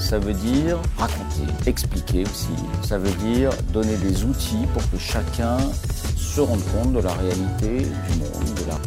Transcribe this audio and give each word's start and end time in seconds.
ça 0.00 0.18
veut 0.18 0.32
dire 0.32 0.78
raconter, 0.98 1.44
expliquer 1.66 2.24
aussi. 2.24 2.48
Ça 2.82 2.98
veut 2.98 3.12
dire 3.12 3.50
donner 3.72 3.96
des 3.96 4.24
outils 4.24 4.66
pour 4.72 4.82
que 4.90 4.98
chacun 4.98 5.58
se 6.16 6.40
rende 6.40 6.62
compte 6.72 6.92
de 6.94 7.00
la 7.00 7.12
réalité 7.12 7.78
du 7.80 8.18
monde, 8.18 8.54
de 8.56 8.68
la 8.68 8.78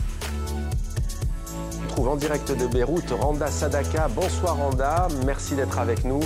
On 1.83 1.87
trouve 1.87 2.07
en 2.09 2.15
direct 2.15 2.51
de 2.51 2.65
Beyrouth 2.65 3.11
Randa 3.11 3.47
Sadaka. 3.47 4.07
Bonsoir 4.09 4.57
Randa, 4.57 5.07
merci 5.25 5.55
d'être 5.55 5.77
avec 5.77 6.03
nous. 6.03 6.21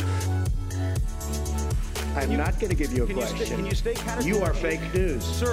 I'm 2.19 2.35
not 2.35 2.57
going 2.59 2.69
to 2.69 2.75
give 2.75 2.91
you 2.93 3.03
a 3.03 3.07
question. 3.07 3.63
You 4.25 4.41
are 4.41 4.53
fake 4.53 4.81
news. 4.95 5.43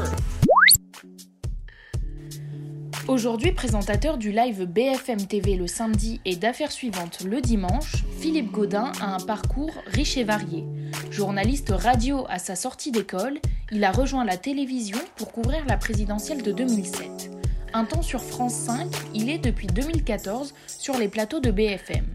Aujourd'hui 3.07 3.53
présentateur 3.53 4.17
du 4.17 4.33
live 4.33 4.65
BFM 4.65 5.27
TV 5.27 5.57
le 5.57 5.67
samedi 5.67 6.23
et 6.25 6.37
d'affaires 6.37 6.73
suivantes 6.73 7.23
le 7.23 7.43
dimanche, 7.43 7.97
Philippe 8.19 8.51
Gaudin 8.51 8.93
a 8.99 9.15
un 9.15 9.21
parcours 9.21 9.75
riche 9.89 10.17
et 10.17 10.25
varié. 10.25 10.65
Journaliste 11.11 11.71
radio 11.71 12.25
à 12.31 12.39
sa 12.39 12.57
sortie 12.57 12.93
d'école, 12.93 13.41
il 13.71 13.85
a 13.85 13.93
rejoint 13.93 14.25
la 14.25 14.39
télévision 14.39 14.97
pour 15.17 15.33
couvrir 15.33 15.67
la 15.67 15.77
présidentielle 15.77 16.43
de 16.43 16.51
2007. 16.51 17.31
Un 17.75 17.85
temps 17.85 18.03
sur 18.03 18.23
France 18.23 18.55
5, 18.55 18.87
il 19.13 19.29
est 19.29 19.39
depuis 19.39 19.67
2014 19.67 20.55
sur 20.67 20.97
les 20.97 21.09
plateaux 21.09 21.41
de 21.41 21.51
BFM. 21.51 22.07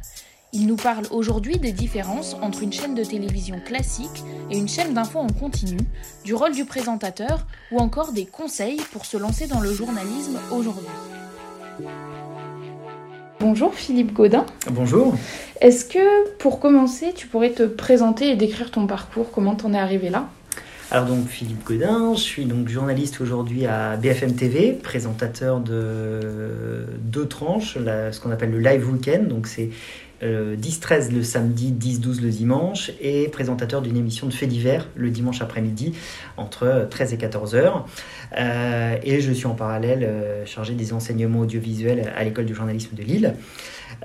Il 0.52 0.66
nous 0.66 0.76
parle 0.78 1.06
aujourd'hui 1.12 1.58
des 1.60 1.72
différences 1.72 2.36
entre 2.42 2.64
une 2.64 2.74
chaîne 2.74 2.96
de 2.96 3.04
télévision 3.04 3.60
classique 3.64 4.24
et 4.50 4.58
une 4.58 4.68
chaîne 4.68 4.94
d'infos 4.96 5.20
en 5.20 5.28
continu, 5.28 5.78
du 6.26 6.34
rôle 6.34 6.54
du 6.54 6.66
présentateur 6.66 7.46
ou 7.72 7.78
encore 7.78 8.14
des 8.14 8.26
conseils 8.26 8.82
pour 8.92 9.06
se 9.06 9.18
lancer 9.18 9.46
dans 9.46 9.60
le 9.60 9.72
journalisme 9.72 10.40
aujourd'hui. 10.52 10.88
Bonjour 13.40 13.74
Philippe 13.76 14.12
Gaudin. 14.14 14.46
Bonjour. 14.72 15.14
Est-ce 15.62 15.86
que 15.86 16.30
pour 16.40 16.60
commencer, 16.60 17.14
tu 17.16 17.28
pourrais 17.28 17.52
te 17.52 17.64
présenter 17.64 18.30
et 18.32 18.36
décrire 18.36 18.72
ton 18.72 18.88
parcours, 18.88 19.32
comment 19.32 19.56
t'en 19.56 19.74
es 19.74 19.78
arrivé 19.80 20.10
là? 20.10 20.28
Alors 20.92 21.06
donc 21.06 21.28
Philippe 21.28 21.64
Godin, 21.64 22.16
je 22.16 22.22
suis 22.22 22.46
donc 22.46 22.68
journaliste 22.68 23.22
aujourd'hui 23.22 23.68
à 23.68 23.96
BFM 23.98 24.34
TV, 24.36 24.74
présentateur 24.74 25.60
de 25.60 26.88
deux 27.00 27.28
tranches, 27.28 27.76
la- 27.78 28.12
ce 28.12 28.20
qu'on 28.20 28.32
appelle 28.32 28.50
le 28.50 28.58
live 28.60 28.92
weekend, 28.92 29.28
donc 29.28 29.46
c'est 29.46 29.70
euh, 30.24 30.56
10-13 30.56 31.12
le 31.14 31.24
samedi, 31.24 31.72
10-12 31.72 32.22
le 32.22 32.30
dimanche, 32.30 32.92
et 33.02 33.28
présentateur 33.30 33.82
d'une 33.82 33.98
émission 33.98 34.28
de 34.28 34.34
faits 34.34 34.50
divers 34.50 34.88
le 34.96 35.10
dimanche 35.10 35.42
après-midi 35.42 35.94
entre 36.38 36.88
13 36.90 37.14
et 37.14 37.18
14 37.18 37.56
heures. 37.56 37.86
Euh, 38.38 38.98
et 39.04 39.22
je 39.22 39.32
suis 39.32 39.48
en 39.48 39.56
parallèle 39.56 40.04
euh, 40.04 40.46
chargé 40.46 40.74
des 40.74 40.94
enseignements 40.94 41.40
audiovisuels 41.40 42.12
à 42.16 42.24
l'école 42.24 42.46
de 42.46 42.54
journalisme 42.54 42.96
de 42.96 43.04
Lille. 43.04 43.34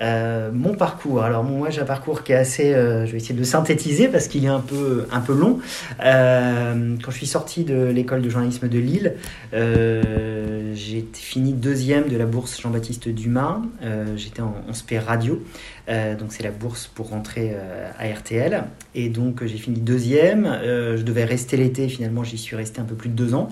Euh, 0.01 0.51
mon 0.53 0.75
parcours, 0.75 1.23
alors 1.23 1.45
moi 1.45 1.71
j'ai 1.71 1.83
un 1.83 1.85
parcours 1.85 2.25
qui 2.25 2.33
est 2.33 2.37
assez, 2.37 2.73
je 2.73 3.11
vais 3.11 3.19
essayer 3.19 3.35
de 3.35 3.45
synthétiser 3.45 4.09
parce 4.09 4.29
qu'il 4.29 4.45
est 4.45 4.49
un 4.49 4.61
peu, 4.61 5.07
un 5.13 5.21
peu 5.21 5.35
long. 5.35 5.61
Quand 6.01 7.11
je 7.11 7.17
suis 7.17 7.27
sorti 7.27 7.65
de 7.65 7.85
l'école 7.85 8.23
de 8.23 8.31
journalisme 8.31 8.69
de 8.69 8.79
Lille, 8.79 9.15
j'ai 9.53 11.07
fini 11.13 11.53
deuxième 11.53 12.09
de 12.09 12.17
la 12.17 12.25
bourse 12.25 12.61
Jean-Baptiste 12.61 13.09
Dumas. 13.09 13.61
J'étais 14.17 14.41
en, 14.41 14.57
en 14.69 14.73
spé 14.73 14.99
radio, 14.99 15.41
donc 15.87 16.31
c'est 16.31 16.43
la 16.43 16.51
bourse 16.51 16.87
pour 16.93 17.11
rentrer 17.11 17.55
à 17.99 18.09
RTL. 18.09 18.65
Et 18.95 19.11
donc 19.11 19.45
j'ai 19.45 19.59
fini 19.59 19.79
deuxième. 19.79 20.59
Je 20.65 21.03
devais 21.03 21.25
rester 21.25 21.57
l'été, 21.57 21.89
finalement 21.89 22.25
j'y 22.25 22.39
suis 22.39 22.57
resté 22.57 22.81
un 22.81 22.85
peu 22.85 22.97
plus 22.97 23.11
de 23.11 23.15
deux 23.15 23.35
ans 23.35 23.51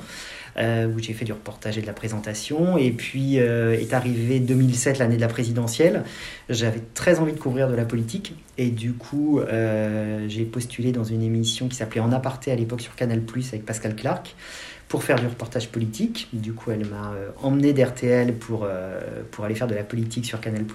où 0.59 0.99
j'ai 0.99 1.13
fait 1.13 1.25
du 1.25 1.33
reportage 1.33 1.79
et 1.79 1.83
de 1.83 1.87
la 1.87 1.93
présentation. 1.93 2.77
Et 2.77 2.91
puis 2.91 3.39
euh, 3.39 3.79
est 3.79 3.93
arrivé 3.93 4.41
2007, 4.41 4.99
l'année 4.99 5.17
de 5.17 5.21
la 5.21 5.29
présidentielle. 5.29 6.05
J'avais 6.49 6.83
très 6.95 7.21
envie 7.21 7.33
de 7.33 7.39
couvrir 7.39 7.69
de 7.69 7.75
la 7.75 7.85
politique. 7.85 8.35
Et 8.59 8.71
du 8.71 8.93
coup, 8.93 9.41
euh, 9.41 10.27
j'ai 10.29 10.45
postulé 10.45 10.93
dans 10.93 11.05
une 11.05 11.23
émission 11.23 11.69
qui 11.69 11.77
s'appelait 11.77 12.01
En 12.01 12.13
aparté 12.13 12.53
à 12.53 12.55
l'époque 12.55 12.81
sur 12.81 12.95
Canal 12.95 13.21
Plus 13.21 13.49
avec 13.49 13.65
Pascal 13.65 13.97
Clark 13.97 14.35
pour 14.93 15.05
faire 15.05 15.19
du 15.19 15.27
reportage 15.27 15.71
politique. 15.71 16.29
Du 16.35 16.53
coup, 16.53 16.71
elle 16.71 16.85
m'a 16.85 17.13
euh, 17.15 17.31
emmené 17.43 17.73
d'RTL 17.73 18.35
pour, 18.35 18.65
euh, 18.65 19.01
pour 19.31 19.47
aller 19.47 19.55
faire 19.55 19.67
de 19.67 19.75
la 19.75 19.85
politique 19.85 20.27
sur 20.27 20.39
Canal 20.39 20.67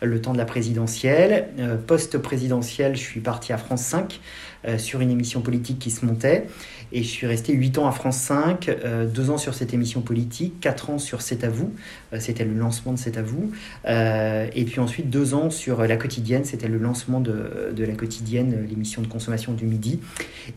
le 0.00 0.20
temps 0.20 0.32
de 0.32 0.38
la 0.38 0.44
présidentielle. 0.44 1.48
Euh, 1.58 1.76
Post-présidentielle, 1.76 2.94
je 2.94 3.00
suis 3.00 3.18
parti 3.18 3.52
à 3.52 3.58
France 3.58 3.82
5 3.82 4.20
euh, 4.68 4.78
sur 4.78 5.00
une 5.00 5.10
émission 5.10 5.40
politique 5.40 5.80
qui 5.80 5.90
se 5.90 6.06
montait. 6.06 6.46
Et 6.92 7.02
je 7.02 7.08
suis 7.08 7.26
resté 7.26 7.52
8 7.52 7.78
ans 7.78 7.86
à 7.86 7.92
France 7.92 8.18
5, 8.18 8.70
2 9.12 9.30
ans 9.30 9.38
sur 9.38 9.54
cette 9.54 9.72
émission 9.72 10.02
politique, 10.02 10.60
4 10.60 10.90
ans 10.90 10.98
sur 10.98 11.22
C'est 11.22 11.44
à 11.44 11.48
vous, 11.48 11.72
euh, 12.12 12.18
c'était 12.20 12.44
le 12.44 12.54
lancement 12.54 12.92
de 12.92 12.98
C'est 12.98 13.16
à 13.16 13.22
vous. 13.22 13.50
Euh, 13.86 14.46
et 14.54 14.64
puis 14.64 14.80
ensuite 14.80 15.10
2 15.10 15.34
ans 15.34 15.50
sur 15.50 15.80
euh, 15.80 15.86
La 15.86 15.96
Quotidienne, 15.96 16.44
c'était 16.44 16.68
le 16.68 16.78
lancement 16.78 17.20
de, 17.20 17.72
La 17.76 17.94
Quotidienne, 17.94 18.54
euh, 18.54 18.66
l'émission 18.66 19.02
de 19.02 19.06
consommation 19.06 19.52
du 19.52 19.66
midi. 19.66 20.00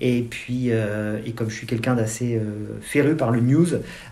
Et 0.01 0.22
puis, 0.22 0.72
euh, 0.72 1.19
et 1.25 1.31
comme 1.31 1.50
je 1.50 1.56
suis 1.56 1.68
quelqu'un 1.68 1.96
d'assez 1.96 2.35
euh, 2.35 2.79
féru 2.81 3.16
par 3.16 3.31
le 3.31 3.41
news, 3.41 3.67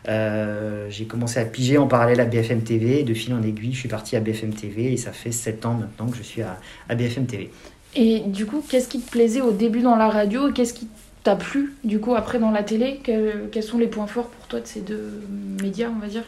euh, 0.08 0.88
j'ai 0.90 1.06
commencé 1.06 1.40
à 1.40 1.46
piger 1.46 1.78
en 1.78 1.88
parallèle 1.88 2.20
à 2.20 2.26
BFM 2.26 2.62
TV. 2.62 3.02
Et 3.02 3.04
de 3.04 3.14
fil 3.14 3.34
en 3.34 3.42
aiguille, 3.42 3.74
je 3.74 3.80
suis 3.80 3.90
parti 3.90 4.16
à 4.16 4.20
BFM 4.20 4.54
TV 4.54 4.94
et 4.94 4.98
ça 4.98 5.12
fait 5.12 5.32
7 5.32 5.66
ans 5.66 5.74
maintenant 5.74 6.08
que 6.08 6.18
je 6.18 6.24
suis 6.24 6.42
à, 6.42 6.60
à 6.90 6.96
BFM 6.96 7.26
TV. 7.26 7.50
Et 7.96 8.22
du 8.22 8.46
coup, 8.46 8.64
qu'est-ce 8.68 8.88
qui 8.88 9.00
te 9.00 9.12
plaisait 9.12 9.42
au 9.42 9.52
début 9.52 9.82
dans 9.82 9.96
la 9.96 10.10
radio 10.10 10.52
qu'est-ce 10.52 10.74
qui 10.74 10.88
t'a 11.24 11.36
plu 11.36 11.74
du 11.84 12.00
coup 12.00 12.16
après 12.16 12.40
dans 12.40 12.52
la 12.52 12.64
télé 12.64 13.00
Que- 13.04 13.48
Quels 13.52 13.64
sont 13.64 13.78
les 13.78 13.88
points 13.88 14.08
forts 14.08 14.28
pour 14.28 14.48
toi 14.48 14.60
de 14.60 14.68
ces 14.68 14.82
deux 14.82 15.22
médias, 15.62 15.90
on 15.96 16.00
va 16.00 16.08
dire? 16.08 16.24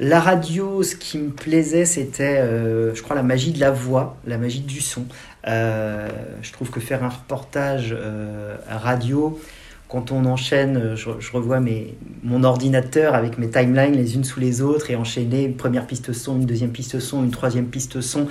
La 0.00 0.20
radio, 0.20 0.84
ce 0.84 0.94
qui 0.94 1.18
me 1.18 1.30
plaisait, 1.30 1.84
c'était, 1.84 2.38
euh, 2.38 2.94
je 2.94 3.02
crois, 3.02 3.16
la 3.16 3.24
magie 3.24 3.50
de 3.50 3.58
la 3.58 3.72
voix, 3.72 4.16
la 4.28 4.38
magie 4.38 4.60
du 4.60 4.80
son. 4.80 5.04
Euh, 5.48 6.08
je 6.40 6.52
trouve 6.52 6.70
que 6.70 6.78
faire 6.78 7.02
un 7.02 7.08
reportage 7.08 7.92
euh, 7.98 8.54
radio, 8.68 9.40
quand 9.88 10.12
on 10.12 10.24
enchaîne, 10.24 10.94
je, 10.94 11.10
je 11.18 11.32
revois 11.32 11.58
mes, 11.58 11.96
mon 12.22 12.44
ordinateur 12.44 13.16
avec 13.16 13.38
mes 13.38 13.50
timelines 13.50 13.96
les 13.96 14.14
unes 14.14 14.22
sous 14.22 14.38
les 14.38 14.60
autres 14.62 14.90
et 14.92 14.96
enchaîner 14.96 15.42
une 15.44 15.56
première 15.56 15.86
piste 15.86 16.12
son, 16.12 16.36
une 16.36 16.46
deuxième 16.46 16.70
piste 16.70 17.00
son, 17.00 17.24
une 17.24 17.32
troisième 17.32 17.66
piste 17.66 18.00
son, 18.00 18.28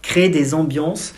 créer 0.00 0.30
des 0.30 0.54
ambiances. 0.54 1.12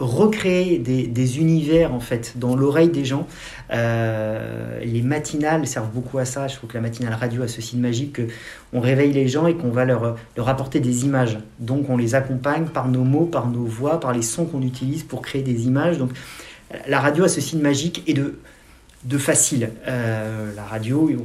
Recréer 0.00 0.78
des, 0.78 1.38
univers 1.38 1.92
en 1.92 2.00
fait 2.00 2.34
dans 2.36 2.54
l'oreille 2.54 2.88
des 2.88 3.04
gens. 3.04 3.26
Euh, 3.72 4.78
les 4.84 5.02
matinales 5.02 5.66
servent 5.66 5.90
beaucoup 5.90 6.18
à 6.18 6.24
ça. 6.24 6.46
Je 6.46 6.56
trouve 6.56 6.70
que 6.70 6.76
la 6.76 6.82
matinale 6.82 7.14
radio 7.14 7.42
a 7.42 7.48
ceci 7.48 7.76
de 7.76 7.82
magique 7.82 8.12
que 8.14 8.22
on 8.72 8.80
réveille 8.80 9.12
les 9.12 9.28
gens 9.28 9.46
et 9.46 9.54
qu'on 9.54 9.70
va 9.70 9.84
leur, 9.84 10.16
leur 10.36 10.48
apporter 10.48 10.80
des 10.80 11.04
images. 11.04 11.38
Donc 11.58 11.90
on 11.90 11.96
les 11.96 12.14
accompagne 12.14 12.66
par 12.66 12.88
nos 12.88 13.04
mots 13.04 13.26
par 13.26 13.48
nos 13.48 13.64
voix 13.64 13.98
par 13.98 14.12
les 14.12 14.22
sons 14.22 14.46
qu'on 14.46 14.62
utilise 14.62 15.02
pour 15.02 15.22
créer 15.22 15.42
des 15.42 15.66
images. 15.66 15.98
Donc 15.98 16.10
la 16.86 17.00
radio 17.00 17.24
a 17.24 17.28
ceci 17.28 17.56
de 17.56 17.62
magique 17.62 18.02
et 18.06 18.14
de 18.14 18.38
de 19.04 19.16
facile. 19.16 19.70
Euh, 19.86 20.52
la 20.56 20.64
radio, 20.64 21.08
il 21.08 21.16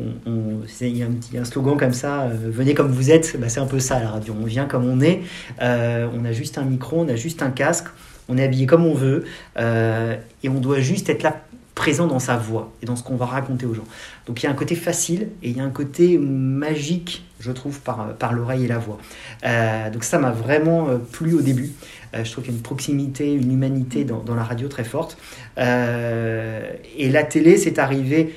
y, 0.96 1.02
a 1.02 1.08
un 1.08 1.12
petit- 1.12 1.38
un 1.40 1.44
slogan 1.44 1.76
comme 1.76 1.92
ça, 1.92 2.22
euh, 2.22 2.36
venez 2.40 2.76
comme 2.76 2.92
vous 2.92 3.10
êtes, 3.10 3.36
bah, 3.40 3.50
c'est 3.50 3.62
un 3.62 3.66
peu 3.66 3.80
ça 3.80 4.00
la 4.00 4.12
radio, 4.12 4.36
on 4.40 4.46
vient 4.46 4.66
comme 4.66 4.86
on 4.86 5.02
est, 5.02 5.22
on 5.60 6.24
a 6.24 6.32
juste 6.32 6.60
un 6.60 6.66
micro, 6.66 7.02
on 7.02 7.10
a 7.10 7.16
juste 7.16 7.42
un 7.42 7.50
casque, 7.50 7.88
on 8.34 8.38
est 8.38 8.44
habillé 8.44 8.66
comme 8.66 8.86
on 8.86 8.94
veut, 8.94 9.26
euh, 9.58 10.16
et 10.44 10.50
on 10.50 10.60
doit 10.60 10.80
juste 10.80 11.10
être 11.10 11.24
là 11.24 11.42
présent 11.76 12.06
dans 12.06 12.20
sa 12.20 12.38
voix 12.38 12.72
et 12.84 12.86
dans 12.86 12.96
ce 12.96 13.04
qu'on 13.04 13.16
va 13.16 13.26
raconter 13.26 13.66
aux 13.66 13.74
gens. 13.74 13.86
Donc 14.28 14.42
il 14.42 14.46
y 14.46 14.50
a 14.50 14.52
un 14.52 14.56
côté 14.56 14.76
facile 14.76 15.30
et 15.42 15.50
il 15.50 15.58
y 15.58 15.60
a 15.60 15.64
un 15.64 15.72
côté 15.72 16.20
magique, 16.20 17.26
je 17.40 17.52
trouve, 17.52 17.80
par, 17.80 18.34
l'oreille 18.34 18.66
et 18.66 18.68
la 18.68 18.78
voix. 18.78 19.00
Euh, 19.44 19.90
donc 19.90 20.04
ça 20.04 20.20
m'a 20.20 20.32
vraiment 20.32 20.88
euh, 20.88 20.98
plu 20.98 21.34
au 21.34 21.42
début. 21.42 21.72
Je 22.14 22.32
trouve 22.32 22.44
qu'il 22.44 22.54
y 22.54 22.56
a 22.56 22.58
une 22.58 22.64
proximité, 22.64 23.34
une 23.34 23.52
humanité 23.52 24.04
dans, 24.04 24.20
dans 24.20 24.36
la 24.36 24.44
radio 24.44 24.68
très 24.68 24.84
forte. 24.84 25.18
et 25.58 27.10
la 27.10 27.24
télé, 27.24 27.58
c'est 27.58 27.80
arrivé, 27.80 28.36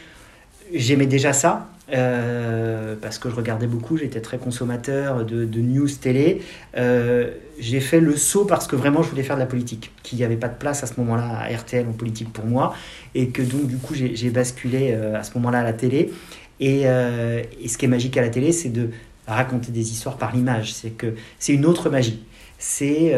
j'aimais 0.72 1.04
déjà 1.04 1.34
ça, 1.34 1.68
euh, 1.92 2.96
parce 3.00 3.18
que 3.18 3.30
je 3.30 3.34
regardais 3.34 3.66
beaucoup, 3.66 3.96
j'étais 3.96 4.20
très 4.20 4.38
consommateur 4.38 5.24
de, 5.24 5.60
news 5.60 5.88
télé. 5.88 6.42
Euh, 6.76 7.30
j'ai 7.58 7.80
fait 7.80 8.00
le 8.00 8.16
saut 8.16 8.44
parce 8.44 8.66
que 8.66 8.76
vraiment 8.76 9.02
je 9.02 9.10
voulais 9.10 9.22
faire 9.22 9.36
de 9.36 9.40
la 9.40 9.46
politique, 9.46 9.92
qu'il 10.02 10.18
n'y 10.18 10.24
avait 10.24 10.36
pas 10.36 10.48
de 10.48 10.56
place 10.56 10.82
à 10.82 10.86
ce 10.86 10.98
moment-là 11.00 11.38
à 11.38 11.56
RTL 11.56 11.86
en 11.86 11.92
politique 11.92 12.32
pour 12.32 12.44
moi, 12.44 12.74
et 13.14 13.28
que 13.28 13.42
donc 13.42 13.66
du 13.66 13.76
coup 13.76 13.94
j'ai 13.94 14.30
basculé 14.30 14.92
euh, 14.92 15.18
à 15.18 15.22
ce 15.22 15.32
moment-là 15.34 15.60
à 15.60 15.64
la 15.64 15.72
télé. 15.72 16.12
Et, 16.58 16.82
ce 16.84 17.76
qui 17.78 17.84
est 17.84 17.88
magique 17.88 18.16
à 18.16 18.22
la 18.22 18.30
télé, 18.30 18.50
c'est 18.52 18.70
de 18.70 18.90
raconter 19.26 19.72
des 19.72 19.92
histoires 19.92 20.16
par 20.16 20.34
l'image. 20.34 20.72
C'est 20.72 20.90
que 20.90 21.14
c'est 21.38 21.52
une 21.52 21.66
autre 21.66 21.90
magie. 21.90 22.24
C'est 22.58 23.12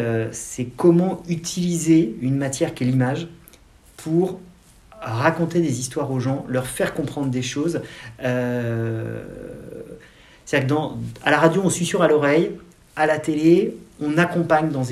comment 0.75 1.23
utiliser 1.29 2.17
une 2.21 2.35
matière 2.35 2.73
qui 2.73 2.83
est 2.83 2.87
l'image 2.87 3.27
pour 3.97 4.39
raconter 5.01 5.61
des 5.61 5.79
histoires 5.79 6.11
aux 6.11 6.19
gens, 6.19 6.45
leur 6.47 6.67
faire 6.67 6.93
comprendre 6.93 7.29
des 7.29 7.41
choses. 7.41 7.81
Euh, 8.23 9.21
C'est-à-dire 10.45 10.67
que 10.67 10.73
dans, 10.73 10.97
à 11.23 11.31
la 11.31 11.39
radio, 11.39 11.61
on 11.63 11.69
susurre 11.69 12.01
à 12.01 12.07
l'oreille, 12.07 12.51
à 12.95 13.05
la 13.05 13.17
télé, 13.17 13.75
on 14.01 14.17
accompagne 14.17 14.69
dans 14.69 14.83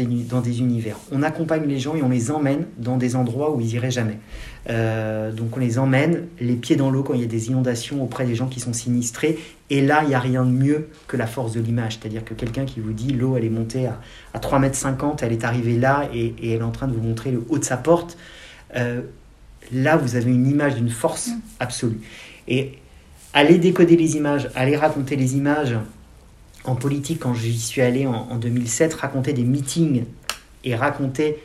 des, 0.42 0.60
univers. 0.60 0.98
On 1.12 1.24
accompagne 1.24 1.66
les 1.66 1.80
gens 1.80 1.96
et 1.96 2.02
on 2.02 2.10
les 2.10 2.30
emmène 2.30 2.66
dans 2.78 2.98
des 2.98 3.16
endroits 3.16 3.56
où 3.56 3.62
ils 3.62 3.74
iraient 3.74 3.92
jamais. 3.92 4.18
Euh, 4.70 5.32
donc 5.32 5.56
on 5.56 5.60
les 5.62 5.80
emmène 5.80 6.26
les 6.42 6.56
pieds 6.56 6.76
dans 6.76 6.90
l'eau 6.90 7.04
quand 7.04 7.14
il 7.14 7.22
y 7.22 7.24
a 7.24 7.28
des 7.28 7.48
inondations 7.48 8.04
auprès 8.04 8.26
des 8.26 8.36
gens 8.36 8.48
qui 8.48 8.60
sont 8.60 8.74
sinistrés. 8.74 9.40
Et 9.70 9.82
là, 9.82 10.02
il 10.04 10.10
n'y 10.10 10.16
a 10.16 10.20
rien 10.20 10.44
de 10.44 10.52
mieux 10.52 10.90
que 11.08 11.16
la 11.16 11.28
force 11.28 11.54
de 11.54 11.62
l'image. 11.62 12.00
C'est-à-dire 12.00 12.26
que 12.26 12.34
quelqu'un 12.34 12.66
qui 12.66 12.82
vous 12.82 12.92
dit 12.92 13.14
l'eau, 13.14 13.38
elle 13.38 13.46
est 13.46 13.50
montée 13.50 13.88
à, 13.88 14.02
à 14.34 14.40
3,50 14.40 14.60
mètres, 14.60 15.24
elle 15.24 15.32
est 15.32 15.46
arrivée 15.46 15.78
là 15.78 16.10
et, 16.14 16.36
et, 16.42 16.52
elle 16.52 16.62
est 16.62 16.64
en 16.64 16.72
train 16.72 16.88
de 16.88 16.94
vous 16.94 17.02
montrer 17.02 17.32
le 17.32 17.44
haut 17.48 17.60
de 17.60 17.64
sa 17.64 17.78
porte. 17.78 18.18
Euh, 18.76 19.02
Là, 19.74 19.98
vous 19.98 20.16
avez 20.16 20.32
une 20.32 20.48
image 20.48 20.76
d'une 20.76 20.90
force 20.90 21.28
mm. 21.28 21.40
absolue. 21.60 22.00
Et 22.48 22.74
aller 23.34 23.58
décoder 23.58 23.96
les 23.96 24.16
images, 24.16 24.50
aller 24.56 24.76
raconter 24.76 25.16
les 25.16 25.36
images 25.36 25.76
en 26.64 26.76
politique, 26.76 27.20
quand 27.20 27.34
j'y 27.34 27.58
suis 27.58 27.82
allé 27.82 28.06
en, 28.06 28.36
2007, 28.36 28.94
raconter 28.94 29.34
des 29.34 29.44
meetings 29.44 30.04
et 30.64 30.76
raconter 30.76 31.38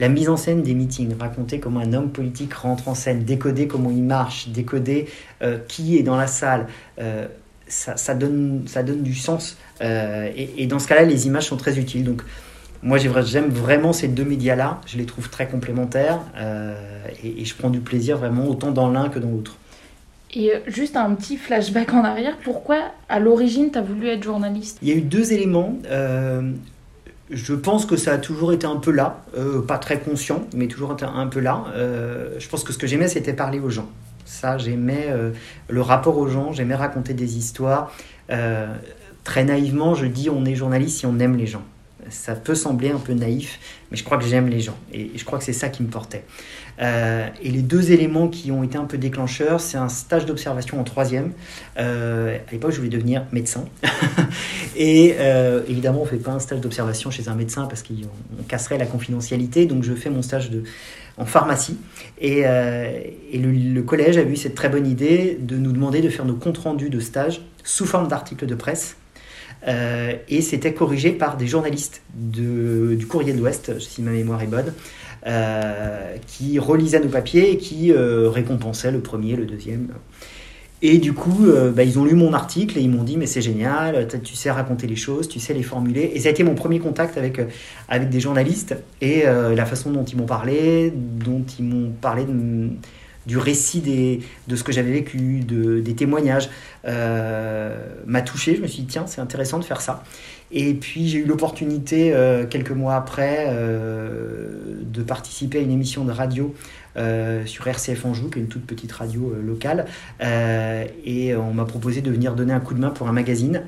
la 0.00 0.08
mise 0.08 0.28
en 0.28 0.36
scène 0.36 0.62
des 0.62 0.74
meetings, 0.74 1.16
raconter 1.18 1.60
comment 1.60 1.80
un 1.80 1.92
homme 1.92 2.10
politique 2.10 2.52
rentre 2.54 2.88
en 2.88 2.94
scène, 2.94 3.24
décoder 3.24 3.66
comment 3.66 3.90
il 3.90 4.02
marche, 4.02 4.48
décoder 4.48 5.06
euh, 5.42 5.58
qui 5.68 5.96
est 5.96 6.02
dans 6.02 6.16
la 6.16 6.26
salle, 6.26 6.66
euh, 7.00 7.26
ça, 7.66 8.14
donne, 8.14 8.64
ça 8.66 8.82
donne 8.82 9.02
du 9.02 9.14
sens. 9.14 9.56
Euh, 9.80 10.30
et, 10.36 10.62
et, 10.62 10.66
dans 10.66 10.78
ce 10.78 10.86
cas-là, 10.88 11.04
les 11.04 11.26
images 11.26 11.46
sont 11.46 11.56
très 11.56 11.78
utiles. 11.78 12.04
Donc, 12.04 12.22
moi, 12.84 12.98
j'aime 12.98 13.48
vraiment 13.48 13.94
ces 13.94 14.08
deux 14.08 14.24
médias-là. 14.24 14.82
Je 14.86 14.98
les 14.98 15.06
trouve 15.06 15.30
très 15.30 15.48
complémentaires 15.48 16.20
euh, 16.36 16.76
et, 17.24 17.44
je 17.44 17.54
prends 17.54 17.70
du 17.70 17.80
plaisir 17.80 18.18
vraiment 18.18 18.46
autant 18.46 18.72
dans 18.72 18.90
l'un 18.90 19.08
que 19.08 19.18
dans 19.18 19.30
l'autre. 19.30 19.56
Et 20.34 20.52
euh, 20.52 20.58
juste 20.66 20.94
un 20.96 21.14
petit 21.14 21.38
flashback 21.38 21.94
en 21.94 22.04
arrière, 22.04 22.36
pourquoi 22.44 22.76
à 23.08 23.20
l'origine 23.20 23.70
tu 23.72 23.78
as 23.78 23.82
voulu 23.82 24.08
être 24.08 24.22
journaliste? 24.22 24.78
Il 24.82 24.88
y 24.88 24.92
a 24.92 24.96
eu 24.96 25.00
deux 25.00 25.32
éléments. 25.32 25.78
Euh, 25.86 26.52
je 27.30 27.54
pense 27.54 27.86
que 27.86 27.96
ça 27.96 28.12
a 28.12 28.18
toujours 28.18 28.52
été 28.52 28.66
un 28.66 28.76
peu 28.76 28.90
là, 28.90 29.24
pas 29.66 29.78
très 29.78 29.98
conscient, 29.98 30.46
mais 30.54 30.66
toujours 30.68 30.94
un 31.00 31.26
peu 31.26 31.40
là. 31.40 31.64
je 32.38 32.48
pense 32.48 32.64
que 32.64 32.72
ce 32.74 32.76
que 32.76 32.86
j'aimais, 32.86 33.08
c'était 33.08 33.32
parler 33.32 33.60
aux 33.60 33.70
gens. 33.70 33.88
Ça, 34.26 34.58
j'aimais 34.58 35.08
le 35.68 35.80
rapport 35.80 36.18
aux 36.18 36.28
gens, 36.28 36.52
j'aimais 36.52 36.74
raconter 36.74 37.14
des 37.14 37.38
histoires. 37.38 37.90
très 39.24 39.44
naïvement, 39.44 39.94
je 39.94 40.04
dis 40.04 40.28
on 40.28 40.44
est 40.44 40.54
journaliste 40.54 40.98
si 40.98 41.06
on 41.06 41.18
aime 41.18 41.38
les 41.38 41.46
gens 41.46 41.62
ça 42.10 42.34
peut 42.34 42.54
sembler 42.54 42.90
un 42.90 42.98
peu 42.98 43.12
naïf, 43.12 43.58
mais 43.90 43.96
je 43.96 44.04
crois 44.04 44.18
que 44.18 44.24
j'aime 44.24 44.48
les 44.48 44.60
gens 44.60 44.76
et 44.92 45.10
je 45.14 45.24
crois 45.24 45.38
que 45.38 45.44
c'est 45.44 45.52
ça 45.52 45.68
qui 45.68 45.82
me 45.82 45.88
portait. 45.88 46.24
Euh, 46.80 47.28
et 47.42 47.50
les 47.50 47.62
deux 47.62 47.92
éléments 47.92 48.28
qui 48.28 48.50
ont 48.50 48.62
été 48.62 48.76
un 48.76 48.84
peu 48.84 48.98
déclencheurs, 48.98 49.60
c'est 49.60 49.78
un 49.78 49.88
stage 49.88 50.26
d'observation 50.26 50.80
en 50.80 50.84
troisième. 50.84 51.32
Euh, 51.78 52.38
à 52.48 52.52
l'époque, 52.52 52.72
je 52.72 52.78
voulais 52.78 52.88
devenir 52.88 53.24
médecin. 53.32 53.64
et 54.76 55.14
euh, 55.18 55.62
évidemment, 55.68 56.00
on 56.00 56.04
ne 56.04 56.08
fait 56.08 56.16
pas 56.16 56.32
un 56.32 56.40
stage 56.40 56.60
d'observation 56.60 57.10
chez 57.10 57.28
un 57.28 57.34
médecin 57.34 57.66
parce 57.66 57.82
qu'on 57.82 58.42
casserait 58.48 58.78
la 58.78 58.86
confidentialité. 58.86 59.66
Donc, 59.66 59.84
je 59.84 59.94
fais 59.94 60.10
mon 60.10 60.22
stage 60.22 60.50
en 61.16 61.26
pharmacie. 61.26 61.78
Et, 62.20 62.40
et 62.40 63.38
le, 63.38 63.52
le, 63.52 63.82
collège 63.82 64.18
a 64.18 64.22
eu 64.22 64.36
cette 64.36 64.56
très 64.56 64.68
bonne 64.68 64.86
idée 64.86 65.38
de 65.40 65.56
nous 65.56 65.72
demander 65.72 66.00
de 66.00 66.08
faire 66.08 66.24
nos 66.24 66.34
comptes 66.34 66.58
rendus 66.58 66.90
de 66.90 66.98
stage 66.98 67.40
sous 67.62 67.86
forme 67.86 68.08
d'articles 68.08 68.46
de 68.46 68.54
presse 68.56 68.96
euh, 69.66 70.14
et 70.28 70.42
c'était 70.42 70.74
corrigé 70.74 71.12
par 71.12 71.36
des 71.36 71.46
journalistes 71.46 72.02
du 72.14 73.06
Courrier 73.08 73.32
de 73.32 73.38
l'Ouest, 73.38 73.78
si 73.80 74.02
ma 74.02 74.10
mémoire 74.10 74.42
est 74.42 74.46
bonne, 74.46 74.72
euh, 75.26 76.16
qui 76.26 76.58
relisaient 76.58 77.00
nos 77.00 77.08
papiers 77.08 77.52
et 77.52 77.58
qui 77.58 77.92
euh, 77.92 78.28
récompensaient 78.28 78.90
le 78.90 79.00
premier, 79.00 79.36
le 79.36 79.46
deuxième. 79.46 79.88
Et 80.82 80.98
du 80.98 81.14
coup, 81.14 81.46
bah, 81.74 81.82
ils 81.82 81.98
ont 81.98 82.04
lu 82.04 82.14
mon 82.14 82.34
article 82.34 82.76
et 82.78 82.82
ils 82.82 82.90
m'ont 82.90 83.04
dit 83.04 83.16
mais 83.16 83.24
c'est 83.24 83.40
génial, 83.40 84.06
tu 84.22 84.34
sais 84.34 84.50
raconter 84.50 84.86
les 84.86 84.96
choses, 84.96 85.28
tu 85.28 85.40
sais 85.40 85.54
les 85.54 85.62
formuler. 85.62 86.10
Et 86.12 86.20
ça 86.20 86.28
a 86.28 86.30
été 86.30 86.44
mon 86.44 86.54
premier 86.54 86.78
contact 86.78 87.16
avec, 87.16 87.40
avec 87.88 88.10
des 88.10 88.20
journalistes 88.20 88.76
et 89.00 89.22
la 89.22 89.64
façon 89.64 89.92
dont 89.92 90.04
ils 90.04 90.18
m'ont 90.18 90.26
parlé, 90.26 90.92
dont 90.94 91.42
ils 91.58 91.64
m'ont 91.64 91.90
parlé 92.02 92.24
de 92.24 92.68
du 93.26 93.38
récit 93.38 93.80
de 94.48 94.56
ce 94.56 94.64
que 94.64 94.72
j'avais 94.72 94.92
vécu, 94.92 95.40
de, 95.40 95.80
des 95.80 95.94
témoignages, 95.94 96.50
euh, 96.86 97.76
m'a 98.06 98.22
touché. 98.22 98.56
Je 98.56 98.62
me 98.62 98.66
suis 98.66 98.82
dit, 98.82 98.88
tiens, 98.88 99.06
c'est 99.06 99.20
intéressant 99.20 99.58
de 99.58 99.64
faire 99.64 99.80
ça. 99.80 100.04
Et 100.52 100.74
puis 100.74 101.08
j'ai 101.08 101.18
eu 101.18 101.24
l'opportunité, 101.24 102.12
euh, 102.12 102.46
quelques 102.46 102.70
mois 102.70 102.94
après, 102.94 103.46
euh, 103.48 104.48
de 104.82 105.02
participer 105.02 105.58
à 105.58 105.62
une 105.62 105.72
émission 105.72 106.04
de 106.04 106.12
radio 106.12 106.54
sur 107.44 107.66
RCF 107.66 108.04
Anjou, 108.04 108.30
qui 108.30 108.38
est 108.38 108.42
une 108.42 108.48
toute 108.48 108.66
petite 108.66 108.92
radio 108.92 109.34
locale. 109.44 109.86
et 110.20 111.34
on 111.34 111.52
m'a 111.52 111.64
proposé 111.64 112.02
de 112.02 112.10
venir 112.10 112.34
donner 112.34 112.52
un 112.52 112.60
coup 112.60 112.74
de 112.74 112.78
main 112.78 112.90
pour 112.90 113.08
un 113.08 113.12
magazine. 113.12 113.64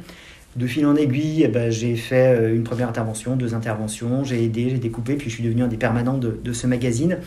De 0.56 0.66
fil 0.66 0.86
en 0.86 0.96
aiguille, 0.96 1.42
eh 1.44 1.48
ben, 1.48 1.70
j'ai 1.70 1.96
fait 1.96 2.34
euh, 2.34 2.54
une 2.54 2.64
première 2.64 2.88
intervention, 2.88 3.36
deux 3.36 3.54
interventions, 3.54 4.24
j'ai 4.24 4.42
aidé, 4.42 4.70
j'ai 4.70 4.78
découpé, 4.78 5.16
puis 5.16 5.28
je 5.28 5.34
suis 5.34 5.44
devenu 5.44 5.62
un 5.62 5.68
des 5.68 5.76
permanents 5.76 6.16
de, 6.16 6.52
ce 6.54 6.66
magazine. 6.66 7.18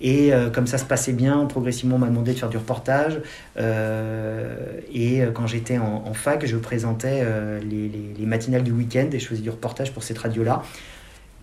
Et 0.00 0.32
euh, 0.32 0.48
comme 0.48 0.66
ça 0.66 0.78
se 0.78 0.86
passait 0.86 1.12
bien, 1.12 1.44
progressivement 1.44 1.96
on 1.96 1.98
m'a 1.98 2.06
demandé 2.06 2.32
de 2.32 2.38
faire 2.38 2.48
du 2.48 2.56
reportage. 2.56 3.20
Euh, 3.58 4.56
et 4.94 5.22
quand 5.34 5.46
j'étais 5.46 5.76
en, 5.76 6.14
fac, 6.14 6.46
je 6.46 6.56
présentais 6.56 7.24
les, 7.62 8.26
matinales 8.26 8.62
du 8.62 8.72
week-end 8.72 9.08
et 9.12 9.18
je 9.18 9.26
faisais 9.26 9.42
du 9.42 9.50
reportage 9.50 9.92
pour 9.92 10.02
cette 10.02 10.18
radio-là. 10.18 10.62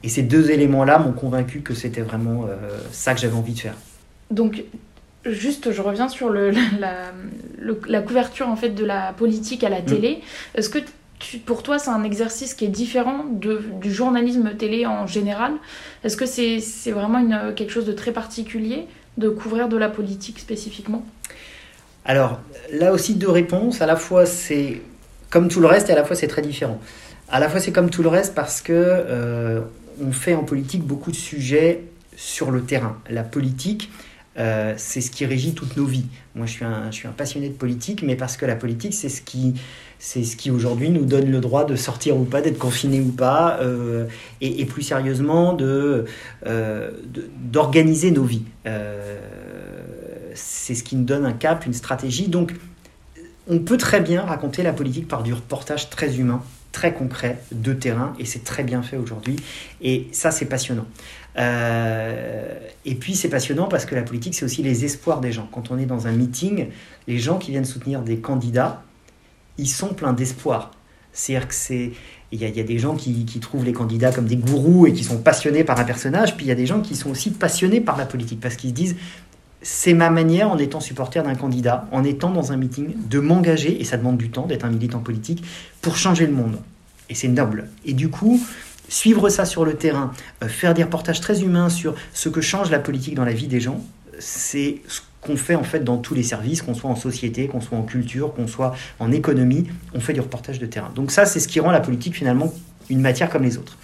Et 0.03 0.09
ces 0.09 0.23
deux 0.23 0.49
éléments-là 0.49 0.97
m'ont 0.99 1.13
convaincu 1.13 1.61
que 1.61 1.73
c'était 1.73 2.01
vraiment 2.01 2.45
ça 2.91 3.13
que 3.13 3.19
j'avais 3.19 3.35
envie 3.35 3.53
de 3.53 3.59
faire. 3.59 3.75
Donc 4.31 4.63
Juste, 5.25 5.71
je 5.71 5.81
reviens 5.81 6.07
sur 6.07 6.29
le, 6.29 6.51
la, 6.79 7.11
la, 7.87 8.01
couverture 8.01 8.47
en 8.47 8.55
fait 8.55 8.69
de 8.69 8.85
la 8.85 9.11
politique 9.13 9.63
à 9.63 9.69
la 9.69 9.81
mmh. 9.81 9.85
télé. 9.85 10.21
Est-ce 10.53 10.69
que 10.69 10.79
pour 11.45 11.63
toi, 11.63 11.79
c'est 11.79 11.89
un 11.89 12.03
exercice 12.03 12.53
qui 12.53 12.65
est 12.65 12.69
différent 12.69 13.25
du 13.25 13.93
journalisme 13.93 14.55
télé 14.57 14.85
en 14.85 15.07
général? 15.07 15.53
Est-ce 16.03 16.17
que 16.17 16.25
c'est 16.25 16.91
vraiment 16.91 17.53
quelque 17.53 17.71
chose 17.71 17.85
de 17.85 17.93
très 17.93 18.11
particulier 18.11 18.87
de 19.17 19.29
couvrir 19.29 19.69
de 19.69 19.77
la 19.77 19.89
politique 19.89 20.39
spécifiquement? 20.39 21.05
Alors, 22.05 22.39
là 22.71 22.91
aussi, 22.91 23.15
deux 23.15 23.29
réponses. 23.29 23.81
À 23.81 23.85
la 23.85 23.95
fois, 23.95 24.25
c'est 24.25 24.81
comme 25.29 25.47
tout 25.47 25.59
le 25.59 25.67
reste 25.67 25.89
et 25.89 25.93
à 25.93 25.95
la 25.95 26.03
fois, 26.03 26.15
c'est 26.15 26.27
très 26.27 26.41
différent. 26.41 26.79
À 27.29 27.39
la 27.39 27.49
fois, 27.49 27.59
c'est 27.59 27.71
comme 27.71 27.89
tout 27.89 28.03
le 28.03 28.09
reste 28.09 28.35
parce 28.35 28.61
que 28.61 28.73
euh, 28.73 29.61
on 30.01 30.11
fait 30.11 30.35
en 30.35 30.43
politique 30.43 30.83
beaucoup 30.83 31.11
de 31.11 31.15
sujets 31.15 31.83
sur 32.15 32.51
le 32.51 32.61
terrain. 32.61 32.97
La 33.09 33.23
politique, 33.23 33.89
euh, 34.37 34.73
c'est 34.77 35.01
ce 35.01 35.09
qui 35.09 35.25
régit 35.25 35.55
toutes 35.55 35.75
nos 35.77 35.85
vies. 35.85 36.05
Moi, 36.35 36.45
je 36.45 36.51
suis 36.91 37.07
un 37.07 37.11
passionné 37.11 37.49
de 37.49 37.55
politique, 37.55 38.03
mais 38.03 38.15
parce 38.15 38.37
que 38.37 38.45
la 38.45 38.55
politique, 38.55 38.93
c'est 38.93 39.09
ce 39.09 39.21
qui, 39.21 39.55
c'est 40.05 40.23
ce 40.23 40.35
qui 40.35 40.51
aujourd'hui 40.51 40.91
nous 40.91 41.03
donne 41.03 41.31
le 41.31 41.39
droit 41.39 41.65
de 41.65 41.75
sortir 41.75 42.15
ou 42.15 42.25
pas, 42.25 42.39
d'être 42.41 42.59
confiné 42.59 43.01
ou 43.01 43.11
pas, 43.11 43.57
euh, 43.61 44.05
et, 44.39 44.63
plus 44.65 44.83
sérieusement 44.83 45.53
de, 45.53 46.05
euh, 46.45 46.91
d'organiser 47.39 48.11
nos 48.11 48.23
vies. 48.23 48.43
c'est 50.35 50.75
ce 50.75 50.83
qui 50.83 50.95
nous 50.95 51.05
donne 51.05 51.25
un 51.25 51.33
cap, 51.33 51.65
une 51.65 51.73
stratégie. 51.73 52.27
Donc, 52.27 52.53
on 53.47 53.57
peut 53.57 53.77
très 53.77 53.99
bien 53.99 54.21
raconter 54.21 54.61
la 54.61 54.73
politique 54.73 55.07
par 55.07 55.23
du 55.23 55.33
reportage 55.33 55.89
très 55.89 56.17
humain, 56.19 56.43
très 56.71 56.93
concret, 56.93 57.39
de 57.51 57.73
terrain, 57.73 58.13
et 58.19 58.25
c'est 58.25 58.43
très 58.43 58.63
bien 58.63 58.83
fait 58.83 58.97
aujourd'hui. 58.97 59.37
Et 59.81 60.07
ça, 60.11 60.29
c'est 60.29 60.45
passionnant. 60.45 60.85
Euh, 61.37 62.53
et 62.85 62.93
puis 62.93 63.15
c'est 63.15 63.29
passionnant 63.29 63.67
parce 63.67 63.85
que 63.85 63.95
la 63.95 64.03
politique, 64.03 64.35
c'est 64.35 64.45
aussi 64.45 64.61
les 64.61 64.85
espoirs 64.85 65.19
des 65.19 65.31
gens. 65.31 65.49
Quand 65.51 65.71
on 65.71 65.79
est 65.79 65.87
dans 65.87 66.05
un 66.05 66.11
meeting, 66.11 66.67
les 67.07 67.17
gens 67.17 67.39
qui 67.39 67.49
viennent 67.49 67.65
soutenir 67.65 68.01
des 68.01 68.19
candidats, 68.19 68.83
ils 69.57 69.69
sont 69.69 69.93
pleins 69.93 70.13
d'espoir. 70.13 70.71
C'est-à-dire 71.13 71.47
que 71.47 71.53
c'est 71.53 71.93
il 72.31 72.41
y, 72.41 72.59
a, 72.59 72.63
des 72.63 72.79
gens 72.79 72.95
qui, 72.95 73.25
trouvent 73.39 73.63
les 73.63 73.71
candidats 73.71 74.11
comme 74.11 74.25
des 74.25 74.35
gourous 74.35 74.87
et 74.87 74.93
qui 74.93 75.05
sont 75.05 75.19
passionnés 75.19 75.63
par 75.63 75.79
un 75.79 75.85
personnage, 75.85 76.35
puis 76.35 76.45
il 76.45 76.49
y 76.49 76.51
a 76.51 76.55
des 76.55 76.65
gens 76.65 76.81
qui 76.81 76.95
sont 76.95 77.09
aussi 77.09 77.31
passionnés 77.31 77.79
par 77.79 77.95
la 77.95 78.05
politique 78.05 78.41
parce 78.41 78.57
qu'ils 78.57 78.71
se 78.71 78.75
disent 78.75 78.95
c'est 79.61 79.93
ma 79.93 80.11
manière, 80.11 80.51
en 80.51 80.59
étant 80.59 80.79
supporter 80.79 81.23
d'un 81.23 81.33
candidat, 81.33 81.87
en 81.91 82.03
étant 82.03 82.29
dans 82.29 82.51
un 82.51 82.57
meeting, 82.57 82.93
de 83.09 83.19
m'engager, 83.19 83.81
et 83.81 83.83
ça 83.83 83.97
demande 83.97 84.17
du 84.17 84.29
temps 84.29 84.45
d'être 84.45 84.63
un 84.63 84.69
militant 84.69 84.99
politique, 84.99 85.43
pour 85.81 85.97
changer 85.97 86.27
le 86.27 86.33
monde. 86.33 86.59
Et 87.09 87.15
c'est 87.15 87.27
noble. 87.27 87.69
Et 87.83 87.93
du 87.93 88.09
coup, 88.09 88.39
suivre 88.89 89.29
ça 89.29 89.43
sur 89.45 89.65
le 89.65 89.73
terrain, 89.73 90.11
euh, 90.43 90.47
faire 90.47 90.75
des 90.75 90.83
reportages 90.83 91.19
très 91.19 91.41
humains 91.41 91.69
sur 91.69 91.95
ce 92.13 92.29
que 92.29 92.41
change 92.41 92.69
la 92.69 92.77
politique 92.77 93.15
dans 93.15 93.25
la 93.25 93.33
vie 93.33 93.47
des 93.47 93.59
gens, 93.59 93.83
c'est 94.19 94.81
ce 94.87 95.01
qu'on 95.25 95.37
fait 95.37 95.55
en 95.55 95.63
fait 95.63 95.83
dans 95.83 95.97
tous 95.97 96.13
les 96.13 96.23
services, 96.23 96.61
qu'on 96.61 96.73
soit 96.73 96.89
en 96.89 96.95
société, 96.95 97.47
qu'on 97.47 97.61
soit 97.61 97.77
en 97.77 97.83
culture, 97.83 98.33
qu'on 98.33 98.47
soit 98.47 98.75
en 98.99 99.11
économie, 99.11 99.67
on 99.93 99.99
fait 99.99 100.13
du 100.13 100.21
reportage 100.21 100.59
de 100.59 100.65
terrain. 100.65 100.91
Donc 100.95 101.11
ça, 101.11 101.25
c'est 101.25 101.39
ce 101.39 101.47
qui 101.47 101.59
rend 101.59 101.71
la 101.71 101.81
politique 101.81 102.15
finalement 102.15 102.53
une 102.89 103.01
matière 103.01 103.29
comme 103.29 103.43
les 103.43 103.57
autres. 103.57 103.77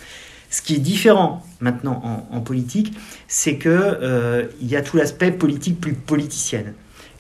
Ce 0.49 0.61
qui 0.61 0.75
est 0.75 0.79
différent 0.79 1.43
maintenant 1.61 2.27
en, 2.29 2.41
politique, 2.41 2.93
c'est 3.27 3.55
que 3.55 3.69
euh, 3.69 4.47
il 4.61 4.67
y 4.67 4.75
a 4.75 4.81
tout 4.81 4.97
l'aspect 4.97 5.31
politique 5.31 5.79
plus 5.79 5.93
politicienne, 5.93 6.73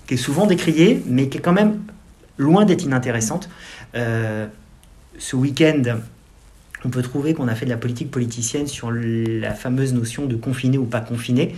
qui 0.05 0.15
est 0.15 0.17
souvent 0.17 0.45
décrié, 0.45 1.01
mais 1.07 1.29
qui 1.29 1.37
est 1.37 1.41
quand 1.41 1.53
même 1.53 1.79
loin 2.37 2.65
d'être 2.65 2.83
inintéressante. 2.83 3.49
Euh, 3.95 4.47
ce 5.17 5.35
week-end, 5.37 5.81
on 6.83 6.89
peut 6.89 7.01
trouver 7.01 7.33
qu'on 7.33 7.47
a 7.47 7.55
fait 7.55 7.65
de 7.65 7.69
la 7.69 7.77
politique 7.77 8.11
politicienne 8.11 8.67
sur 8.67 8.91
la 8.91 9.53
fameuse 9.53 9.93
notion 9.93 10.25
de 10.25 10.35
confiné 10.35 10.77
ou 10.77 10.85
pas 10.85 11.01
confiné, 11.01 11.55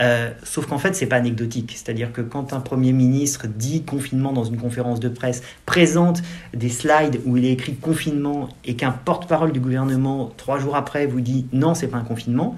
euh, 0.00 0.30
sauf 0.42 0.66
qu'en 0.66 0.78
fait 0.78 0.94
c'est 0.94 1.06
pas 1.06 1.16
anecdotique. 1.16 1.72
C'est-à-dire 1.74 2.12
que 2.12 2.20
quand 2.20 2.52
un 2.52 2.60
premier 2.60 2.92
ministre 2.92 3.46
dit 3.46 3.82
confinement 3.84 4.32
dans 4.32 4.44
une 4.44 4.58
conférence 4.58 5.00
de 5.00 5.08
presse, 5.08 5.42
présente 5.64 6.22
des 6.54 6.68
slides 6.68 7.20
où 7.24 7.36
il 7.36 7.44
est 7.44 7.52
écrit 7.52 7.74
confinement 7.74 8.48
et 8.64 8.76
qu'un 8.76 8.92
porte-parole 8.92 9.52
du 9.52 9.60
gouvernement 9.60 10.32
trois 10.36 10.58
jours 10.58 10.76
après 10.76 11.06
vous 11.06 11.20
dit 11.20 11.46
non 11.52 11.74
c'est 11.74 11.88
pas 11.88 11.98
un 11.98 12.04
confinement, 12.04 12.56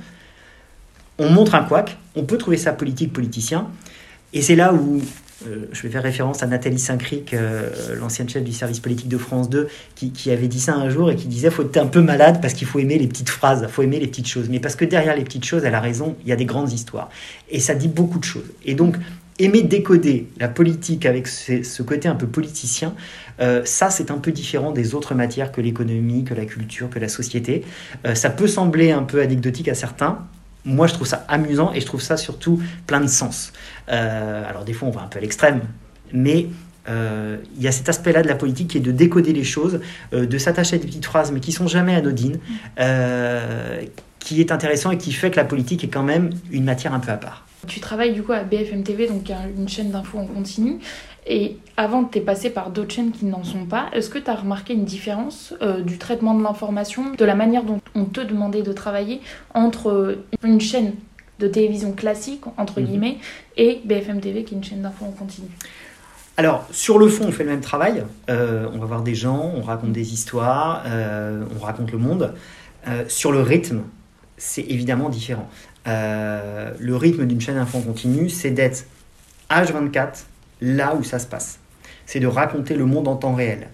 on 1.19 1.31
montre 1.31 1.55
un 1.55 1.63
couac. 1.63 1.99
On 2.17 2.25
peut 2.25 2.39
trouver 2.39 2.57
ça 2.57 2.73
politique 2.73 3.13
politicien, 3.13 3.69
et 4.33 4.43
c'est 4.43 4.57
là 4.57 4.75
où 4.75 5.01
euh, 5.47 5.67
je 5.73 5.83
vais 5.83 5.89
faire 5.89 6.03
référence 6.03 6.43
à 6.43 6.47
Nathalie 6.47 6.79
Saint-Cric, 6.79 7.33
euh, 7.33 7.95
l'ancienne 7.97 8.29
chef 8.29 8.43
du 8.43 8.53
service 8.53 8.81
politique 8.81 9.09
de 9.09 9.19
France 9.19 9.49
2, 9.49 9.69
qui, 9.95 10.31
avait 10.31 10.49
dit 10.49 10.61
ça 10.61 10.75
un 10.75 10.91
jour 10.91 11.11
et 11.11 11.17
qui 11.17 11.27
disait 11.27 11.51
faut 11.51 11.63
être 11.63 11.77
un 11.77 11.87
peu 11.87 12.01
malade 12.01 12.41
parce 12.43 12.55
qu'il 12.55 12.67
faut 12.67 12.81
aimer 12.81 12.99
les 12.99 13.07
petites 13.07 13.31
phrases, 13.31 13.67
faut 13.69 13.83
aimer 13.83 14.01
les 14.01 14.09
petites 14.09 14.27
choses. 14.27 14.49
Mais 14.49 14.59
parce 14.59 14.75
que 14.75 14.85
derrière 14.85 15.15
les 15.15 15.25
petites 15.25 15.45
choses, 15.45 15.65
elle 15.65 15.75
a 15.75 15.81
raison, 15.81 16.17
il 16.23 16.29
y 16.29 16.33
a 16.33 16.37
des 16.37 16.45
grandes 16.45 16.73
histoires. 16.73 17.09
Et 17.51 17.61
ça 17.61 17.75
dit 17.75 17.89
beaucoup 17.89 18.19
de 18.19 18.25
choses. 18.25 18.51
Et 18.65 18.75
donc, 18.75 18.97
aimer 19.39 19.63
décoder 19.63 20.27
la 20.39 20.49
politique 20.49 21.07
avec 21.07 21.29
ce, 21.29 21.83
côté 21.83 22.09
un 22.09 22.17
peu 22.17 22.27
politicien, 22.27 22.95
euh, 23.41 23.63
ça 23.65 23.91
c'est 23.91 24.11
un 24.11 24.19
peu 24.19 24.33
différent 24.33 24.73
des 24.73 24.97
autres 24.97 25.15
matières 25.15 25.53
que 25.53 25.61
l'économie, 25.61 26.25
que 26.25 26.35
la 26.35 26.47
culture, 26.47 26.91
que 26.91 26.99
la 26.99 27.09
société. 27.09 27.65
ça 28.15 28.31
peut 28.31 28.49
sembler 28.49 28.91
un 28.91 29.05
peu 29.05 29.23
anecdotique 29.23 29.69
à 29.69 29.75
certains, 29.75 30.27
moi, 30.69 30.87
je 30.87 30.95
trouve 30.95 31.07
ça 31.07 31.25
amusant 31.29 31.73
et 31.73 31.81
je 31.81 31.87
trouve 31.87 32.03
ça 32.03 32.17
surtout 32.17 32.61
plein 32.87 33.01
de 33.01 33.07
sens. 33.07 33.53
Euh, 33.89 34.49
alors, 34.49 34.65
des 34.65 34.75
fois, 34.75 34.89
on 34.89 34.91
va 34.91 35.01
un 35.01 35.07
peu 35.07 35.19
à 35.19 35.23
l'extrême, 35.23 35.63
mais 36.13 36.47
euh, 36.89 37.39
il 37.57 37.63
y 37.63 37.69
a 37.69 37.73
cet 37.73 37.89
aspect-là 37.89 38.23
de 38.23 38.29
la 38.29 38.35
politique 38.35 38.69
qui 38.69 38.79
est 38.79 38.83
de 38.83 38.93
décoder 38.93 39.33
les 39.33 39.45
choses, 39.45 39.81
euh, 40.13 40.27
de 40.27 40.39
s'attacher 40.39 40.77
à 40.77 40.79
des 40.79 40.87
petites 40.87 41.07
phrases, 41.07 41.33
mais 41.33 41.41
qui 41.41 41.53
sont 41.53 41.67
jamais 41.67 41.95
anodines, 41.95 42.39
qui 44.19 44.41
est 44.41 44.53
intéressant 44.53 44.91
et 44.91 44.99
qui 44.99 45.13
fait 45.13 45.31
que 45.31 45.37
la 45.37 45.45
politique 45.45 45.85
est 45.85 45.89
quand 45.89 46.03
même 46.03 46.31
une 46.51 46.65
matière 46.65 46.93
un 46.93 47.01
peu 47.01 47.11
à 47.11 47.17
part. 47.17 47.47
Tu 47.67 47.81
travailles 47.81 48.13
du 48.13 48.23
coup 48.23 48.33
à 48.33 48.45
BFM 48.45 48.83
TV, 48.83 49.09
donc 49.09 49.31
une 49.57 49.69
chaîne 49.69 49.91
d'infos 49.91 50.19
en 50.19 50.27
continu. 50.27 50.79
Et 51.27 51.57
avant, 51.77 52.05
tu 52.05 52.19
es 52.19 52.21
passé 52.21 52.51
par 52.51 52.71
d'autres 52.71 52.95
chaînes 52.95 53.11
qui 53.11 53.27
n'en 53.27 53.45
sont 53.45 53.65
pas. 53.67 53.87
Est-ce 53.93 54.09
que 54.11 54.19
tu 54.19 54.31
as 54.31 54.35
remarqué 54.35 54.75
une 54.75 54.85
différence 54.85 55.55
du 55.85 55.99
traitement 55.99 56.35
de 56.35 56.43
l'information, 56.43 57.13
de 57.13 57.25
la 57.25 57.35
manière 57.35 57.65
dont 57.65 57.81
on 57.99 58.05
te 58.05 58.21
demandait 58.21 58.63
de 58.63 58.73
travailler 58.73 59.21
entre 59.55 59.91
euh, 59.91 60.25
une 60.45 60.61
chaîne 60.61 60.95
de 61.39 61.49
télévision 61.49 61.93
classique, 61.93 62.43
entre 62.57 62.81
mhm. 62.81 62.87
guillemets, 62.87 63.19
et 63.57 63.81
BFM 63.85 64.21
TV, 64.21 64.45
qui 64.45 64.55
est 64.55 64.57
une 64.57 64.65
chaîne 64.65 64.83
d'infos 64.83 65.05
en 65.05 65.13
continu 65.13 65.49
alors, 66.41 66.69
sur 66.71 67.01
le 67.01 67.09
fond, 67.09 67.25
on 67.27 67.33
fait 67.33 67.43
le 67.43 67.51
même 67.51 67.61
travail. 67.61 68.05
Euh, 68.31 68.69
on 68.73 68.79
va 68.79 68.87
voir 68.87 69.03
des 69.03 69.17
gens, 69.17 69.53
on 69.57 69.61
raconte 69.61 69.91
des 69.91 70.13
histoires, 70.13 70.85
on 70.87 71.59
raconte 71.59 71.91
le 71.91 71.99
monde. 71.99 72.33
sur 73.09 73.33
le 73.33 73.41
rythme, 73.41 73.81
c'est 74.37 74.63
évidemment 74.63 75.09
différent. 75.09 75.49
le 75.85 76.95
rythme 76.95 77.27
d'une 77.27 77.41
chaîne 77.41 77.57
info 77.57 77.79
en 77.79 77.81
continu, 77.81 78.29
c'est 78.29 78.53
d'être 78.53 78.87
H24 79.51 80.27
là 80.61 80.95
où 80.95 81.03
ça 81.03 81.19
se 81.19 81.27
passe. 81.27 81.59
C'est 82.07 82.21
de 82.21 82.29
raconter 82.29 82.77
le 82.77 82.85
monde 82.85 83.09
en 83.09 83.17
temps 83.17 83.35
réel. 83.35 83.67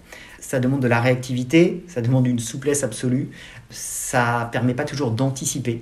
Ça 0.47 0.59
demande 0.59 0.81
de 0.81 0.87
la 0.87 1.01
réactivité, 1.01 1.83
ça 1.87 2.01
demande 2.01 2.27
une 2.27 2.37
souplesse 2.37 2.83
absolue, 2.83 3.29
ça 3.71 4.47
permet 4.51 4.75
pas 4.75 4.83
toujours 4.83 5.09
d'anticiper. 5.09 5.81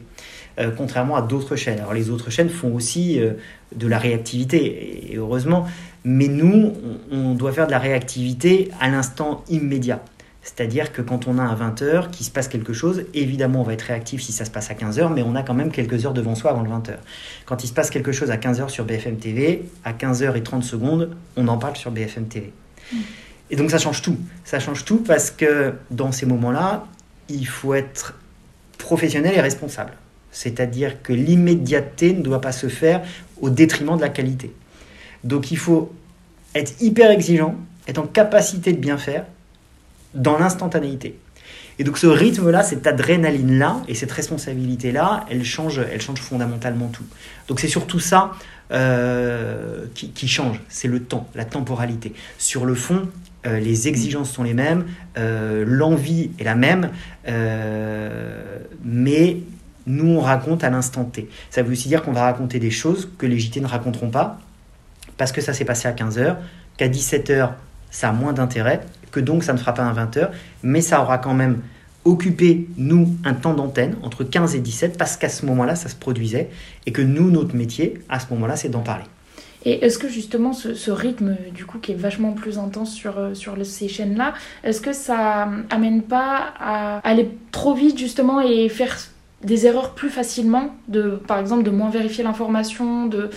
Euh, 0.59 0.69
contrairement 0.69 1.15
à 1.15 1.21
d'autres 1.21 1.55
chaînes. 1.55 1.79
Alors 1.79 1.93
les 1.93 2.09
autres 2.11 2.29
chaînes 2.29 2.49
font 2.49 2.73
aussi 2.73 3.19
euh, 3.19 3.33
de 3.75 3.87
la 3.87 3.97
réactivité, 3.97 5.11
et 5.11 5.17
heureusement, 5.17 5.65
mais 6.05 6.27
nous, 6.27 6.73
on 7.11 7.33
doit 7.33 7.51
faire 7.51 7.65
de 7.65 7.71
la 7.71 7.79
réactivité 7.79 8.69
à 8.79 8.87
l'instant 8.87 9.43
immédiat. 9.49 10.01
C'est-à-dire 10.43 10.93
que 10.93 11.01
quand 11.01 11.27
on 11.27 11.39
a 11.39 11.41
un 11.41 11.55
20h, 11.55 12.09
qu'il 12.11 12.25
se 12.25 12.31
passe 12.31 12.47
quelque 12.47 12.71
chose, 12.71 13.03
évidemment 13.13 13.61
on 13.61 13.63
va 13.63 13.73
être 13.73 13.81
réactif 13.81 14.21
si 14.21 14.31
ça 14.31 14.45
se 14.45 14.51
passe 14.51 14.71
à 14.71 14.75
15h, 14.75 15.13
mais 15.13 15.23
on 15.23 15.35
a 15.35 15.43
quand 15.43 15.53
même 15.53 15.71
quelques 15.71 16.05
heures 16.05 16.13
devant 16.13 16.35
soi 16.35 16.51
avant 16.51 16.61
le 16.61 16.69
20h. 16.69 16.95
Quand 17.45 17.63
il 17.63 17.67
se 17.67 17.73
passe 17.73 17.89
quelque 17.89 18.13
chose 18.13 18.31
à 18.31 18.37
15h 18.37 18.69
sur 18.69 18.85
BFM 18.85 19.17
TV, 19.17 19.65
à 19.83 19.91
15h 19.91 20.37
et 20.37 20.43
30 20.43 20.63
secondes, 20.63 21.17
on 21.35 21.49
en 21.49 21.57
parle 21.57 21.75
sur 21.75 21.91
BFM 21.91 22.27
TV. 22.27 22.53
Mm. 22.91 22.97
Et 23.53 23.55
donc 23.55 23.69
ça 23.69 23.77
change 23.77 24.01
tout. 24.01 24.17
Ça 24.45 24.59
change 24.59 24.83
tout 24.83 24.97
parce 24.97 25.29
que 25.29 25.75
dans 25.91 26.11
ces 26.11 26.25
moments-là, 26.25 26.87
il 27.29 27.45
faut 27.45 27.75
être 27.75 28.15
professionnel 28.79 29.35
et 29.35 29.41
responsable. 29.41 29.93
C'est-à-dire 30.31 31.03
que 31.03 31.13
l'immédiateté 31.13 32.13
ne 32.13 32.23
doit 32.23 32.41
pas 32.41 32.51
se 32.51 32.65
faire 32.65 33.03
au 33.41 33.51
détriment 33.51 33.95
de 33.95 34.01
la 34.01 34.09
qualité. 34.09 34.51
Donc 35.23 35.51
il 35.51 35.59
faut 35.59 35.93
être 36.55 36.81
hyper 36.81 37.11
exigeant, 37.11 37.53
être 37.87 37.99
en 37.99 38.07
capacité 38.07 38.73
de 38.73 38.79
bien 38.79 38.97
faire, 38.97 39.23
dans 40.15 40.39
l'instantanéité. 40.39 41.19
Et 41.77 41.83
donc 41.83 41.99
ce 41.99 42.07
rythme-là, 42.07 42.63
cette 42.63 42.87
adrénaline-là 42.87 43.83
et 43.87 43.93
cette 43.93 44.11
responsabilité-là, 44.11 45.27
elle 45.29 45.45
change, 45.45 45.77
elle 45.77 46.01
fondamentalement 46.01 46.87
tout. 46.87 47.05
Donc 47.47 47.59
c'est 47.59 47.67
surtout 47.67 47.99
ça 47.99 48.31
euh, 48.71 49.85
qui, 49.93 50.27
change, 50.27 50.59
c'est 50.69 50.87
le 50.87 51.03
temps, 51.03 51.29
la 51.35 51.45
temporalité. 51.45 52.13
Sur 52.39 52.65
le 52.65 52.73
fond, 52.73 53.07
euh, 53.45 53.59
les 53.59 53.87
exigences 53.87 54.31
sont 54.31 54.43
les 54.43 54.53
mêmes, 54.53 54.85
euh, 55.17 55.63
l'envie 55.67 56.31
est 56.39 56.43
la 56.43 56.55
même, 56.55 56.89
mais 58.83 59.37
nous 59.85 60.07
on 60.07 60.19
raconte 60.19 60.63
à 60.63 60.69
l'instant 60.69 61.03
T. 61.03 61.29
Ça 61.49 61.61
veut 61.61 61.71
aussi 61.71 61.87
dire 61.87 62.03
qu'on 62.03 62.13
va 62.13 62.23
raconter 62.23 62.59
des 62.59 62.71
choses 62.71 63.09
que 63.17 63.25
les 63.25 63.39
JT 63.39 63.61
ne 63.61 63.67
raconteront 63.67 64.09
pas, 64.09 64.39
parce 65.17 65.31
que 65.31 65.41
ça 65.41 65.53
s'est 65.53 65.65
passé 65.65 65.87
à 65.87 65.91
15h, 65.91 66.37
qu'à 66.77 66.87
17h 66.87 67.51
ça 67.93 68.09
a 68.09 68.11
moins 68.11 68.33
d'intérêt, 68.33 68.81
que 69.11 69.19
donc 69.19 69.43
ça 69.43 69.53
ne 69.53 69.57
fera 69.59 69.73
pas 69.73 69.83
un 69.83 69.93
20h, 69.93 70.31
mais 70.63 70.81
ça 70.81 71.01
aura 71.01 71.19
quand 71.19 71.35
même 71.35 71.61
occupé, 72.05 72.67
nous, 72.75 73.15
un 73.23 73.33
temps 73.33 73.53
d'antenne 73.53 73.95
entre 74.01 74.23
15 74.23 74.55
et 74.55 74.59
17, 74.59 74.97
parce 74.97 75.15
qu'à 75.15 75.29
ce 75.29 75.45
moment-là, 75.45 75.75
ça 75.75 75.87
se 75.87 75.95
produisait, 75.95 76.49
et 76.85 76.91
que 76.91 77.01
nous, 77.01 77.31
notre 77.31 77.55
métier, 77.55 78.01
à 78.09 78.19
ce 78.19 78.27
moment-là, 78.31 78.57
c'est 78.57 78.69
d'en 78.69 78.81
parler. 78.81 79.05
Et 79.65 79.85
est-ce 79.85 79.97
que 79.97 80.07
justement 80.07 80.53
ce, 80.53 80.91
rythme 80.91 81.37
du 81.53 81.65
coup 81.65 81.79
qui 81.79 81.93
est 81.93 81.95
vachement 81.95 82.33
plus 82.33 82.59
intense 82.59 82.93
sur, 82.93 83.17
euh, 83.17 83.33
ces 83.63 83.87
chaînes-là, 83.87 84.33
est-ce 84.63 84.81
que 84.81 84.93
ça 84.93 85.49
amène 85.69 86.01
pas 86.01 86.53
à 86.59 86.99
aller 86.99 87.29
trop 87.51 87.73
vite 87.73 87.97
justement 87.97 88.41
et 88.41 88.67
faire 88.69 88.97
des 89.43 89.65
erreurs 89.65 89.93
plus 89.93 90.09
facilement, 90.09 90.75
par 91.27 91.39
exemple 91.39 91.63
de 91.63 91.69
moins 91.69 91.89
vérifier 91.89 92.23
l'information, 92.23 93.07
de, 93.07 93.29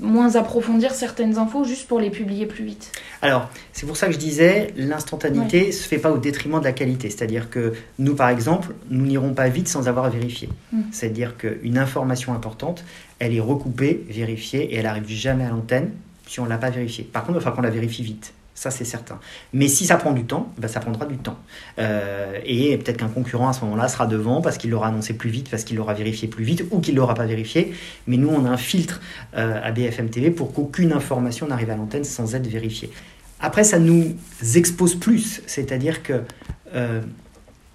moins 0.00 0.36
approfondir 0.36 0.92
certaines 0.92 1.38
infos 1.38 1.64
juste 1.64 1.86
pour 1.86 2.00
les 2.00 2.10
publier 2.10 2.46
plus 2.46 2.64
vite. 2.64 2.92
Alors, 3.22 3.48
c'est 3.72 3.86
pour 3.86 3.96
ça 3.96 4.06
que 4.06 4.12
je 4.12 4.18
disais, 4.18 4.72
l'instantanéité 4.76 5.68
ne 5.68 5.72
se 5.72 5.86
fait 5.86 5.98
pas 5.98 6.10
au 6.10 6.18
détriment 6.18 6.58
de 6.58 6.64
la 6.64 6.72
qualité. 6.72 7.10
C'est-à-dire 7.10 7.50
que 7.50 7.74
nous, 7.98 8.14
par 8.14 8.28
exemple, 8.28 8.74
nous 8.90 9.04
n'irons 9.06 9.34
pas 9.34 9.48
vite 9.48 9.68
sans 9.68 9.88
avoir 9.88 10.10
vérifié. 10.10 10.48
Mm. 10.72 10.80
C'est-à-dire 10.92 11.36
qu'une 11.36 11.78
information 11.78 12.34
importante, 12.34 12.84
elle 13.18 13.34
est 13.34 13.40
recoupée, 13.40 14.04
vérifiée, 14.08 14.72
et 14.72 14.76
elle 14.76 14.84
n'arrive 14.84 15.08
jamais 15.08 15.44
à 15.44 15.50
l'antenne 15.50 15.90
si 16.26 16.40
on 16.40 16.44
ne 16.44 16.48
l'a 16.48 16.58
pas 16.58 16.70
vérifiée. 16.70 17.04
Par 17.04 17.22
contre, 17.22 17.32
il 17.32 17.34
va 17.34 17.40
falloir 17.40 17.56
qu'on 17.56 17.62
la 17.62 17.70
vérifie 17.70 18.02
vite. 18.02 18.32
Ça, 18.54 18.70
c'est 18.70 18.84
certain. 18.84 19.18
Mais 19.54 19.68
si 19.68 19.86
ça 19.86 19.96
prend 19.96 20.12
du 20.12 20.24
temps, 20.24 20.52
ben, 20.58 20.68
ça 20.68 20.80
prendra 20.80 21.06
du 21.06 21.16
temps. 21.16 21.38
Euh, 21.78 22.38
et 22.44 22.76
peut-être 22.76 22.98
qu'un 22.98 23.08
concurrent 23.08 23.48
à 23.48 23.52
ce 23.52 23.62
moment-là 23.64 23.88
sera 23.88 24.06
devant 24.06 24.42
parce 24.42 24.58
qu'il 24.58 24.70
l'aura 24.70 24.88
annoncé 24.88 25.14
plus 25.14 25.30
vite, 25.30 25.48
parce 25.48 25.64
qu'il 25.64 25.76
l'aura 25.76 25.94
vérifié 25.94 26.28
plus 26.28 26.44
vite 26.44 26.64
ou 26.70 26.80
qu'il 26.80 26.94
ne 26.94 27.00
l'aura 27.00 27.14
pas 27.14 27.24
vérifié. 27.26 27.72
Mais 28.06 28.16
nous, 28.16 28.28
on 28.28 28.44
a 28.44 28.50
un 28.50 28.56
filtre 28.56 29.00
euh, 29.34 29.60
à 29.62 29.70
BFM 29.70 30.10
TV 30.10 30.30
pour 30.30 30.52
qu'aucune 30.52 30.92
information 30.92 31.46
n'arrive 31.46 31.70
à 31.70 31.76
l'antenne 31.76 32.04
sans 32.04 32.34
être 32.34 32.46
vérifiée. 32.46 32.90
Après, 33.40 33.64
ça 33.64 33.78
nous 33.78 34.14
expose 34.54 34.94
plus. 34.94 35.40
C'est-à-dire 35.46 36.02
que 36.02 36.22
euh, 36.74 37.00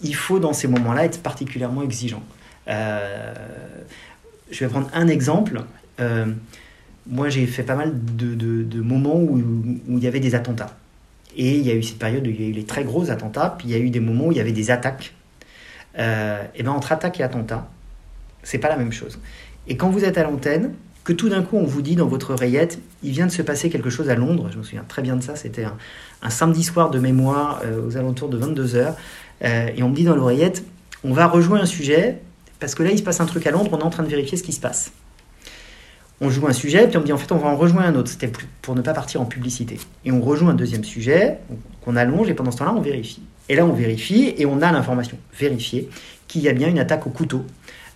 il 0.01 0.13
faut, 0.13 0.39
dans 0.39 0.53
ces 0.53 0.67
moments-là, 0.67 1.05
être 1.05 1.23
particulièrement 1.23 1.81
exigeant. 1.81 2.21
je 2.67 4.59
vais 4.59 4.67
prendre 4.67 4.89
un 4.93 5.07
exemple 5.07 5.63
moi 7.07 7.29
j'ai 7.29 7.45
fait 7.45 7.63
pas 7.63 7.75
mal 7.75 7.93
de, 7.93 8.81
moments 8.81 9.19
où, 9.19 9.41
il 9.89 10.03
y 10.03 10.07
avait 10.07 10.19
des 10.19 10.35
attentats. 10.35 10.75
Et 11.37 11.57
il 11.57 11.65
y 11.65 11.71
a 11.71 11.75
eu 11.75 11.83
cette 11.83 11.99
période 11.99 12.25
où 12.25 12.29
il 12.29 12.41
y 12.41 12.45
a 12.45 12.47
eu 12.47 12.53
les 12.53 12.63
très 12.63 12.83
gros 12.83 13.11
attentats, 13.11 13.55
puis 13.57 13.67
il 13.67 13.71
y 13.71 13.75
a 13.75 13.79
eu 13.79 13.89
des 13.89 13.99
moments 13.99 14.27
où 14.27 14.31
il 14.31 14.37
y 14.37 14.41
avait 14.41 14.53
des 14.53 14.71
attaques. 14.71 15.13
Euh, 15.97 16.43
et 16.55 16.63
bien 16.63 16.71
entre 16.71 16.91
attaque 16.91 17.19
et 17.19 17.23
attentat, 17.23 17.69
c'est 18.43 18.57
pas 18.57 18.69
la 18.69 18.77
même 18.77 18.91
chose. 18.91 19.19
Et 19.67 19.77
quand 19.77 19.89
vous 19.89 20.03
êtes 20.03 20.17
à 20.17 20.23
l'antenne, 20.23 20.73
que 21.03 21.13
tout 21.13 21.29
d'un 21.29 21.43
coup 21.43 21.57
on 21.57 21.65
vous 21.65 21.81
dit 21.81 21.95
dans 21.95 22.07
votre 22.07 22.33
oreillette, 22.33 22.79
il 23.03 23.11
vient 23.11 23.27
de 23.27 23.31
se 23.31 23.41
passer 23.41 23.69
quelque 23.69 23.89
chose 23.89 24.09
à 24.09 24.15
Londres, 24.15 24.49
je 24.51 24.57
me 24.57 24.63
souviens 24.63 24.85
très 24.87 25.01
bien 25.01 25.15
de 25.15 25.23
ça, 25.23 25.35
c'était 25.35 25.65
un, 26.21 26.29
samedi 26.29 26.63
soir 26.63 26.89
de 26.89 26.99
mémoire 26.99 27.61
euh, 27.63 27.85
aux 27.87 27.97
alentours 27.97 28.29
de 28.29 28.39
22h, 28.39 28.93
euh, 29.43 29.67
et 29.75 29.83
on 29.83 29.89
me 29.89 29.95
dit 29.95 30.03
dans 30.03 30.15
l'oreillette, 30.15 30.63
on 31.03 31.13
va 31.13 31.27
rejouer 31.27 31.59
un 31.59 31.65
sujet, 31.65 32.21
parce 32.59 32.73
que 32.73 32.81
là 32.81 32.91
il 32.91 32.97
se 32.97 33.03
passe 33.03 33.19
un 33.21 33.25
truc 33.25 33.45
à 33.45 33.51
Londres, 33.51 33.69
on 33.73 33.79
est 33.79 33.83
en 33.83 33.89
train 33.89 34.03
de 34.03 34.09
vérifier 34.09 34.37
ce 34.37 34.43
qui 34.43 34.53
se 34.53 34.61
passe. 34.61 34.91
On 36.21 36.29
joue 36.29 36.47
un 36.47 36.53
sujet, 36.53 36.87
puis 36.87 36.97
on 36.97 37.01
me 37.01 37.05
dit 37.05 37.13
en 37.13 37.17
fait 37.17 37.31
on 37.31 37.37
va 37.37 37.49
en 37.49 37.57
rejoindre 37.57 37.87
un 37.87 37.95
autre, 37.95 38.09
c'était 38.09 38.31
pour 38.61 38.75
ne 38.75 38.81
pas 38.81 38.93
partir 38.93 39.21
en 39.21 39.25
publicité. 39.25 39.79
Et 40.05 40.11
on 40.11 40.21
rejoue 40.21 40.47
un 40.47 40.53
deuxième 40.53 40.83
sujet, 40.83 41.39
qu'on 41.83 41.95
allonge, 41.95 42.29
et 42.29 42.33
pendant 42.33 42.51
ce 42.51 42.57
temps-là 42.57 42.73
on 42.73 42.81
vérifie. 42.81 43.21
Et 43.49 43.55
là 43.55 43.65
on 43.65 43.73
vérifie, 43.73 44.33
et 44.37 44.45
on 44.45 44.61
a 44.61 44.71
l'information 44.71 45.17
vérifiée 45.37 45.89
qu'il 46.27 46.41
y 46.41 46.49
a 46.49 46.53
bien 46.53 46.69
une 46.69 46.79
attaque 46.79 47.05
au 47.05 47.09
couteau 47.09 47.45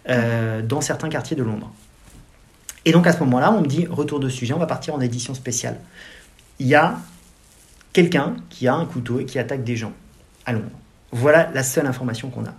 euh, 0.09 0.61
dans 0.61 0.81
certains 0.81 1.09
quartiers 1.09 1.38
de 1.38 1.43
Londres. 1.43 1.71
Et 2.85 2.91
donc 2.91 3.07
à 3.07 3.13
ce 3.13 3.19
moment-là, 3.19 3.51
on 3.51 3.61
me 3.61 3.67
dit, 3.67 3.88
retour 3.88 4.19
de 4.19 4.29
sujet, 4.29 4.53
on 4.53 4.59
va 4.59 4.65
partir 4.65 4.95
en 4.95 5.01
édition 5.01 5.33
spéciale. 5.33 5.77
Il 6.59 6.67
y 6.67 6.75
a 6.75 6.97
quelqu'un 7.93 8.35
qui 8.49 8.67
a 8.67 8.73
un 8.73 8.85
couteau 8.85 9.19
et 9.19 9.25
qui 9.25 9.39
attaque 9.39 9.63
des 9.63 9.75
gens 9.75 9.93
à 10.45 10.53
Londres. 10.53 10.65
Voilà 11.11 11.49
la 11.53 11.63
seule 11.63 11.88
information 11.88 12.29
qu'on 12.29 12.45
a. 12.45 12.53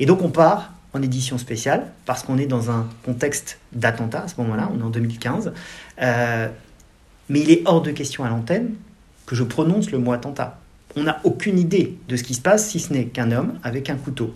Et 0.00 0.06
donc 0.06 0.22
on 0.22 0.30
part 0.30 0.72
en 0.96 1.02
édition 1.02 1.38
spéciale 1.38 1.92
parce 2.04 2.22
qu'on 2.22 2.38
est 2.38 2.46
dans 2.46 2.70
un 2.70 2.88
contexte 3.04 3.58
d'attentat 3.72 4.22
à 4.22 4.28
ce 4.28 4.40
moment-là, 4.40 4.70
on 4.74 4.80
est 4.80 4.82
en 4.82 4.90
2015. 4.90 5.52
Euh, 6.02 6.48
mais 7.28 7.40
il 7.40 7.50
est 7.50 7.62
hors 7.64 7.82
de 7.82 7.90
question 7.90 8.24
à 8.24 8.28
l'antenne 8.28 8.74
que 9.26 9.34
je 9.34 9.42
prononce 9.42 9.90
le 9.90 9.98
mot 9.98 10.12
attentat. 10.12 10.60
On 10.96 11.02
n'a 11.02 11.20
aucune 11.24 11.58
idée 11.58 11.98
de 12.08 12.16
ce 12.16 12.22
qui 12.22 12.34
se 12.34 12.40
passe 12.40 12.68
si 12.68 12.80
ce 12.80 12.92
n'est 12.92 13.06
qu'un 13.06 13.32
homme 13.32 13.58
avec 13.62 13.90
un 13.90 13.96
couteau 13.96 14.34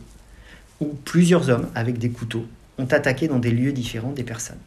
ou 0.81 0.89
plusieurs 1.05 1.49
hommes 1.49 1.69
avec 1.75 1.99
des 1.99 2.11
couteaux 2.11 2.47
ont 2.79 2.87
attaqué 2.87 3.29
dans 3.29 3.39
des 3.39 3.51
lieux 3.51 3.73
différents 3.73 4.13
des 4.13 4.25
personnes 4.25 4.59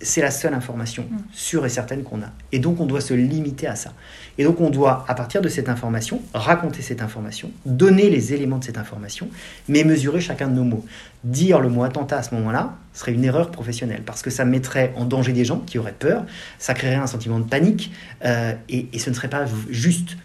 c'est 0.00 0.22
la 0.22 0.30
seule 0.30 0.54
information 0.54 1.06
mm. 1.10 1.16
sûre 1.32 1.66
et 1.66 1.68
certaine 1.68 2.02
qu'on 2.02 2.22
a. 2.22 2.30
Et 2.52 2.58
donc 2.58 2.80
on 2.80 2.86
doit 2.86 3.00
se 3.00 3.14
limiter 3.14 3.66
à 3.66 3.76
ça. 3.76 3.92
Et 4.38 4.44
donc 4.44 4.60
on 4.60 4.70
doit, 4.70 5.04
à 5.08 5.14
partir 5.14 5.40
de 5.40 5.48
cette 5.48 5.68
information, 5.68 6.22
raconter 6.32 6.82
cette 6.82 7.02
information, 7.02 7.50
donner 7.66 8.10
les 8.10 8.32
éléments 8.32 8.58
de 8.58 8.64
cette 8.64 8.78
information, 8.78 9.28
mais 9.68 9.84
mesurer 9.84 10.20
chacun 10.20 10.48
de 10.48 10.54
nos 10.54 10.64
mots. 10.64 10.84
Dire 11.24 11.60
le 11.60 11.68
mot 11.68 11.84
attentat 11.84 12.18
à 12.18 12.22
ce 12.22 12.34
moment-là 12.34 12.74
serait 12.94 13.12
une 13.12 13.24
erreur 13.24 13.50
professionnelle, 13.50 14.02
parce 14.04 14.22
que 14.22 14.30
ça 14.30 14.44
mettrait 14.44 14.92
en 14.96 15.04
danger 15.04 15.32
des 15.32 15.44
gens 15.44 15.58
qui 15.58 15.78
auraient 15.78 15.92
peur, 15.92 16.24
ça 16.58 16.74
créerait 16.74 16.96
un 16.96 17.06
sentiment 17.06 17.38
de 17.38 17.44
panique, 17.44 17.92
euh, 18.24 18.54
et, 18.68 18.88
et 18.92 18.98
ce 18.98 19.10
ne 19.10 19.14
serait 19.14 19.28
pas 19.28 19.44
juste. 19.68 20.16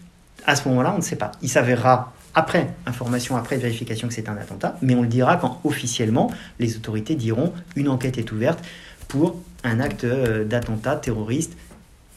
À 0.48 0.55
ce 0.55 0.67
moment-là, 0.70 0.94
on 0.94 0.98
ne 0.98 1.03
sait 1.03 1.15
pas. 1.15 1.32
Il 1.41 1.50
s'avérera 1.50 2.13
après 2.36 2.67
information, 2.86 3.36
après 3.38 3.58
vérification 3.58 4.08
que 4.08 4.13
c'est 4.13 4.29
un 4.29 4.38
attentat, 4.38 4.77
mais 4.82 4.94
on 4.94 5.01
le 5.01 5.08
dira 5.08 5.38
quand 5.38 5.62
officiellement 5.63 6.29
les 6.60 6.75
autorités 6.75 7.15
diront 7.15 7.53
une 7.75 7.88
enquête 7.88 8.17
est 8.17 8.32
ouverte 8.32 8.60
pour 9.08 9.41
un 9.66 9.80
acte 9.80 10.04
euh, 10.04 10.44
d'attentat 10.46 10.96
terroriste. 10.96 11.54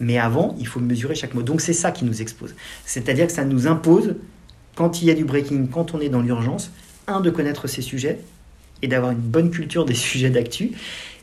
Mais 0.00 0.19
avant, 0.19 0.55
il 0.59 0.67
faut 0.67 0.81
mesurer 0.81 1.14
chaque 1.14 1.35
mot. 1.35 1.43
Donc 1.43 1.61
c'est 1.61 1.73
ça 1.73 1.90
qui 1.90 2.05
nous 2.05 2.23
expose. 2.23 2.55
C'est-à-dire 2.85 3.26
que 3.26 3.33
ça 3.33 3.45
nous 3.45 3.67
impose, 3.67 4.14
quand 4.76 5.02
il 5.02 5.09
y 5.09 5.11
a 5.11 5.14
du 5.14 5.25
breaking, 5.25 5.67
quand 5.67 5.95
on 5.95 6.00
est 6.00 6.09
dans 6.09 6.21
l'urgence, 6.21 6.71
un, 7.09 7.21
de 7.21 7.31
connaître 7.31 7.67
ces 7.67 7.83
sujets 7.83 8.21
et 8.83 8.87
d'avoir 8.87 9.11
une 9.11 9.19
bonne 9.19 9.50
culture 9.50 9.85
des 9.85 9.95
sujets 10.09 10.31
d'actu, 10.31 10.73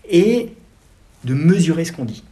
et 0.09 0.49
de 1.23 1.33
mesurer 1.33 1.85
ce 1.85 1.91
qu'on 1.91 2.05
dit. 2.05 2.23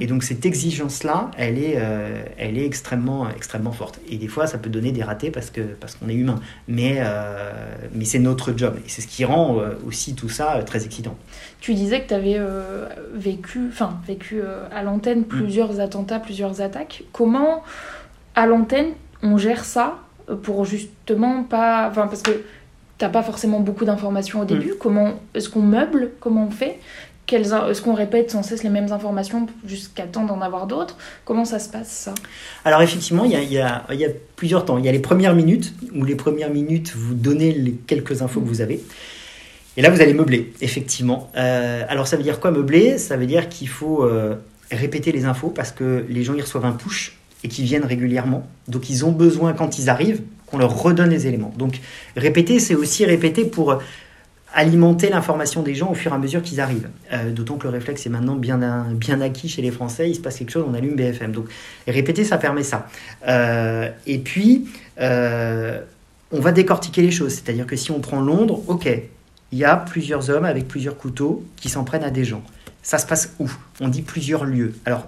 Et 0.00 0.06
donc 0.06 0.22
cette 0.22 0.46
exigence-là, 0.46 1.30
elle 1.36 1.58
est, 1.58 1.74
euh, 1.76 2.24
elle 2.38 2.56
est 2.56 2.64
extrêmement, 2.64 3.28
extrêmement 3.28 3.72
forte. 3.72 4.00
Et 4.08 4.16
des 4.16 4.28
fois, 4.28 4.46
ça 4.46 4.58
peut 4.58 4.70
donner 4.70 4.92
des 4.92 5.02
ratés 5.02 5.30
parce 5.30 5.50
que 5.50 5.60
parce 5.60 5.96
qu'on 5.96 6.08
est 6.08 6.14
humain. 6.14 6.40
Mais, 6.66 6.96
euh, 6.98 7.52
mais 7.92 8.04
c'est 8.04 8.18
notre 8.18 8.56
job. 8.56 8.76
Et 8.84 8.88
c'est 8.88 9.02
ce 9.02 9.06
qui 9.06 9.24
rend 9.24 9.58
euh, 9.58 9.74
aussi 9.86 10.14
tout 10.14 10.28
ça 10.28 10.62
très 10.64 10.84
excitant. 10.84 11.16
Tu 11.60 11.74
disais 11.74 12.00
que 12.00 12.08
tu 12.08 12.14
avais 12.14 12.40
vécu, 13.14 13.68
enfin, 13.68 14.00
vécu 14.06 14.40
à 14.74 14.82
l'antenne 14.82 15.24
plusieurs 15.24 15.78
attentats, 15.78 16.18
plusieurs 16.18 16.60
attaques. 16.60 17.04
Comment, 17.12 17.62
à 18.34 18.46
l'antenne, 18.46 18.92
on 19.22 19.38
gère 19.38 19.64
ça 19.64 19.98
pour 20.42 20.64
justement 20.64 21.44
pas... 21.44 21.88
Enfin, 21.88 22.08
parce 22.08 22.22
que 22.22 22.32
tu 22.32 23.04
n'as 23.04 23.10
pas 23.10 23.22
forcément 23.22 23.60
beaucoup 23.60 23.84
d'informations 23.84 24.40
au 24.40 24.44
début. 24.44 24.72
Mm. 24.72 24.78
Comment 24.80 25.14
est-ce 25.34 25.48
qu'on 25.48 25.62
meuble? 25.62 26.10
Comment 26.18 26.46
on 26.46 26.50
fait? 26.50 26.78
Est-ce 27.30 27.82
qu'on 27.82 27.94
répète 27.94 28.30
sans 28.30 28.42
cesse 28.42 28.62
les 28.62 28.70
mêmes 28.70 28.92
informations 28.92 29.46
jusqu'à 29.64 30.04
temps 30.04 30.24
d'en 30.24 30.40
avoir 30.40 30.66
d'autres? 30.66 30.96
Comment 31.24 31.44
ça 31.44 31.58
se 31.58 31.68
passe 31.68 31.88
ça? 31.88 32.14
Alors 32.64 32.82
effectivement, 32.82 33.24
il 33.24 33.32
y, 33.32 33.58
a, 33.58 33.84
plusieurs 34.36 34.64
temps. 34.64 34.78
Il 34.78 34.84
y 34.84 34.88
a 34.88 34.92
les 34.92 34.98
premières 34.98 35.34
minutes, 35.34 35.74
où 35.94 36.04
les 36.04 36.14
premières 36.14 36.50
minutes, 36.50 36.92
vous 36.94 37.14
donnez 37.14 37.52
les 37.52 37.72
quelques 37.72 38.22
infos 38.22 38.40
que 38.40 38.48
vous 38.48 38.60
avez. 38.60 38.80
Et 39.76 39.82
là, 39.82 39.88
vous 39.88 40.02
allez 40.02 40.12
meubler, 40.12 40.52
effectivement. 40.60 41.30
Euh, 41.36 41.84
alors 41.88 42.06
ça 42.06 42.16
veut 42.16 42.22
dire 42.22 42.40
quoi 42.40 42.50
meubler? 42.50 42.98
Ça 42.98 43.16
veut 43.16 43.26
dire 43.26 43.48
qu'il 43.48 43.68
faut 43.68 44.04
euh, 44.04 44.34
répéter 44.70 45.12
les 45.12 45.24
infos 45.24 45.48
parce 45.48 45.70
que 45.70 46.04
les 46.08 46.24
gens 46.24 46.34
y 46.34 46.42
reçoivent 46.42 46.66
un 46.66 46.72
push 46.72 47.16
et 47.44 47.48
qui 47.48 47.62
viennent 47.62 47.86
régulièrement. 47.86 48.46
Donc 48.68 48.90
ils 48.90 49.06
ont 49.06 49.12
besoin, 49.12 49.54
quand 49.54 49.78
ils 49.78 49.88
arrivent, 49.88 50.20
qu'on 50.46 50.58
leur 50.58 50.78
redonne 50.78 51.08
les 51.08 51.26
éléments. 51.26 51.54
Donc 51.56 51.80
répéter, 52.16 52.58
c'est 52.58 52.74
aussi 52.74 53.06
répéter 53.06 53.46
pour 53.46 53.78
alimenter 54.52 55.08
l'information 55.08 55.62
des 55.62 55.74
gens 55.74 55.90
au 55.90 55.94
fur 55.94 56.12
et 56.12 56.14
à 56.14 56.18
mesure 56.18 56.42
qu'ils 56.42 56.60
arrivent. 56.60 56.88
Euh, 57.12 57.30
d'autant 57.30 57.56
que 57.56 57.64
le 57.64 57.70
réflexe 57.70 58.06
est 58.06 58.10
maintenant 58.10 58.36
bien, 58.36 58.60
acquis 59.20 59.48
chez 59.48 59.62
les 59.62 59.70
Français, 59.70 60.10
il 60.10 60.14
se 60.14 60.20
passe 60.20 60.38
quelque 60.38 60.50
chose, 60.50 60.64
on 60.68 60.74
allume 60.74 60.94
BFM. 60.94 61.32
Donc 61.32 61.46
répéter, 61.86 62.24
ça 62.24 62.38
permet 62.38 62.62
ça. 62.62 62.86
Euh, 63.26 63.90
et 64.06 64.18
puis, 64.18 64.68
euh, 65.00 65.80
on 66.30 66.40
va 66.40 66.52
décortiquer 66.52 67.02
les 67.02 67.10
choses, 67.10 67.34
c'est-à-dire 67.34 67.66
que 67.66 67.76
si 67.76 67.90
on 67.90 68.00
prend 68.00 68.20
Londres, 68.20 68.62
ok, 68.68 68.88
il 69.52 69.58
y 69.58 69.64
a 69.64 69.76
plusieurs 69.76 70.30
hommes 70.30 70.44
avec 70.44 70.68
plusieurs 70.68 70.96
couteaux 70.96 71.44
qui 71.56 71.68
s'en 71.68 71.84
prennent 71.84 72.04
à 72.04 72.10
des 72.10 72.24
gens. 72.24 72.42
Ça 72.82 72.98
se 72.98 73.06
passe 73.06 73.34
où? 73.38 73.50
On 73.80 73.88
dit 73.88 74.02
plusieurs 74.02 74.44
lieux. 74.44 74.74
Alors, 74.86 75.06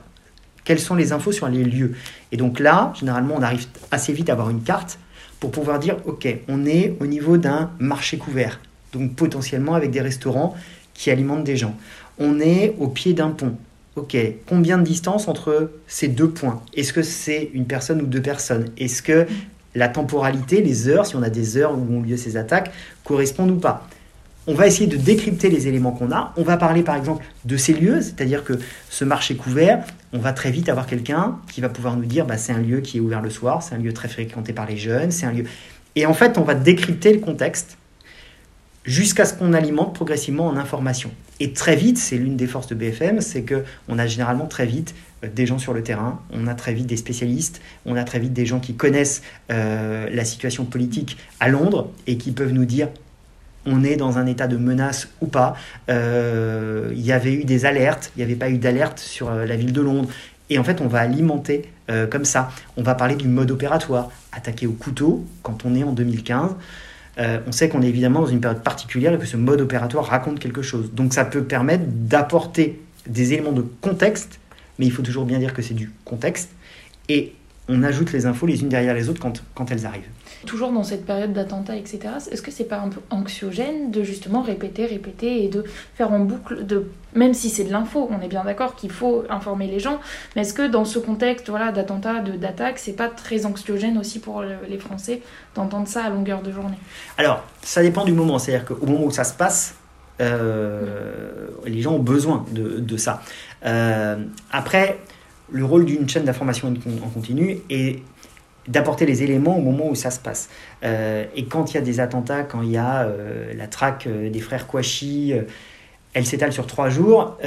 quelles 0.64 0.80
sont 0.80 0.94
les 0.94 1.12
infos 1.12 1.32
sur 1.32 1.48
les 1.48 1.64
lieux? 1.64 1.94
Et 2.32 2.36
donc 2.36 2.60
là, 2.60 2.92
généralement, 2.98 3.34
on 3.36 3.42
arrive 3.42 3.66
assez 3.90 4.12
vite 4.12 4.30
à 4.30 4.32
avoir 4.32 4.50
une 4.50 4.62
carte 4.62 4.98
pour 5.40 5.50
pouvoir 5.50 5.78
dire, 5.78 5.96
ok, 6.06 6.26
on 6.48 6.64
est 6.64 6.96
au 7.00 7.06
niveau 7.06 7.36
d'un 7.36 7.70
marché 7.78 8.16
couvert 8.16 8.60
donc 8.94 9.14
potentiellement 9.14 9.74
avec 9.74 9.90
des 9.90 10.00
restaurants 10.00 10.54
qui 10.94 11.10
alimentent 11.10 11.44
des 11.44 11.56
gens. 11.56 11.76
On 12.18 12.40
est 12.40 12.74
au 12.78 12.88
pied 12.88 13.12
d'un 13.12 13.30
pont. 13.30 13.54
Ok, 13.96 14.16
combien 14.46 14.78
de 14.78 14.82
distance 14.82 15.28
entre 15.28 15.70
ces 15.86 16.08
deux 16.08 16.28
points? 16.28 16.62
Est-ce 16.76 16.92
que 16.92 17.02
c'est 17.02 17.50
une 17.54 17.66
personne 17.66 18.02
ou 18.02 18.06
deux 18.06 18.22
personnes? 18.22 18.70
Est-ce 18.76 19.02
que 19.02 19.26
la 19.74 19.88
temporalité, 19.88 20.62
les 20.62 20.88
heures, 20.88 21.06
si 21.06 21.14
on 21.16 21.22
a 21.22 21.30
des 21.30 21.56
heures 21.56 21.76
où 21.76 21.94
ont 21.94 22.02
lieu 22.02 22.16
ces 22.16 22.36
attaques, 22.36 22.72
correspondent 23.04 23.52
ou 23.52 23.58
pas? 23.58 23.86
On 24.46 24.54
va 24.54 24.66
essayer 24.66 24.86
de 24.86 24.96
décrypter 24.96 25.48
les 25.48 25.68
éléments 25.68 25.92
qu'on 25.92 26.12
a. 26.12 26.32
On 26.36 26.42
va 26.42 26.56
parler 26.56 26.82
par 26.82 26.96
exemple 26.96 27.24
de 27.44 27.56
ces 27.56 27.72
lieux, 27.72 28.00
c'est-à-dire 28.02 28.44
que 28.44 28.54
ce 28.90 29.04
marché 29.04 29.36
couvert, 29.36 29.84
on 30.12 30.18
va 30.18 30.32
très 30.32 30.50
vite 30.50 30.68
avoir 30.68 30.86
quelqu'un 30.86 31.38
qui 31.50 31.60
va 31.60 31.68
pouvoir 31.68 31.96
nous 31.96 32.04
dire 32.04 32.26
bah, 32.26 32.36
c'est 32.36 32.52
un 32.52 32.58
lieu 32.58 32.80
qui 32.80 32.98
est 32.98 33.00
ouvert 33.00 33.22
le 33.22 33.30
soir, 33.30 33.62
c'est 33.62 33.74
un 33.74 33.78
lieu 33.78 33.92
très 33.92 34.08
fréquenté 34.08 34.52
par 34.52 34.66
les 34.66 34.76
jeunes, 34.76 35.10
c'est 35.12 35.24
un 35.24 35.32
lieu. 35.32 35.44
Et 35.96 36.04
en 36.04 36.14
fait, 36.14 36.36
on 36.36 36.42
va 36.42 36.54
décrypter 36.54 37.12
le 37.12 37.20
contexte 37.20 37.78
jusqu'à 38.84 39.24
ce 39.24 39.34
qu'on 39.34 39.52
alimente 39.52 39.94
progressivement 39.94 40.46
en 40.46 40.56
information. 40.56 41.10
Et 41.40 41.52
très 41.52 41.74
vite, 41.74 41.98
c'est 41.98 42.16
l'une 42.16 42.36
des 42.36 42.46
forces 42.46 42.68
de 42.68 42.74
BFM, 42.74 43.20
c'est 43.20 43.42
que 43.42 43.64
on 43.88 43.98
a 43.98 44.06
généralement 44.06 44.46
très 44.46 44.66
vite 44.66 44.94
euh, 45.24 45.28
des 45.34 45.46
gens 45.46 45.58
sur 45.58 45.74
le 45.74 45.82
terrain, 45.82 46.20
on 46.32 46.46
a 46.46 46.54
très 46.54 46.74
vite 46.74 46.86
des 46.86 46.96
spécialistes, 46.96 47.60
on 47.86 47.96
a 47.96 48.04
très 48.04 48.18
vite 48.18 48.32
des 48.32 48.46
gens 48.46 48.60
qui 48.60 48.74
connaissent 48.74 49.22
euh, 49.50 50.08
la 50.12 50.24
situation 50.24 50.64
politique 50.64 51.16
à 51.40 51.48
Londres 51.48 51.90
et 52.06 52.16
qui 52.18 52.30
peuvent 52.30 52.52
nous 52.52 52.64
dire 52.64 52.88
on 53.66 53.82
est 53.82 53.96
dans 53.96 54.18
un 54.18 54.26
état 54.26 54.46
de 54.46 54.58
menace 54.58 55.08
ou 55.22 55.26
pas. 55.26 55.56
Euh, 55.88 56.92
il 56.92 57.00
y 57.00 57.12
avait 57.12 57.32
eu 57.32 57.44
des 57.44 57.64
alertes, 57.64 58.12
il 58.14 58.18
n'y 58.18 58.24
avait 58.24 58.38
pas 58.38 58.50
eu 58.50 58.58
d'alerte 58.58 58.98
sur 58.98 59.30
la 59.30 59.56
ville 59.56 59.72
de 59.72 59.80
Londres. 59.80 60.10
Et 60.50 60.58
en 60.58 60.64
fait, 60.64 60.82
on 60.82 60.86
va 60.86 61.00
alimenter 61.00 61.62
comme 62.10 62.26
ça. 62.26 62.50
On 62.76 62.82
va 62.82 62.94
parler 62.94 63.14
du 63.14 63.26
mode 63.26 63.50
opératoire, 63.50 64.10
attaquer 64.32 64.66
au 64.66 64.72
couteau 64.72 65.24
quand 65.42 65.64
on 65.64 65.74
est 65.74 65.82
en 65.82 65.92
2015. 65.92 66.50
Euh, 67.18 67.40
on 67.46 67.52
sait 67.52 67.68
qu'on 67.68 67.82
est 67.82 67.88
évidemment 67.88 68.20
dans 68.20 68.26
une 68.26 68.40
période 68.40 68.62
particulière 68.62 69.12
et 69.12 69.18
que 69.18 69.26
ce 69.26 69.36
mode 69.36 69.60
opératoire 69.60 70.06
raconte 70.06 70.38
quelque 70.38 70.62
chose. 70.62 70.92
Donc 70.92 71.14
ça 71.14 71.24
peut 71.24 71.44
permettre 71.44 71.84
d'apporter 71.86 72.80
des 73.06 73.32
éléments 73.32 73.52
de 73.52 73.64
contexte, 73.80 74.40
mais 74.78 74.86
il 74.86 74.92
faut 74.92 75.02
toujours 75.02 75.24
bien 75.24 75.38
dire 75.38 75.54
que 75.54 75.62
c'est 75.62 75.74
du 75.74 75.90
contexte, 76.04 76.50
et 77.08 77.34
on 77.68 77.82
ajoute 77.82 78.12
les 78.12 78.26
infos 78.26 78.46
les 78.46 78.62
unes 78.62 78.68
derrière 78.68 78.94
les 78.94 79.08
autres 79.08 79.20
quand 79.54 79.70
elles 79.70 79.86
arrivent 79.86 80.02
toujours 80.44 80.72
dans 80.72 80.82
cette 80.82 81.04
période 81.04 81.32
d'attentat, 81.32 81.76
etc., 81.76 82.00
est-ce 82.30 82.42
que 82.42 82.50
c'est 82.50 82.64
pas 82.64 82.78
un 82.78 82.88
peu 82.88 83.00
anxiogène 83.10 83.90
de 83.90 84.02
justement 84.02 84.42
répéter, 84.42 84.86
répéter 84.86 85.44
et 85.44 85.48
de 85.48 85.64
faire 85.94 86.12
en 86.12 86.20
boucle, 86.20 86.64
de 86.64 86.86
même 87.14 87.34
si 87.34 87.48
c'est 87.48 87.64
de 87.64 87.72
l'info, 87.72 88.08
on 88.10 88.20
est 88.20 88.28
bien 88.28 88.44
d'accord 88.44 88.74
qu'il 88.74 88.90
faut 88.90 89.24
informer 89.30 89.66
les 89.68 89.78
gens, 89.78 90.00
mais 90.34 90.42
est-ce 90.42 90.54
que 90.54 90.66
dans 90.66 90.84
ce 90.84 90.98
contexte 90.98 91.48
voilà, 91.48 91.70
d'attentat, 91.72 92.20
d'attaque, 92.20 92.78
c'est 92.78 92.92
pas 92.92 93.08
très 93.08 93.46
anxiogène 93.46 93.98
aussi 93.98 94.18
pour 94.18 94.42
les 94.42 94.78
Français 94.78 95.22
d'entendre 95.54 95.86
ça 95.86 96.04
à 96.04 96.10
longueur 96.10 96.42
de 96.42 96.50
journée? 96.50 96.78
Alors, 97.18 97.44
ça 97.62 97.82
dépend 97.82 98.04
du 98.04 98.12
moment, 98.12 98.38
c'est-à-dire 98.38 98.66
qu'au 98.66 98.86
moment 98.86 99.04
où 99.04 99.10
ça 99.10 99.24
se 99.24 99.34
passe, 99.34 99.76
euh, 100.20 101.48
les 101.64 101.80
gens 101.80 101.94
ont 101.94 102.02
besoin 102.02 102.44
de, 102.52 102.96
ça. 102.96 103.22
Euh, 103.64 104.16
après, 104.52 105.00
le 105.50 105.64
rôle 105.64 105.84
d'une 105.84 106.08
chaîne 106.08 106.24
d'information 106.24 106.72
en 107.04 107.08
continu 107.08 107.58
est 107.70 108.02
d'apporter 108.68 109.06
les 109.06 109.22
éléments 109.22 109.56
au 109.56 109.60
moment 109.60 109.88
où 109.88 109.94
ça 109.94 110.10
se 110.10 110.18
passe. 110.18 110.48
Euh, 110.84 111.24
et 111.36 111.44
quand 111.44 111.72
il 111.72 111.74
y 111.74 111.78
a 111.78 111.82
des 111.82 112.00
attentats, 112.00 112.42
quand 112.42 112.62
il 112.62 112.70
y 112.70 112.76
a 112.76 113.02
euh, 113.02 113.52
la 113.54 113.66
traque 113.66 114.06
euh, 114.06 114.30
des 114.30 114.40
frères 114.40 114.66
Kouachi, 114.66 115.34
elle 116.12 116.26
s'étale 116.26 116.52
sur 116.52 116.66
trois 116.66 116.90
jours. 116.90 117.38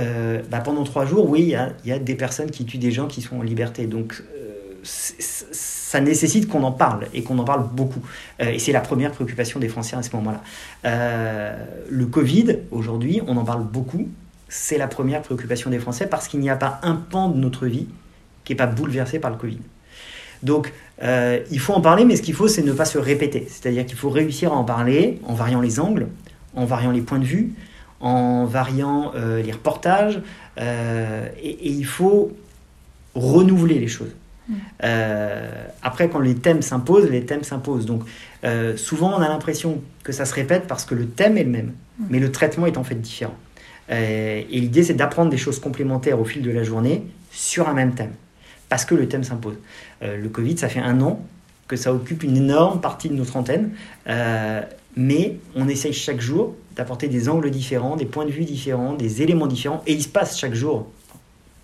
Bah, 0.51 0.59
pendant 0.59 0.83
trois 0.83 1.05
jours, 1.05 1.29
oui, 1.29 1.55
il 1.83 1.89
y 1.89 1.91
a, 1.91 1.99
des 1.99 2.15
personnes 2.15 2.51
qui 2.51 2.65
tuent 2.65 2.77
des 2.77 2.91
gens 2.91 3.07
qui 3.07 3.21
sont 3.21 3.37
en 3.37 3.41
liberté. 3.41 3.87
Donc, 3.87 4.21
ça 4.83 6.01
nécessite 6.01 6.49
qu'on 6.49 6.63
en 6.63 6.73
parle 6.73 7.07
et 7.13 7.23
qu'on 7.23 7.39
en 7.39 7.45
parle 7.45 7.65
beaucoup. 7.71 8.01
et 8.39 8.59
c'est 8.59 8.73
la 8.73 8.81
première 8.81 9.11
préoccupation 9.11 9.61
des 9.61 9.69
Français 9.69 9.95
à 9.95 10.03
ce 10.03 10.13
moment-là. 10.17 10.41
le 11.89 12.05
Covid, 12.07 12.59
aujourd'hui, 12.71 13.21
on 13.25 13.37
en 13.37 13.45
parle 13.45 13.63
beaucoup. 13.63 14.09
C'est 14.49 14.77
la 14.77 14.89
première 14.89 15.21
préoccupation 15.21 15.69
des 15.69 15.79
Français 15.79 16.05
parce 16.05 16.27
qu'il 16.27 16.41
n'y 16.41 16.49
a 16.49 16.57
pas 16.57 16.81
un 16.83 16.95
pan 16.95 17.29
de 17.29 17.37
notre 17.37 17.67
vie 17.67 17.87
qui 18.43 18.51
n'est 18.51 18.57
pas 18.57 18.67
bouleversé 18.67 19.19
par 19.19 19.31
le 19.31 19.37
Covid. 19.37 19.59
Donc, 20.43 20.73
euh, 21.03 21.39
il 21.51 21.59
faut 21.59 21.73
en 21.73 21.81
parler, 21.81 22.05
mais 22.05 22.15
ce 22.15 22.21
qu'il 22.21 22.33
faut, 22.33 22.47
c'est 22.47 22.63
ne 22.63 22.73
pas 22.73 22.85
se 22.85 22.97
répéter. 22.97 23.45
C'est-à-dire 23.49 23.85
qu'il 23.85 23.97
faut 23.97 24.09
réussir 24.09 24.53
à 24.53 24.55
en 24.55 24.63
parler 24.63 25.19
en 25.25 25.33
variant 25.33 25.61
les 25.61 25.79
angles, 25.79 26.07
en 26.55 26.65
variant 26.65 26.91
les 26.91 27.01
points 27.01 27.19
de 27.19 27.25
vue, 27.25 27.53
en 27.99 28.45
variant 28.45 29.11
euh, 29.15 29.41
les 29.41 29.51
reportages, 29.51 30.21
euh, 30.59 31.27
et, 31.41 31.69
il 31.69 31.85
faut 31.85 32.31
renouveler 33.15 33.79
les 33.79 33.87
choses. 33.87 34.15
Mm. 34.49 34.55
après, 35.83 36.07
quand 36.07 36.19
les 36.19 36.35
thèmes 36.35 36.61
s'imposent, 36.61 37.09
les 37.09 37.25
thèmes 37.25 37.43
s'imposent. 37.43 37.85
Donc, 37.85 38.03
souvent, 38.77 39.13
on 39.17 39.21
a 39.21 39.27
l'impression 39.27 39.81
que 40.03 40.13
ça 40.13 40.23
se 40.23 40.33
répète 40.33 40.67
parce 40.67 40.85
que 40.85 40.95
le 40.95 41.05
thème 41.05 41.37
est 41.37 41.43
le 41.43 41.49
même, 41.49 41.73
mm. 41.99 42.05
mais 42.09 42.19
le 42.19 42.31
traitement 42.31 42.65
est 42.65 42.77
en 42.77 42.83
fait 42.83 42.95
différent. 42.95 43.35
et 43.89 44.45
l'idée, 44.49 44.83
c'est 44.83 44.93
d'apprendre 44.93 45.29
des 45.29 45.37
choses 45.37 45.59
complémentaires 45.59 46.19
au 46.19 46.25
fil 46.25 46.41
de 46.41 46.51
la 46.51 46.63
journée 46.63 47.03
sur 47.31 47.67
un 47.67 47.73
même 47.73 47.93
thème 47.93 48.13
parce 48.69 48.85
que 48.85 48.95
le 48.95 49.07
thème 49.07 49.23
s'impose. 49.23 49.55
Euh, 50.03 50.17
le 50.17 50.29
Covid, 50.29 50.57
ça 50.57 50.69
fait 50.69 50.79
un 50.79 51.01
an 51.01 51.21
que 51.67 51.75
ça 51.75 51.93
occupe 51.93 52.23
une 52.23 52.37
énorme 52.37 52.79
partie 52.79 53.09
de 53.09 53.13
notre 53.13 53.35
antenne, 53.35 53.71
euh, 54.07 54.61
mais 54.95 55.37
on 55.55 55.67
essaye 55.67 55.93
chaque 55.93 56.21
jour 56.21 56.55
d'apporter 56.75 57.07
des 57.07 57.27
angles 57.27 57.51
différents, 57.51 57.95
des 57.95 58.05
points 58.05 58.25
de 58.25 58.31
vue 58.31 58.45
différents, 58.45 58.93
des 58.93 59.21
éléments 59.21 59.47
différents, 59.47 59.83
et 59.85 59.93
il 59.93 60.01
se 60.01 60.07
passe 60.07 60.37
chaque 60.37 60.53
jour 60.53 60.87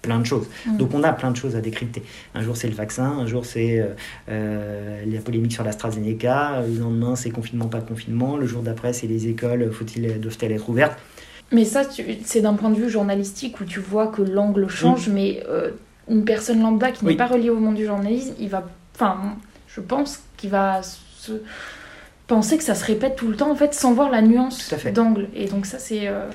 plein 0.02 0.20
de 0.20 0.26
choses. 0.26 0.48
Mm. 0.66 0.78
Donc 0.78 0.94
on 0.94 1.04
a 1.04 1.14
plein 1.14 1.32
de 1.32 1.38
choses 1.38 1.56
à 1.56 1.62
décrypter. 1.62 2.04
Un 2.36 2.42
jour 2.42 2.58
c'est 2.58 2.68
le 2.68 2.76
vaccin, 2.76 3.06
un 3.06 3.26
jour 3.26 3.46
c'est 3.46 3.86
euh, 4.28 5.06
la 5.06 5.22
polémique 5.22 5.54
sur 5.54 5.64
l'AstraZeneca, 5.64 6.64
le 6.68 6.80
lendemain 6.80 7.16
c'est 7.16 7.30
confinement, 7.30 7.68
pas 7.68 7.80
confinement, 7.80 8.36
le 8.36 8.46
jour 8.46 8.62
d'après 8.62 8.92
c'est 8.92 9.08
les 9.08 9.28
écoles, 9.28 9.72
faut-il, 9.72 10.20
doivent-elles 10.20 10.52
être 10.52 10.70
ouvertes? 10.70 10.98
Mais 11.52 11.66
ça, 11.66 11.84
c'est 12.26 12.42
d'un 12.42 12.56
point 12.56 12.72
de 12.72 12.76
vue 12.76 12.90
journalistique 12.90 13.62
où 13.62 13.64
tu 13.64 13.80
vois 13.80 14.08
que 14.08 14.24
l'angle 14.24 14.68
change, 14.68 15.08
mais 15.10 15.44
une 16.10 16.26
personne 16.26 16.62
lambda 16.62 16.92
qui 16.92 17.06
n'est 17.06 17.16
pas 17.16 17.28
reliée 17.28 17.50
au 17.50 17.60
monde 17.60 17.76
du 17.76 17.86
journalisme, 17.86 18.34
il 18.40 18.50
va, 18.50 18.68
enfin, 18.96 19.36
je 19.68 19.82
pense 19.82 20.20
qu'il 20.38 20.50
va 20.50 20.82
se 20.84 21.34
penser 22.28 22.58
que 22.58 22.64
ça 22.64 22.76
se 22.76 22.86
répète 22.86 23.16
tout 23.16 23.28
le 23.28 23.36
temps 23.36 23.52
en 23.52 23.56
fait 23.56 23.74
sans 23.74 23.94
voir 23.94 24.10
la 24.10 24.22
nuance 24.22 24.74
d'angle. 24.94 25.28
Et 25.36 25.46
donc 25.48 25.66
ça 25.66 25.80
c'est. 25.80 26.08
Euh, 26.08 26.30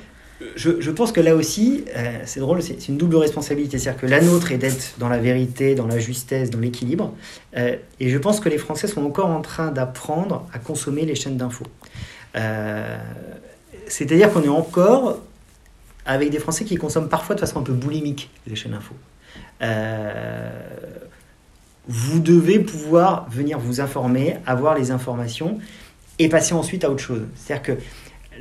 je, 0.54 0.80
je, 0.80 0.90
pense 0.92 1.10
que 1.10 1.20
là 1.20 1.34
aussi, 1.34 1.84
euh, 1.96 2.20
c'est 2.24 2.38
drôle, 2.38 2.62
c'est 2.62 2.86
une 2.86 2.96
double 2.96 3.16
responsabilité. 3.16 3.76
C'est-à-dire 3.78 4.00
que 4.00 4.06
la 4.06 4.20
nôtre 4.20 4.52
est 4.52 4.58
d'être 4.58 4.94
dans 4.98 5.08
la 5.08 5.18
vérité, 5.18 5.74
dans 5.74 5.88
la 5.88 5.98
justesse, 5.98 6.50
dans 6.50 6.60
l'équilibre. 6.60 7.12
Euh, 7.56 7.74
et 7.98 8.08
je 8.08 8.18
pense 8.18 8.38
que 8.38 8.48
les 8.48 8.58
Français 8.58 8.86
sont 8.86 9.04
encore 9.04 9.30
en 9.30 9.40
train 9.40 9.72
d'apprendre 9.72 10.46
à 10.52 10.60
consommer 10.60 11.04
les 11.04 11.16
chaînes 11.16 11.36
d'infos. 11.36 11.66
C'est-à-dire 13.88 14.32
qu'on 14.32 14.44
est 14.44 14.48
encore 14.48 15.18
avec 16.06 16.30
des 16.30 16.38
Français 16.38 16.64
qui 16.64 16.76
consomment 16.76 17.08
parfois 17.08 17.34
de 17.34 17.40
façon 17.40 17.58
un 17.58 17.64
peu 17.64 17.72
boulimique 17.72 18.30
les 18.46 18.54
chaînes 18.54 18.72
d'infos. 18.72 18.94
Euh, 19.62 20.50
vous 21.88 22.20
devez 22.20 22.58
pouvoir 22.58 23.28
venir 23.30 23.58
vous 23.58 23.80
informer, 23.80 24.36
avoir 24.46 24.76
les 24.76 24.90
informations 24.90 25.58
et 26.18 26.28
passer 26.28 26.52
ensuite 26.52 26.84
à 26.84 26.90
autre 26.90 27.02
chose. 27.02 27.22
C'est-à-dire 27.34 27.62
que 27.62 27.82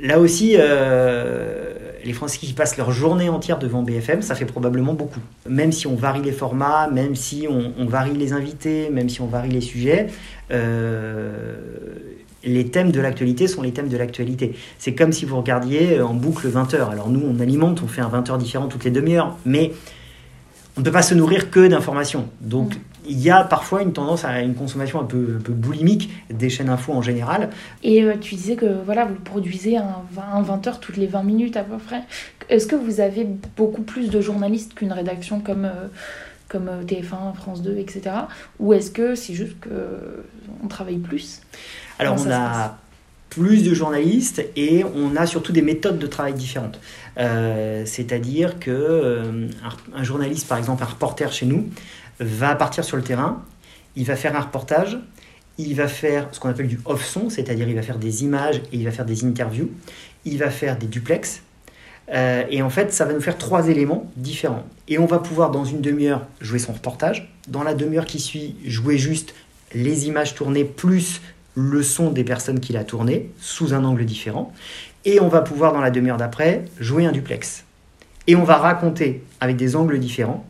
là 0.02 0.18
aussi, 0.20 0.56
euh, 0.58 1.74
les 2.04 2.12
Français 2.12 2.38
qui 2.38 2.52
passent 2.52 2.76
leur 2.76 2.92
journée 2.92 3.28
entière 3.28 3.58
devant 3.58 3.82
BFM, 3.82 4.20
ça 4.20 4.34
fait 4.34 4.44
probablement 4.44 4.94
beaucoup. 4.94 5.20
Même 5.48 5.72
si 5.72 5.86
on 5.86 5.94
varie 5.94 6.22
les 6.22 6.32
formats, 6.32 6.88
même 6.88 7.14
si 7.14 7.46
on, 7.48 7.86
varie 7.86 8.16
les 8.16 8.32
invités, 8.34 8.90
même 8.90 9.08
si 9.08 9.20
on 9.22 9.26
varie 9.26 9.50
les 9.50 9.62
sujets, 9.62 10.08
euh, 10.50 11.56
les 12.44 12.68
thèmes 12.68 12.92
de 12.92 13.00
l'actualité 13.00 13.46
sont 13.46 13.62
les 13.62 13.72
thèmes 13.72 13.88
de 13.88 13.96
l'actualité. 13.96 14.54
C'est 14.78 14.94
comme 14.94 15.12
si 15.12 15.24
vous 15.24 15.38
regardiez 15.38 16.00
en 16.00 16.14
boucle 16.14 16.48
20 16.48 16.74
heures. 16.74 16.90
Alors 16.90 17.08
nous, 17.08 17.22
on 17.24 17.40
alimente, 17.40 17.82
on 17.82 17.88
fait 17.88 18.02
un 18.02 18.08
20 18.08 18.30
heures 18.30 18.38
différent 18.38 18.66
toutes 18.66 18.84
les 18.84 18.90
demi-heures, 18.90 19.36
mais 19.44 19.72
on 20.78 20.80
ne 20.80 20.84
peut 20.84 20.92
pas 20.92 21.02
se 21.02 21.14
nourrir 21.14 21.50
que 21.50 21.66
d'informations. 21.66 22.28
Donc 22.40 22.76
mm. 22.76 22.80
il 23.08 23.18
y 23.18 23.30
a 23.30 23.42
parfois 23.42 23.82
une 23.82 23.92
tendance 23.92 24.24
à 24.24 24.40
une 24.40 24.54
consommation 24.54 25.00
un 25.00 25.04
peu, 25.04 25.38
un 25.38 25.42
peu 25.42 25.52
boulimique 25.52 26.08
des 26.30 26.48
chaînes 26.48 26.68
info 26.68 26.92
en 26.92 27.02
général. 27.02 27.50
Et 27.82 28.04
euh, 28.04 28.14
tu 28.18 28.36
disais 28.36 28.54
que 28.54 28.80
voilà, 28.84 29.04
vous 29.04 29.16
produisez 29.16 29.76
un, 29.76 30.04
20 30.12 30.66
heures 30.68 30.78
toutes 30.78 30.96
les 30.96 31.08
20 31.08 31.24
minutes 31.24 31.56
à 31.56 31.64
peu 31.64 31.78
près. 31.78 32.02
Est-ce 32.48 32.68
que 32.68 32.76
vous 32.76 33.00
avez 33.00 33.26
beaucoup 33.56 33.82
plus 33.82 34.08
de 34.08 34.20
journalistes 34.20 34.74
qu'une 34.74 34.92
rédaction 34.92 35.40
comme, 35.40 35.64
euh, 35.64 35.88
comme 36.48 36.68
euh, 36.68 36.84
TF1, 36.84 37.34
France 37.34 37.60
2, 37.60 37.76
etc. 37.78 38.02
Ou 38.60 38.72
est-ce 38.72 38.92
que 38.92 39.16
c'est 39.16 39.34
juste 39.34 39.56
qu'on 39.60 40.68
travaille 40.68 40.98
plus? 40.98 41.40
Alors 41.98 42.14
on 42.24 42.30
a 42.30 42.78
plus 43.30 43.64
de 43.64 43.74
journalistes 43.74 44.44
et 44.56 44.84
on 44.84 45.16
a 45.16 45.26
surtout 45.26 45.52
des 45.52 45.62
méthodes 45.62 45.98
de 45.98 46.06
travail 46.06 46.34
différentes. 46.34 46.80
Euh, 47.18 47.82
c'est-à-dire 47.84 48.58
que 48.58 48.70
euh, 48.70 49.48
un, 49.94 50.04
journaliste, 50.04 50.46
par 50.46 50.58
exemple 50.58 50.82
un 50.82 50.86
reporter 50.86 51.32
chez 51.32 51.46
nous, 51.46 51.68
va 52.20 52.54
partir 52.54 52.84
sur 52.84 52.96
le 52.96 53.02
terrain, 53.02 53.42
il 53.96 54.04
va 54.04 54.16
faire 54.16 54.36
un 54.36 54.40
reportage, 54.40 54.98
il 55.58 55.74
va 55.74 55.88
faire 55.88 56.28
ce 56.30 56.38
qu'on 56.38 56.48
appelle 56.48 56.68
du 56.68 56.80
off-son, 56.84 57.30
c'est-à-dire 57.30 57.68
il 57.68 57.74
va 57.74 57.82
faire 57.82 57.98
des 57.98 58.22
images 58.22 58.58
et 58.72 58.76
il 58.76 58.84
va 58.84 58.92
faire 58.92 59.04
des 59.04 59.24
interviews, 59.24 59.70
il 60.24 60.38
va 60.38 60.50
faire 60.50 60.78
des 60.78 60.86
duplex. 60.86 61.42
Euh, 62.10 62.44
et 62.48 62.62
en 62.62 62.70
fait, 62.70 62.92
ça 62.92 63.04
va 63.04 63.12
nous 63.12 63.20
faire 63.20 63.36
trois 63.36 63.68
éléments 63.68 64.10
différents. 64.16 64.64
Et 64.86 64.98
on 64.98 65.06
va 65.06 65.18
pouvoir, 65.18 65.50
dans 65.50 65.64
une 65.64 65.80
demi-heure, 65.80 66.26
jouer 66.40 66.58
son 66.58 66.72
reportage. 66.72 67.30
Dans 67.48 67.62
la 67.62 67.74
demi-heure 67.74 68.06
qui 68.06 68.20
suit, 68.20 68.56
jouer 68.64 68.96
juste 68.96 69.34
les 69.74 70.06
images 70.06 70.34
tournées 70.34 70.64
plus 70.64 71.20
le 71.54 71.82
son 71.82 72.10
des 72.10 72.24
personnes 72.24 72.60
qu'il 72.60 72.76
a 72.76 72.84
tourné 72.84 73.30
sous 73.40 73.74
un 73.74 73.84
angle 73.84 74.04
différent. 74.04 74.52
Et 75.04 75.20
on 75.20 75.28
va 75.28 75.40
pouvoir, 75.40 75.72
dans 75.72 75.80
la 75.80 75.90
demi-heure 75.90 76.16
d'après, 76.16 76.64
jouer 76.78 77.06
un 77.06 77.12
duplex. 77.12 77.64
Et 78.26 78.36
on 78.36 78.44
va 78.44 78.56
raconter, 78.56 79.24
avec 79.40 79.56
des 79.56 79.76
angles 79.76 79.98
différents, 79.98 80.44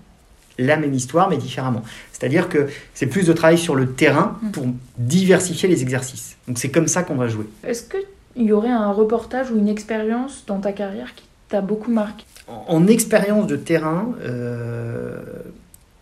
la 0.59 0.77
même 0.77 0.93
histoire, 0.93 1.31
mais 1.31 1.37
différemment. 1.37 1.83
C'est-à-dire 2.13 2.49
que 2.49 2.67
c'est 2.95 3.07
plus 3.07 3.27
de 3.27 3.33
travail 3.33 3.59
sur 3.59 3.77
le 3.77 3.93
terrain 3.93 4.39
pour 4.53 4.67
diversifier 4.97 5.69
les 5.69 5.83
exercices. 5.83 6.37
Donc 6.49 6.59
c'est 6.59 6.71
comme 6.71 6.89
ça 6.89 7.05
qu'on 7.05 7.15
va 7.15 7.29
jouer. 7.29 7.47
Est-ce 7.65 7.85
qu'il 7.85 8.45
y 8.45 8.53
aurait 8.53 8.71
un 8.71 8.91
reportage 8.91 9.51
ou 9.51 9.59
une 9.59 9.69
expérience 9.69 10.45
dans 10.47 10.59
ta 10.59 10.73
carrière 10.73 11.15
qui 11.15 11.25
t'a 11.49 11.61
beaucoup 11.61 11.93
marqué? 11.93 12.25
En, 12.49 12.87
expérience 12.87 13.47
de 13.47 13.57
terrain, 13.57 14.15
euh, 14.23 15.19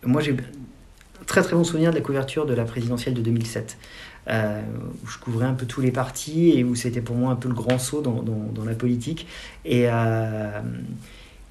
moi 0.03 0.21
j'ai 0.21 0.35
très 1.41 1.49
très 1.49 1.55
bon 1.55 1.63
souvenir 1.63 1.91
de 1.91 1.95
la 1.95 2.01
couverture 2.01 2.47
de 2.47 2.53
la 2.55 2.65
présidentielle 2.65 3.13
de 3.13 3.21
2007. 3.21 3.77
Euh, 4.27 4.59
où 5.03 5.07
je 5.07 5.19
couvrais 5.19 5.45
un 5.45 5.53
peu 5.53 5.65
tous 5.67 5.81
les 5.81 5.91
partis 5.91 6.49
et 6.57 6.63
où 6.63 6.75
c'était 6.75 6.99
pour 6.99 7.15
moi 7.15 7.31
un 7.31 7.35
peu 7.35 7.47
le 7.47 7.53
grand 7.53 7.77
saut 7.77 8.01
dans, 8.01 8.65
la 8.65 8.73
politique. 8.73 9.27
Et, 9.63 9.85
euh, 9.85 10.59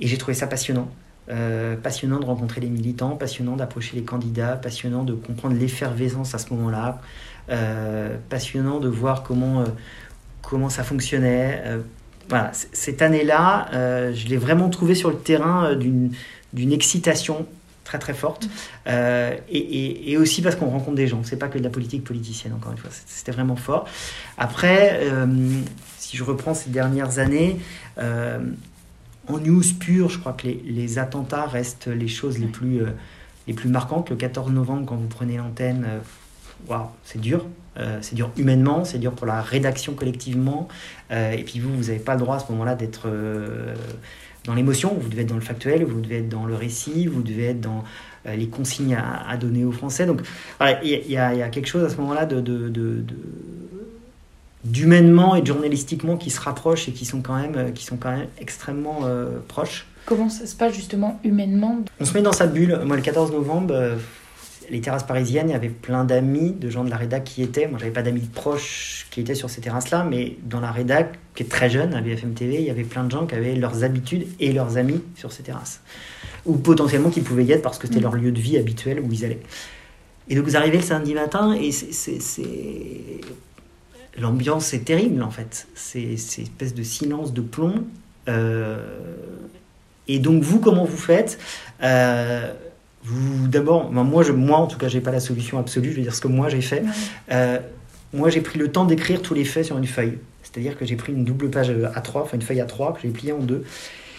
et 0.01 0.07
j'ai 0.09 0.19
trouvé 0.19 0.35
ça 0.35 0.49
passionnant. 0.49 0.91
Euh, 1.29 1.77
passionnant 1.77 2.19
de 2.19 2.25
rencontrer 2.25 2.61
les 2.61 2.69
militants, 2.69 3.17
passionnant 3.17 3.57
d'approcher 3.57 3.97
les 3.97 4.03
candidats, 4.03 4.57
passionnant 4.57 5.05
de 5.05 5.15
comprendre 5.15 5.57
l'effervescence 5.57 6.35
à 6.35 6.39
ce 6.39 6.53
moment-là, 6.53 7.01
passionnant 8.29 8.81
de 8.81 8.89
voir 8.89 9.23
comment, 9.23 9.65
comment 10.43 10.69
ça 10.69 10.83
fonctionnait. 10.83 11.63
cette 12.73 13.03
année-là, 13.03 13.69
je 14.13 14.27
l'ai 14.27 14.37
vraiment 14.37 14.69
trouvé 14.69 14.97
sur 14.97 15.11
le 15.11 15.17
terrain 15.17 15.75
d'une 15.77 16.73
excitation 16.73 17.47
très 17.87 17.99
très 17.99 18.13
forte. 18.13 18.49
Euh, 18.87 19.35
et, 19.49 20.13
et, 20.13 20.19
aussi 20.19 20.43
parce 20.43 20.57
qu'on 20.57 20.69
rencontre 20.69 20.97
des 20.97 21.07
gens. 21.07 21.23
C'est 21.23 21.39
pas 21.39 21.49
que 21.49 21.59
de 21.59 21.65
la 21.65 21.71
politique 21.71 22.05
politicienne, 22.05 22.53
encore 22.53 22.73
une 22.73 22.79
fois. 22.79 22.91
C'était 23.07 23.33
vraiment 23.33 23.57
fort. 23.57 23.89
Après, 24.37 25.01
euh, 25.05 25.27
si 25.97 26.17
je 26.17 26.25
reprends 26.25 26.53
ces 26.53 26.71
dernières 26.71 27.19
années, 27.19 27.59
euh, 27.99 28.41
en 29.29 29.39
news 29.39 29.63
pure, 29.79 30.11
je 30.11 30.19
crois 30.19 30.33
que 30.33 30.49
les, 30.49 30.63
les, 30.67 30.99
attentats 30.99 31.47
restent 31.47 31.87
les 31.87 32.09
choses 32.09 32.39
les 32.39 32.47
plus, 32.47 32.83
les 33.47 33.55
plus 33.55 33.69
marquantes. 33.69 34.11
Le 34.11 34.17
14 34.17 34.53
novembre, 34.53 34.85
quand 34.87 34.97
vous 34.97 35.09
prenez 35.09 35.37
l'antenne, 35.37 35.87
waouh, 36.69 36.87
c'est 37.05 37.21
dur. 37.21 37.45
c'est 38.03 38.15
dur 38.15 38.31
humainement, 38.37 38.85
c'est 38.85 38.99
dur 38.99 39.13
pour 39.13 39.27
la 39.27 39.43
rédaction 39.43 39.95
collectivement. 39.95 40.69
et 41.11 41.43
puis 41.45 41.59
vous, 41.59 41.75
vous 41.77 41.87
n'avez 41.87 41.99
pas 41.99 42.15
le 42.15 42.21
droit 42.21 42.37
à 42.37 42.39
ce 42.39 42.53
moment-là 42.53 42.77
d'être 42.77 43.09
dans 44.47 44.55
l'émotion, 44.55 44.97
vous 44.99 45.09
devez 45.09 45.23
être 45.23 45.29
dans 45.29 45.35
le 45.35 45.41
factuel, 45.41 45.85
vous 45.85 46.01
devez 46.01 46.19
être 46.19 46.29
dans 46.29 46.47
le 46.47 46.55
récit, 46.55 47.07
vous 47.07 47.23
devez 47.23 47.47
être 47.47 47.61
dans 47.61 47.85
euh, 48.27 48.37
les 48.37 48.49
consignes 48.49 48.97
à, 48.97 49.37
donner 49.37 49.65
aux 49.65 49.73
Français. 49.73 50.07
Donc 50.07 50.21
il 50.83 51.11
y, 51.11 51.17
a 51.17 51.49
quelque 51.49 51.69
chose 51.69 51.85
à 51.85 51.89
ce 51.89 51.97
moment-là 51.97 52.27
de, 52.27 53.05
d'humainement 54.65 55.37
et 55.37 55.43
de 55.43 55.47
journalistiquement 55.47 56.17
qui 56.17 56.31
se 56.31 56.41
rapprochent 56.41 56.89
et 56.89 56.93
qui 56.93 57.05
sont 57.05 57.23
quand 57.23 57.37
même, 57.37 57.73
qui 57.73 57.85
sont 57.85 57.97
quand 57.97 58.11
même 58.11 58.27
extrêmement 58.41 59.01
euh, 59.05 59.39
proches. 59.49 59.87
Comment 60.07 60.29
ça 60.29 60.47
se 60.47 60.55
passe 60.55 60.75
justement 60.75 61.21
humainement? 61.25 61.79
On 61.99 62.05
se 62.05 62.15
met 62.15 62.23
dans 62.23 62.33
sa 62.33 62.47
bulle. 62.47 62.81
Moi, 62.85 62.97
le 62.97 63.03
14 63.03 63.33
novembre, 63.33 63.75
euh, 63.75 63.97
les 64.71 64.81
terrasses 64.81 65.07
parisiennes, 65.07 65.49
il 65.49 65.53
y 65.53 65.57
avait 65.57 65.69
plein 65.69 66.05
d'amis, 66.05 66.53
de 66.53 66.71
gens 66.71 66.85
de 66.85 66.91
la 66.91 66.97
rédac 66.97 67.25
qui 67.25 67.43
étaient. 67.43 67.67
Moi, 67.69 67.79
j'avais 67.79 67.93
pas 67.93 68.03
d'amis 68.03 68.29
proches 68.33 69.07
qui 69.11 69.21
étaient 69.21 69.35
sur 69.35 69.51
ces 69.51 69.61
terrasses-là, 69.61 70.05
mais 70.09 70.37
dans 70.45 70.61
la 70.61 70.73
rédac, 70.73 71.19
qui 71.35 71.43
est 71.43 71.47
très 71.47 71.71
jeune, 71.71 71.95
à 71.95 72.01
BFM 72.01 72.35
TV, 72.35 72.57
il 72.57 72.65
y 72.67 72.71
avait 72.71 72.85
plein 72.85 73.05
de 73.05 73.11
gens 73.11 73.27
qui 73.27 73.35
avaient 73.35 73.55
leurs 73.55 73.85
habitudes 73.85 74.27
et 74.41 74.53
leurs 74.53 74.77
amis 74.77 75.03
sur 75.15 75.33
ces 75.33 75.43
terrasses. 75.43 75.81
Ou 76.45 76.57
potentiellement 76.57 77.11
qui 77.11 77.21
pouvaient 77.21 77.45
y 77.45 77.53
être 77.53 77.63
parce 77.63 77.79
que 77.79 77.87
c'était 77.87 78.01
leur 78.01 78.15
lieu 78.15 78.33
de 78.33 78.41
vie 78.41 78.57
habituel 78.57 79.01
où 79.01 79.13
ils 79.13 79.25
allaient. 79.25 79.43
Et 80.29 80.35
donc, 80.35 80.45
vous 80.45 80.57
arrivez 80.57 80.79
le 80.79 80.83
samedi 80.83 81.15
matin 81.15 81.53
et 81.55 81.71
c'est. 81.73 82.19
L'ambiance 84.19 84.73
est 84.73 84.85
terrible, 84.85 85.23
en 85.23 85.31
fait. 85.31 85.69
C'est 85.75 86.17
cette 86.17 86.45
espèce 86.45 86.75
de 86.75 86.83
silence, 86.83 87.33
de 87.33 87.43
plomb. 87.43 87.85
Euh, 88.29 88.79
Et 90.09 90.19
donc, 90.19 90.43
vous, 90.43 90.59
comment 90.59 90.85
vous 90.85 90.97
faites? 90.97 91.39
Euh, 91.83 92.53
vous, 93.07 93.47
D'abord, 93.49 93.91
ben, 93.91 94.03
moi, 94.03 94.23
je, 94.23 94.33
moi, 94.33 94.59
en 94.59 94.67
tout 94.67 94.79
cas, 94.79 94.89
j'ai 94.89 95.01
pas 95.01 95.13
la 95.13 95.21
solution 95.21 95.59
absolue. 95.59 95.91
Je 95.91 95.97
vais 95.97 96.03
dire 96.03 96.15
ce 96.15 96.21
que 96.21 96.29
moi 96.29 96.49
j'ai 96.49 96.61
fait. 96.61 96.83
Euh, 97.31 97.59
moi, 98.13 98.31
j'ai 98.31 98.41
pris 98.41 98.59
le 98.59 98.71
temps 98.71 98.85
d'écrire 98.85 99.23
tous 99.23 99.35
les 99.35 99.45
faits 99.45 99.65
sur 99.65 99.79
une 99.79 99.87
feuille. 99.87 100.19
C'est-à-dire 100.43 100.77
que 100.77 100.85
j'ai 100.85 100.97
pris 100.97 101.13
une 101.13 101.25
double 101.25 101.51
page 101.51 101.71
A3, 101.71 102.23
enfin 102.23 102.37
une 102.37 102.43
feuille 102.43 102.61
A3 102.61 102.95
que 102.95 103.01
j'ai 103.03 103.11
pliée 103.11 103.33
en 103.33 103.41
deux, 103.41 103.65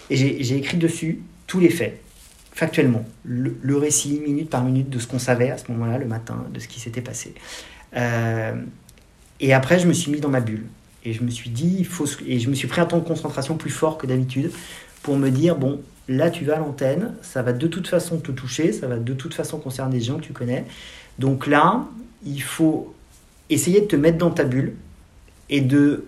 et 0.09 0.15
j'ai 0.15 0.55
écrit 0.55 0.77
dessus 0.77 1.21
tous 1.47 1.59
les 1.59 1.69
faits, 1.69 1.99
factuellement, 2.53 3.05
le, 3.23 3.57
le 3.61 3.77
récit 3.77 4.21
minute 4.25 4.49
par 4.49 4.63
minute 4.63 4.89
de 4.89 4.99
ce 4.99 5.07
qu'on 5.07 5.19
savait 5.19 5.49
à 5.49 5.57
ce 5.57 5.71
moment-là, 5.71 5.97
le 5.97 6.05
matin, 6.05 6.45
de 6.53 6.59
ce 6.59 6.67
qui 6.67 6.79
s'était 6.79 7.01
passé. 7.01 7.33
Euh, 7.95 8.53
et 9.39 9.53
après, 9.53 9.79
je 9.79 9.87
me 9.87 9.93
suis 9.93 10.11
mis 10.11 10.19
dans 10.19 10.29
ma 10.29 10.41
bulle. 10.41 10.65
Et 11.03 11.13
je 11.13 11.23
me 11.23 11.29
suis 11.29 11.49
dit, 11.49 11.75
il 11.79 11.85
faut, 11.85 12.05
et 12.25 12.39
je 12.39 12.49
me 12.49 12.55
suis 12.55 12.67
pris 12.67 12.81
un 12.81 12.85
temps 12.85 12.99
de 12.99 13.07
concentration 13.07 13.55
plus 13.55 13.69
fort 13.69 13.97
que 13.97 14.05
d'habitude 14.07 14.51
pour 15.03 15.17
me 15.17 15.29
dire, 15.29 15.55
bon, 15.55 15.81
là, 16.07 16.29
tu 16.29 16.45
vas 16.45 16.55
à 16.55 16.59
l'antenne, 16.59 17.13
ça 17.21 17.41
va 17.41 17.53
de 17.53 17.67
toute 17.67 17.87
façon 17.87 18.17
te 18.17 18.31
toucher, 18.31 18.71
ça 18.71 18.87
va 18.87 18.97
de 18.97 19.13
toute 19.13 19.33
façon 19.33 19.59
concerner 19.59 19.97
des 19.97 20.03
gens 20.03 20.17
que 20.17 20.23
tu 20.23 20.33
connais. 20.33 20.65
Donc 21.19 21.47
là, 21.47 21.85
il 22.25 22.41
faut 22.41 22.93
essayer 23.49 23.81
de 23.81 23.85
te 23.85 23.95
mettre 23.95 24.17
dans 24.17 24.31
ta 24.31 24.43
bulle 24.43 24.73
et 25.49 25.61
de 25.61 26.05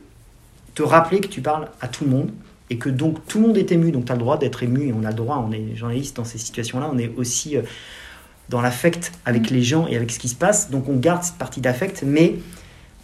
te 0.75 0.83
rappeler 0.83 1.19
que 1.19 1.27
tu 1.27 1.41
parles 1.41 1.69
à 1.81 1.87
tout 1.87 2.05
le 2.05 2.11
monde 2.11 2.31
et 2.69 2.77
que 2.77 2.89
donc 2.89 3.25
tout 3.27 3.39
le 3.39 3.47
monde 3.47 3.57
est 3.57 3.71
ému, 3.71 3.91
donc 3.91 4.05
tu 4.05 4.11
as 4.11 4.15
le 4.15 4.19
droit 4.19 4.37
d'être 4.37 4.61
ému 4.63 4.87
et 4.87 4.93
on 4.93 5.03
a 5.03 5.09
le 5.09 5.15
droit, 5.15 5.43
on 5.47 5.51
est 5.51 5.75
journaliste 5.75 6.15
dans 6.17 6.23
ces 6.23 6.37
situations-là, 6.37 6.89
on 6.93 6.97
est 6.97 7.11
aussi 7.17 7.57
euh, 7.57 7.61
dans 8.49 8.61
l'affect 8.61 9.11
avec 9.25 9.49
les 9.49 9.63
gens 9.63 9.87
et 9.87 9.95
avec 9.95 10.11
ce 10.11 10.19
qui 10.19 10.29
se 10.29 10.35
passe, 10.35 10.69
donc 10.69 10.87
on 10.87 10.95
garde 10.95 11.23
cette 11.23 11.37
partie 11.37 11.61
d'affect, 11.61 12.03
mais 12.05 12.35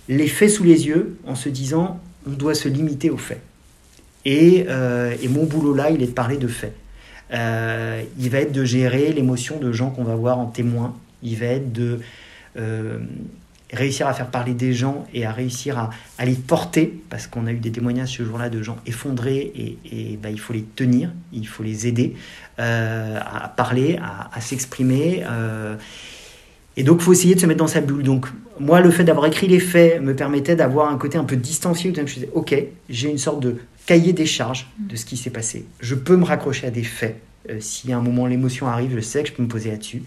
les 0.08 0.28
faits 0.28 0.52
sous 0.52 0.64
les 0.64 0.88
yeux 0.88 1.18
en 1.26 1.36
se 1.36 1.50
disant 1.50 2.00
on 2.28 2.32
doit 2.32 2.56
se 2.56 2.68
limiter 2.68 3.10
aux 3.10 3.18
faits. 3.18 3.42
Et, 4.24 4.66
euh, 4.70 5.16
et 5.22 5.28
mon 5.28 5.46
boulot 5.46 5.74
là, 5.74 5.90
il 5.92 6.02
est 6.02 6.08
de 6.08 6.12
parler 6.12 6.38
de 6.38 6.48
faits. 6.48 6.74
Euh, 7.34 8.04
il 8.20 8.30
va 8.30 8.40
être 8.40 8.52
de 8.52 8.64
gérer 8.64 9.12
l'émotion 9.12 9.60
de 9.60 9.72
gens 9.72 9.90
qu'on 9.90 10.04
va 10.04 10.16
voir 10.16 10.40
en 10.40 10.46
témoin. 10.46 10.96
Il 11.24 11.38
va 11.38 11.48
être 11.48 11.72
de 11.72 12.00
euh, 12.58 13.00
réussir 13.74 14.08
à 14.08 14.14
faire 14.14 14.28
parler 14.28 14.54
des 14.54 14.74
gens 14.74 15.06
et 15.14 15.26
à 15.26 15.32
réussir 15.32 15.78
à, 16.18 16.26
les 16.26 16.36
porter, 16.36 17.02
parce 17.10 17.28
qu'on 17.28 17.48
a 17.48 17.52
eu 17.52 17.58
des 17.58 17.72
témoignages 17.72 18.18
ce 18.18 18.24
jour-là 18.24 18.50
de 18.50 18.62
gens 18.62 18.78
effondrés 18.86 19.52
et, 19.56 20.20
bah, 20.22 20.30
il 20.30 20.40
faut 20.40 20.54
les 20.54 20.64
tenir, 20.64 21.12
il 21.34 21.48
faut 21.48 21.64
les 21.64 21.88
aider 21.88 22.16
euh, 22.60 23.20
à 23.20 23.50
parler, 23.50 24.00
à 24.00 24.40
s'exprimer. 24.40 25.24
Et 26.78 26.84
donc, 26.84 26.98
il 27.00 27.04
faut 27.04 27.14
essayer 27.14 27.36
de 27.36 27.40
se 27.40 27.46
mettre 27.46 27.60
dans 27.60 27.68
sa 27.68 27.82
bulle. 27.82 28.04
Donc, 28.04 28.28
moi, 28.60 28.82
le 28.82 28.92
fait 28.92 29.04
d'avoir 29.04 29.26
écrit 29.26 29.48
les 29.48 29.60
faits 29.60 30.02
me 30.02 30.14
permettait 30.16 30.56
d'avoir 30.56 30.92
un 30.92 30.98
côté 30.98 31.18
un 31.18 31.24
peu 31.24 31.36
distancié. 31.36 31.92
où 31.92 31.96
Je 31.96 32.02
me 32.02 32.06
disais, 32.06 32.30
OK, 32.34 32.56
j'ai 32.90 33.10
une 33.10 33.18
sorte 33.18 33.40
de 33.40 33.58
cahier 33.86 34.14
des 34.14 34.26
charges 34.26 34.70
de 34.80 34.96
ce 34.96 35.06
qui 35.06 35.16
s'est 35.16 35.30
passé. 35.30 35.66
Je 35.80 35.96
peux 35.96 36.18
me 36.18 36.26
raccrocher 36.26 36.68
à 36.68 36.72
des 36.72 36.84
faits. 36.84 37.20
Euh, 37.50 37.58
si 37.60 37.94
à 37.94 37.98
un 37.98 38.02
moment 38.02 38.26
l'émotion 38.26 38.68
arrive, 38.68 38.94
je 38.96 39.00
sais 39.00 39.24
que 39.24 39.30
je 39.30 39.34
peux 39.34 39.44
me 39.44 39.48
poser 39.48 39.72
là-dessus. 39.72 40.04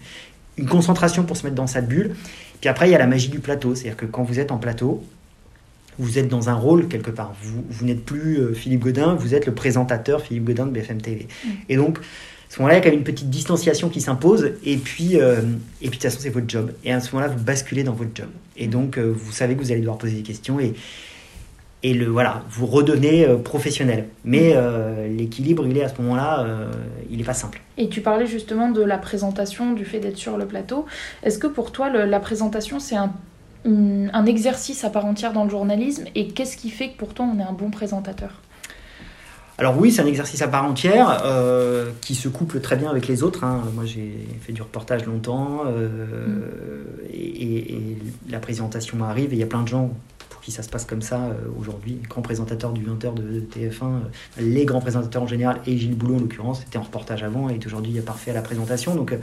Une 0.57 0.67
concentration 0.67 1.23
pour 1.23 1.37
se 1.37 1.43
mettre 1.43 1.55
dans 1.55 1.67
sa 1.67 1.81
bulle. 1.81 2.15
Puis 2.59 2.69
après, 2.69 2.87
il 2.87 2.91
y 2.91 2.95
a 2.95 2.99
la 2.99 3.07
magie 3.07 3.29
du 3.29 3.39
plateau. 3.39 3.73
C'est-à-dire 3.73 3.97
que 3.97 4.05
quand 4.05 4.23
vous 4.23 4.39
êtes 4.39 4.51
en 4.51 4.57
plateau, 4.57 5.03
vous 5.97 6.19
êtes 6.19 6.27
dans 6.27 6.49
un 6.49 6.53
rôle 6.53 6.87
quelque 6.87 7.11
part. 7.11 7.33
Vous, 7.41 7.63
vous 7.67 7.85
n'êtes 7.85 8.05
plus 8.05 8.37
euh, 8.37 8.53
Philippe 8.53 8.81
Godin, 8.81 9.15
vous 9.15 9.33
êtes 9.33 9.45
le 9.45 9.53
présentateur 9.53 10.21
Philippe 10.21 10.45
Godin 10.45 10.67
de 10.67 10.71
BFM 10.71 11.01
TV. 11.01 11.27
Et 11.67 11.77
donc, 11.77 11.99
à 12.49 12.51
ce 12.51 12.59
moment-là, 12.61 12.75
il 12.75 12.77
y 12.77 12.81
a 12.81 12.83
quand 12.83 12.89
même 12.89 12.99
une 12.99 13.05
petite 13.05 13.29
distanciation 13.29 13.89
qui 13.89 14.01
s'impose. 14.01 14.53
Et 14.65 14.77
puis, 14.77 15.19
euh, 15.19 15.41
et 15.81 15.89
puis 15.89 15.89
de 15.89 15.93
toute 15.93 16.01
façon, 16.01 16.17
c'est 16.19 16.31
votre 16.31 16.49
job. 16.49 16.71
Et 16.83 16.91
à 16.91 16.99
ce 16.99 17.13
moment-là, 17.13 17.31
vous 17.31 17.43
basculez 17.43 17.83
dans 17.83 17.93
votre 17.93 18.09
job. 18.15 18.29
Et 18.57 18.65
donc, 18.65 18.97
euh, 18.97 19.13
vous 19.15 19.31
savez 19.31 19.55
que 19.55 19.61
vous 19.61 19.71
allez 19.71 19.81
devoir 19.81 19.99
poser 19.99 20.15
des 20.15 20.23
questions. 20.23 20.59
Et, 20.59 20.73
et 21.83 21.93
le, 21.93 22.07
voilà, 22.07 22.43
vous 22.49 22.65
redevenez 22.65 23.23
euh, 23.23 23.37
professionnel. 23.37 24.07
Mais 24.25 24.53
euh, 24.55 25.07
l'équilibre, 25.15 25.67
il 25.67 25.77
est 25.77 25.83
à 25.83 25.89
ce 25.89 26.01
moment-là, 26.01 26.47
il 27.11 27.19
n'est 27.19 27.23
pas 27.23 27.35
simple. 27.35 27.61
Et 27.77 27.87
tu 27.87 28.01
parlais 28.01 28.25
justement 28.25 28.71
de 28.71 28.81
la 28.81 28.97
présentation, 28.97 29.73
du 29.73 29.85
fait 29.85 29.99
d'être 29.99 30.17
sur 30.17 30.35
le 30.35 30.47
plateau. 30.47 30.87
Est-ce 31.21 31.37
que 31.37 31.47
pour 31.47 31.71
toi, 31.71 31.89
la 31.89 32.19
présentation, 32.19 32.79
c'est 32.79 32.95
un, 32.95 33.11
un 33.63 34.25
exercice 34.25 34.83
à 34.83 34.89
part 34.89 35.05
entière 35.05 35.33
dans 35.33 35.43
le 35.43 35.51
journalisme? 35.51 36.05
Et 36.15 36.29
qu'est-ce 36.29 36.57
qui 36.57 36.71
fait 36.71 36.89
que 36.89 36.97
pour 36.97 37.13
toi, 37.13 37.27
on 37.31 37.39
est 37.39 37.43
un 37.43 37.53
bon 37.53 37.69
présentateur? 37.69 38.41
Alors 39.59 39.77
oui, 39.77 39.91
c'est 39.91 40.01
un 40.01 40.05
exercice 40.05 40.41
à 40.41 40.47
part 40.47 40.63
entière 40.63 41.21
euh, 41.25 41.91
qui 42.01 42.15
se 42.15 42.29
couple 42.29 42.61
très 42.61 42.77
bien 42.77 42.89
avec 42.89 43.07
les 43.07 43.23
autres. 43.23 43.43
hein. 43.43 43.61
Moi, 43.75 43.83
j'ai 43.85 44.13
fait 44.41 44.53
du 44.53 44.61
reportage 44.61 45.05
longtemps 45.05 45.63
euh, 45.67 46.83
et, 47.11 47.17
et- 47.17 47.73
et 47.73 47.97
la 48.29 48.39
présentation 48.39 49.03
arrive 49.03 49.33
et 49.33 49.35
il 49.35 49.39
y 49.39 49.43
a 49.43 49.47
plein 49.47 49.61
de 49.63 49.67
gens 49.67 49.91
pour 50.29 50.39
qui 50.39 50.51
ça 50.51 50.63
se 50.63 50.69
passe 50.69 50.85
comme 50.85 51.01
ça 51.01 51.17
euh, 51.25 51.33
aujourd'hui. 51.59 51.97
Les 52.01 52.07
grands 52.07 52.21
présentateurs 52.21 52.71
du 52.71 52.85
20h 52.85 53.13
de, 53.15 53.21
de 53.21 53.39
TF1, 53.41 53.83
euh, 53.83 53.99
les 54.39 54.63
grands 54.63 54.79
présentateurs 54.79 55.23
en 55.23 55.27
général 55.27 55.59
et 55.67 55.77
Gilles 55.77 55.95
Boulot 55.97 56.15
en 56.15 56.19
l'occurrence, 56.19 56.61
était 56.61 56.77
en 56.77 56.83
reportage 56.83 57.21
avant 57.23 57.49
et 57.49 57.55
est 57.55 57.65
aujourd'hui 57.67 57.99
parfait 57.99 58.31
à 58.31 58.35
la 58.35 58.41
présentation. 58.41 58.95
Donc 58.95 59.13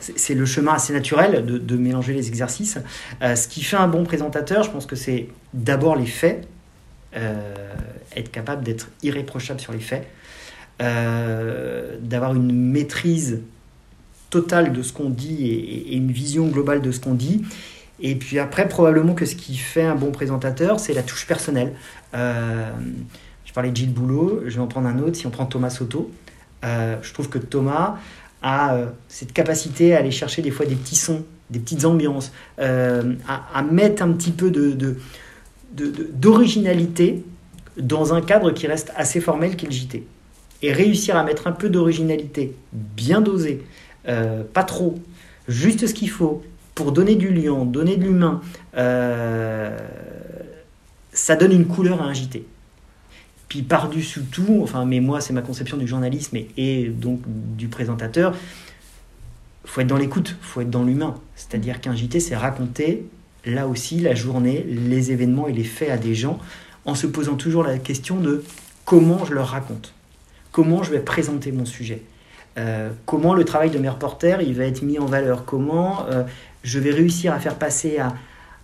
c'est 0.00 0.34
le 0.34 0.46
chemin 0.46 0.72
assez 0.72 0.94
naturel 0.94 1.44
de, 1.44 1.58
de 1.58 1.76
mélanger 1.76 2.14
les 2.14 2.28
exercices. 2.28 2.78
Ce 3.20 3.46
qui 3.48 3.62
fait 3.62 3.76
un 3.76 3.88
bon 3.88 4.04
présentateur, 4.04 4.62
je 4.62 4.70
pense 4.70 4.86
que 4.86 4.96
c'est 4.96 5.28
d'abord 5.54 5.96
les 5.96 6.06
faits, 6.06 6.46
être 8.16 8.30
capable 8.30 8.64
d'être 8.64 8.88
irréprochable 9.02 9.60
sur 9.60 9.72
les 9.72 9.78
faits, 9.78 10.06
euh, 10.82 11.96
d'avoir 12.00 12.34
une 12.34 12.52
maîtrise 12.52 13.40
totale 14.30 14.72
de 14.72 14.82
ce 14.82 14.92
qu'on 14.92 15.10
dit 15.10 15.46
et, 15.46 15.96
une 15.96 16.10
vision 16.10 16.48
globale 16.48 16.82
de 16.82 16.90
ce 16.90 17.00
qu'on 17.00 17.14
dit. 17.14 17.42
Et 18.00 18.14
puis 18.14 18.38
après, 18.38 18.68
probablement 18.68 19.14
que 19.14 19.24
ce 19.24 19.36
qui 19.36 19.56
fait 19.56 19.84
un 19.84 19.94
bon 19.94 20.10
présentateur, 20.10 20.80
c'est 20.80 20.92
la 20.92 21.02
touche 21.02 21.26
personnelle. 21.26 21.72
Euh, 22.14 22.70
je 23.44 23.52
parlais 23.52 23.70
de 23.70 23.76
Gilles 23.76 23.92
Boulot, 23.92 24.42
je 24.46 24.56
vais 24.56 24.60
en 24.60 24.66
prendre 24.66 24.88
un 24.88 24.98
autre. 24.98 25.16
Si 25.16 25.26
on 25.26 25.30
prend 25.30 25.46
Thomas 25.46 25.70
Soto, 25.70 26.10
euh, 26.64 26.96
je 27.00 27.12
trouve 27.14 27.30
que 27.30 27.38
Thomas 27.38 27.96
a 28.42 28.78
cette 29.08 29.32
capacité 29.32 29.94
à 29.94 30.00
aller 30.00 30.10
chercher 30.10 30.42
des 30.42 30.50
fois 30.50 30.66
des 30.66 30.74
petits 30.74 30.96
sons, 30.96 31.24
des 31.48 31.58
petites 31.58 31.86
ambiances, 31.86 32.32
à, 32.58 33.62
mettre 33.62 34.02
un 34.02 34.12
petit 34.12 34.30
peu 34.30 34.50
d'originalité 35.72 37.24
dans 37.78 38.14
un 38.14 38.20
cadre 38.20 38.52
qui 38.52 38.66
reste 38.66 38.92
assez 38.96 39.20
formel 39.20 39.56
qu'est 39.56 39.66
le 39.66 39.72
JT. 39.72 40.06
Et 40.62 40.72
réussir 40.72 41.16
à 41.16 41.24
mettre 41.24 41.46
un 41.46 41.52
peu 41.52 41.68
d'originalité 41.68 42.54
bien 42.72 43.20
dosée, 43.20 43.62
euh, 44.08 44.42
pas 44.44 44.64
trop, 44.64 44.98
juste 45.48 45.86
ce 45.86 45.94
qu'il 45.94 46.10
faut 46.10 46.42
pour 46.74 46.92
donner 46.92 47.14
du 47.14 47.32
lion, 47.32 47.64
donner 47.64 47.96
de 47.96 48.04
l'humain, 48.04 48.40
euh, 48.76 49.76
ça 51.12 51.36
donne 51.36 51.52
une 51.52 51.66
couleur 51.66 52.02
à 52.02 52.04
un 52.04 52.12
JT. 52.12 52.44
Puis 53.48 53.62
par-dessus 53.62 54.22
tout, 54.30 54.60
enfin, 54.62 54.84
mais 54.84 55.00
moi 55.00 55.20
c'est 55.20 55.32
ma 55.32 55.42
conception 55.42 55.76
du 55.76 55.86
journalisme 55.86 56.36
et, 56.56 56.88
donc 56.88 57.20
du 57.26 57.68
présentateur, 57.68 58.34
faut 59.64 59.80
être 59.80 59.86
dans 59.86 59.96
l'écoute, 59.96 60.36
faut 60.40 60.60
être 60.60 60.70
dans 60.70 60.84
l'humain. 60.84 61.14
C'est-à-dire 61.34 61.80
qu'un 61.80 61.94
JT, 61.94 62.20
c'est 62.20 62.36
raconter 62.36 63.06
là 63.44 63.66
aussi 63.66 64.00
la 64.00 64.14
journée, 64.14 64.64
les 64.68 65.12
événements 65.12 65.48
et 65.48 65.52
les 65.52 65.64
faits 65.64 65.90
à 65.90 65.96
des 65.96 66.14
gens, 66.14 66.38
en 66.86 66.94
se 66.94 67.06
posant 67.06 67.34
toujours 67.34 67.64
la 67.64 67.78
question 67.78 68.16
de 68.16 68.42
comment 68.84 69.24
je 69.24 69.34
leur 69.34 69.48
raconte, 69.48 69.92
comment 70.52 70.82
je 70.82 70.92
vais 70.92 71.00
présenter 71.00 71.52
mon 71.52 71.66
sujet, 71.66 72.02
Euh, 72.58 72.90
comment 73.04 73.34
le 73.34 73.44
travail 73.44 73.68
de 73.68 73.78
mes 73.78 73.90
reporters 73.90 74.40
il 74.40 74.54
va 74.54 74.64
être 74.64 74.80
mis 74.80 74.98
en 74.98 75.04
valeur, 75.04 75.44
comment 75.44 76.06
euh, 76.06 76.24
je 76.62 76.78
vais 76.78 76.90
réussir 76.90 77.34
à 77.34 77.38
faire 77.38 77.56
passer 77.56 77.98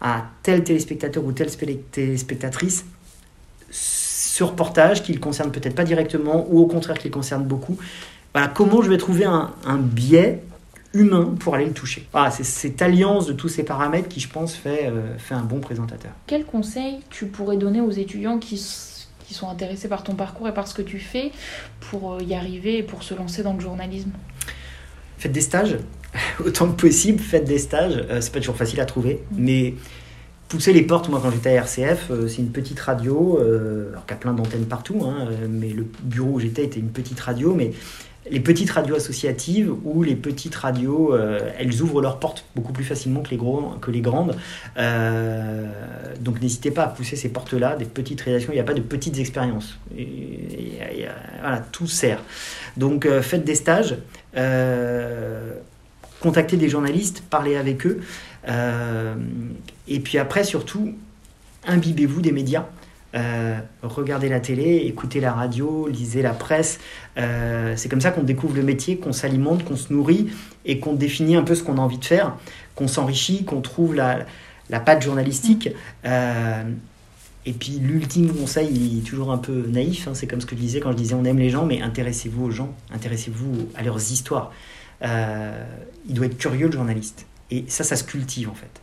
à, 0.01 0.25
tel 0.43 0.65
téléspectateur 0.65 1.23
ou 1.23 1.33
telle 1.33 1.51
téléspectatrice 1.91 2.87
ce 3.71 4.45
reportage 4.45 5.03
qui 5.03 5.13
le 5.13 5.21
concerne 5.21 5.53
peut-être 5.53 5.75
pas 5.75 5.85
directement 5.85 6.47
ou 6.49 6.59
au 6.61 6.67
contraire 6.67 6.99
qui 6.99 7.09
le 7.09 7.13
concerne 7.13 7.45
beaucoup. 7.45 7.77
Comment 8.55 8.81
je 8.81 8.89
vais 8.89 8.97
trouver 8.97 9.27
un 9.27 9.77
biais 9.77 10.43
humain 10.95 11.35
pour 11.39 11.55
aller 11.55 11.67
le 11.67 11.73
toucher. 11.73 12.07
Voilà, 12.13 12.31
c'est 12.31 12.45
cette 12.45 12.83
alliance 12.83 13.27
de 13.27 13.33
tous 13.33 13.49
ces 13.49 13.63
paramètres 13.63 14.09
qui, 14.09 14.21
je 14.21 14.29
pense, 14.29 14.55
fait, 14.55 14.87
euh, 14.87 15.17
fait 15.19 15.35
un 15.35 15.43
bon 15.43 15.61
présentateur. 15.61 16.13
Quel 16.27 16.45
conseil 16.45 16.99
tu 17.11 17.27
pourrais 17.27 17.57
donner 17.57 17.81
aux 17.81 17.91
étudiants 17.91 18.39
qui, 18.39 18.57
qui 19.27 19.35
sont 19.35 19.49
intéressés 19.49 19.89
par 19.89 20.03
ton 20.03 20.15
parcours 20.15 20.49
et 20.49 20.55
par 20.55 20.69
ce 20.69 20.75
que 20.75 20.83
tu 20.83 20.99
fais 20.99 21.33
pour 21.81 22.15
euh, 22.15 22.23
y 22.23 22.35
arriver 22.35 22.79
et 22.79 22.83
pour 22.83 23.03
se 23.03 23.15
lancer 23.15 23.43
dans 23.43 23.55
le 23.55 23.61
journalisme? 23.61 24.11
Faites 25.23 25.31
des 25.31 25.41
stages, 25.41 25.77
autant 26.45 26.67
que 26.67 26.81
possible, 26.81 27.21
faites 27.21 27.45
des 27.45 27.59
stages. 27.59 28.05
Euh, 28.11 28.21
c'est 28.21 28.33
pas 28.33 28.41
toujours 28.41 28.57
facile 28.57 28.81
à 28.81 28.87
trouver, 28.87 29.23
mais 29.37 29.75
poussez 30.49 30.73
les 30.73 30.83
portes. 30.83 31.09
Moi, 31.09 31.21
quand 31.23 31.31
j'étais 31.31 31.51
à 31.51 31.63
RCF, 31.63 32.11
euh, 32.11 32.27
c'est 32.27 32.39
une 32.39 32.51
petite 32.51 32.81
radio, 32.81 33.39
euh, 33.41 33.91
alors 33.91 34.05
qu'il 34.05 34.17
y 34.17 34.19
a 34.19 34.21
plein 34.21 34.33
d'antennes 34.33 34.67
partout, 34.67 35.01
hein, 35.05 35.29
mais 35.49 35.69
le 35.69 35.87
bureau 36.03 36.33
où 36.33 36.41
j'étais 36.41 36.65
était 36.65 36.81
une 36.81 36.91
petite 36.91 37.21
radio, 37.21 37.55
mais 37.55 37.71
les 38.31 38.41
petites 38.41 38.71
radios 38.71 38.95
associatives 38.95 39.75
ou 39.85 40.03
les 40.03 40.15
petites 40.15 40.55
radios, 40.55 41.13
euh, 41.13 41.41
elles 41.59 41.83
ouvrent 41.83 42.01
leurs 42.01 42.19
portes 42.19 42.45
beaucoup 42.55 42.73
plus 42.73 42.85
facilement 42.85 43.21
que 43.21 43.31
les, 43.91 44.01
grandes. 44.01 44.37
Euh, 44.77 45.67
donc 46.21 46.41
n'hésitez 46.41 46.71
pas 46.71 46.85
à 46.85 46.89
pousser 46.89 47.17
ces 47.17 47.31
portes-là, 47.31 47.77
des 47.77 47.85
petites 47.85 48.21
rédactions, 48.21 48.53
il 48.53 48.57
n'y 48.57 48.61
a 48.61 48.65
pas 48.65 48.75
de 48.75 48.81
petites 48.81 49.19
expériences. 49.19 49.79
voilà, 51.41 51.59
tout 51.73 51.89
sert. 51.89 52.23
Donc 52.77 53.07
euh, 53.07 53.23
faites 53.23 53.45
des 53.45 53.57
stages, 53.57 53.97
contactez 56.21 56.57
des 56.57 56.69
journalistes, 56.69 57.25
parlez 57.29 57.57
avec 57.57 57.87
eux. 57.87 58.01
et 59.89 60.01
puis 60.01 60.19
après, 60.19 60.45
surtout, 60.45 60.95
imbibez-vous 61.67 62.21
des 62.21 62.33
médias. 62.33 62.67
Euh, 63.15 63.59
regardez 63.83 64.29
la 64.29 64.41
télé, 64.41 64.83
écoutez 64.87 65.21
la 65.21 65.33
radio, 65.33 65.89
lisez 65.89 66.23
la 66.23 66.33
presse. 66.33 66.79
Euh, 67.19 67.75
c'est 67.77 67.89
comme 67.89 68.01
ça 68.01 68.11
qu'on 68.11 68.23
découvre 68.23 68.57
le 68.57 68.63
métier, 68.63 68.97
qu'on 68.97 69.13
s'alimente, 69.13 69.65
qu'on 69.65 69.77
se 69.77 69.93
nourrit 69.93 70.29
et 70.65 70.79
qu'on 70.79 70.95
définit 70.95 71.37
un 71.37 71.43
peu 71.43 71.55
ce 71.55 71.63
qu'on 71.63 71.77
a 71.77 71.81
envie 71.81 71.99
de 71.99 72.05
faire, 72.05 72.37
qu'on 72.75 72.89
s'enrichit, 72.89 73.45
qu'on 73.45 73.61
trouve 73.61 73.95
la, 73.95 74.27
patte 74.81 75.03
journalistique. 75.03 75.69
Euh, 76.05 76.63
et 77.45 77.53
puis 77.53 77.73
l'ultime 77.73 78.33
conseil, 78.33 78.71
il 78.73 78.99
est 78.99 79.03
toujours 79.03 79.33
un 79.33 79.39
peu 79.39 79.67
naïf, 79.69 80.07
hein, 80.07 80.13
c'est 80.15 80.27
comme 80.27 80.41
ce 80.41 80.47
que 80.47 80.55
je 80.55 80.61
disais 80.61 80.81
quand 80.81 80.93
je 80.93 80.97
disais 80.97 81.15
on 81.15 81.25
aime 81.25 81.39
les 81.39 81.51
gens, 81.51 81.67
mais 81.67 81.83
intéressez-vous 81.83 82.45
aux 82.45 82.51
gens, 82.51 82.75
intéressez-vous 82.95 83.69
à 83.75 83.83
leurs 83.83 84.13
histoires. 84.13 84.53
il 85.03 86.15
doit 86.15 86.27
être 86.27 86.39
curieux 86.39 86.67
le 86.67 86.73
journaliste. 86.73 87.27
Et 87.51 87.65
ça, 87.69 87.85
ça 87.85 87.97
se 87.97 88.05
cultive 88.05 88.49
en 88.49 88.55
fait. 88.55 88.81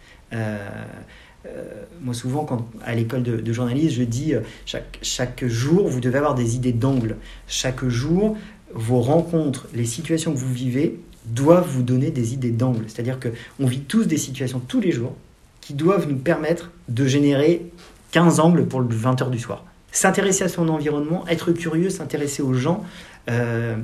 Euh, 1.45 1.63
moi, 2.01 2.13
souvent, 2.13 2.43
quand, 2.43 2.67
à 2.83 2.95
l'école 2.95 3.23
de, 3.23 3.37
de, 3.37 3.53
journalisme, 3.53 3.95
je 3.95 4.03
dis 4.03 4.33
euh, 4.33 4.41
chaque, 4.65 4.99
chaque 5.01 5.45
jour, 5.45 5.87
vous 5.87 6.01
devez 6.01 6.17
avoir 6.17 6.35
des 6.35 6.55
idées 6.55 6.73
d'angle. 6.73 7.15
Chaque 7.47 7.85
jour, 7.87 8.37
vos 8.73 8.99
rencontres, 8.99 9.67
les 9.73 9.85
situations 9.85 10.33
que 10.33 10.37
vous 10.37 10.53
vivez 10.53 10.99
doivent 11.25 11.67
vous 11.67 11.83
donner 11.83 12.11
des 12.11 12.33
idées 12.33 12.51
d'angle. 12.51 12.85
C'est-à-dire 12.87 13.19
qu'on 13.19 13.65
vit 13.65 13.81
tous 13.81 14.05
des 14.05 14.17
situations 14.17 14.59
tous 14.59 14.81
les 14.81 14.91
jours 14.91 15.15
qui 15.61 15.73
doivent 15.73 16.09
nous 16.09 16.17
permettre 16.17 16.71
de 16.87 17.05
générer 17.05 17.65
15 18.11 18.39
angles 18.39 18.65
pour 18.65 18.81
le 18.81 18.87
20h 18.87 19.29
du 19.29 19.39
soir. 19.39 19.65
S'intéresser 19.91 20.43
à 20.43 20.49
son 20.49 20.67
environnement, 20.69 21.27
être 21.27 21.51
curieux, 21.51 21.89
s'intéresser 21.89 22.41
aux 22.41 22.53
gens. 22.53 22.83
Euh, 23.29 23.75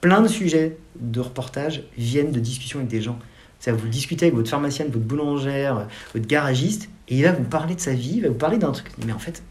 plein 0.00 0.22
de 0.22 0.28
sujets 0.28 0.76
de 0.98 1.20
reportage 1.20 1.84
viennent 1.96 2.32
de 2.32 2.40
discussions 2.40 2.78
avec 2.78 2.90
des 2.90 3.02
gens. 3.02 3.18
Ça, 3.58 3.72
vous 3.72 3.88
discutez 3.88 4.26
avec 4.26 4.34
votre 4.34 4.48
pharmacienne, 4.48 4.88
votre 4.88 5.04
boulangère, 5.04 5.86
votre 6.14 6.26
garagiste, 6.26 6.88
et 7.10 7.16
il 7.16 7.22
va 7.24 7.32
vous 7.32 7.44
parler 7.44 7.74
de 7.74 7.80
sa 7.80 7.92
vie, 7.92 8.14
il 8.16 8.22
va 8.22 8.28
vous 8.28 8.34
parler 8.34 8.56
d'un 8.56 8.72
truc. 8.72 8.86
Mais 9.04 9.12
en 9.12 9.18
fait, 9.18 9.42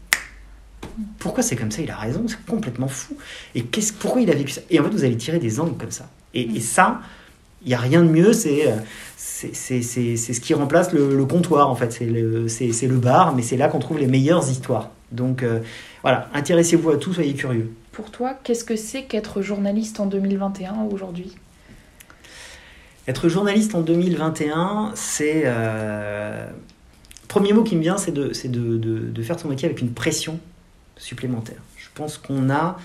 pourquoi 1.18 1.42
c'est 1.42 1.56
comme 1.56 1.70
ça? 1.70 1.82
Il 1.82 1.90
a 1.90 1.96
raison, 1.96 2.24
c'est 2.26 2.44
complètement 2.46 2.88
fou. 2.88 3.16
Et 3.54 3.62
qu'est-ce, 3.62 3.92
pourquoi 3.92 4.22
il 4.22 4.30
a 4.30 4.34
vécu 4.34 4.52
ça? 4.52 4.62
Et 4.70 4.80
en 4.80 4.84
fait, 4.84 4.90
vous 4.90 5.04
allez 5.04 5.16
tirer 5.16 5.38
des 5.38 5.60
angles 5.60 5.76
comme 5.76 5.90
ça. 5.90 6.08
Et, 6.32 6.60
ça, 6.60 7.00
il 7.62 7.68
n'y 7.68 7.74
a 7.74 7.78
rien 7.78 8.02
de 8.02 8.08
mieux, 8.08 8.32
c'est, 8.32 8.72
c'est, 9.16 9.52
c'est, 9.52 9.82
c'est, 9.82 10.16
ce 10.16 10.40
qui 10.40 10.54
remplace 10.54 10.92
le, 10.92 11.24
comptoir, 11.26 11.68
en 11.68 11.74
fait. 11.74 11.92
C'est 11.92 12.06
le, 12.06 12.48
c'est, 12.48 12.72
c'est 12.72 12.86
le 12.86 12.96
bar, 12.96 13.34
mais 13.34 13.42
c'est 13.42 13.56
là 13.56 13.68
qu'on 13.68 13.78
trouve 13.80 13.98
les 13.98 14.06
meilleures 14.06 14.48
histoires. 14.48 14.90
Donc 15.12 15.42
euh, 15.42 15.60
voilà, 16.02 16.28
intéressez-vous 16.34 16.90
à 16.90 16.96
tout, 16.96 17.12
soyez 17.12 17.34
curieux. 17.34 17.72
Pour 17.92 18.10
toi, 18.10 18.34
qu'est-ce 18.44 18.64
que 18.64 18.76
c'est 18.76 19.04
qu'être 19.04 19.42
journaliste 19.42 20.00
en 20.00 20.06
2021 20.06 20.86
aujourd'hui? 20.90 21.34
Être 23.08 23.28
journaliste 23.28 23.74
en 23.74 23.80
2021, 23.80 24.92
c'est 24.94 25.42
euh, 25.46 26.46
premier 27.30 27.52
mot 27.52 27.62
qui 27.62 27.76
me 27.76 27.80
vient, 27.80 27.96
c'est 27.96 28.10
de, 28.10 28.32
de, 28.48 28.76
de, 28.76 28.98
de, 28.98 29.22
faire 29.22 29.38
son 29.38 29.48
métier 29.48 29.66
avec 29.66 29.80
une 29.80 29.92
pression 29.92 30.40
supplémentaire. 30.96 31.62
Je 31.76 31.86
pense 31.94 32.18
qu'on 32.18 32.50
a 32.50 32.76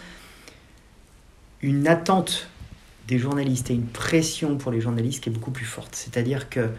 une 1.64 1.88
attente 1.88 2.48
des 3.08 3.18
journalistes 3.18 3.72
et 3.72 3.74
une 3.74 3.88
pression 3.88 4.58
pour 4.58 4.72
les 4.72 4.82
journalistes 4.82 5.24
qui 5.24 5.30
est 5.30 5.32
beaucoup 5.32 5.50
plus 5.50 5.66
forte. 5.66 5.96
C'est-à-dire 5.96 6.48
que 6.48 6.70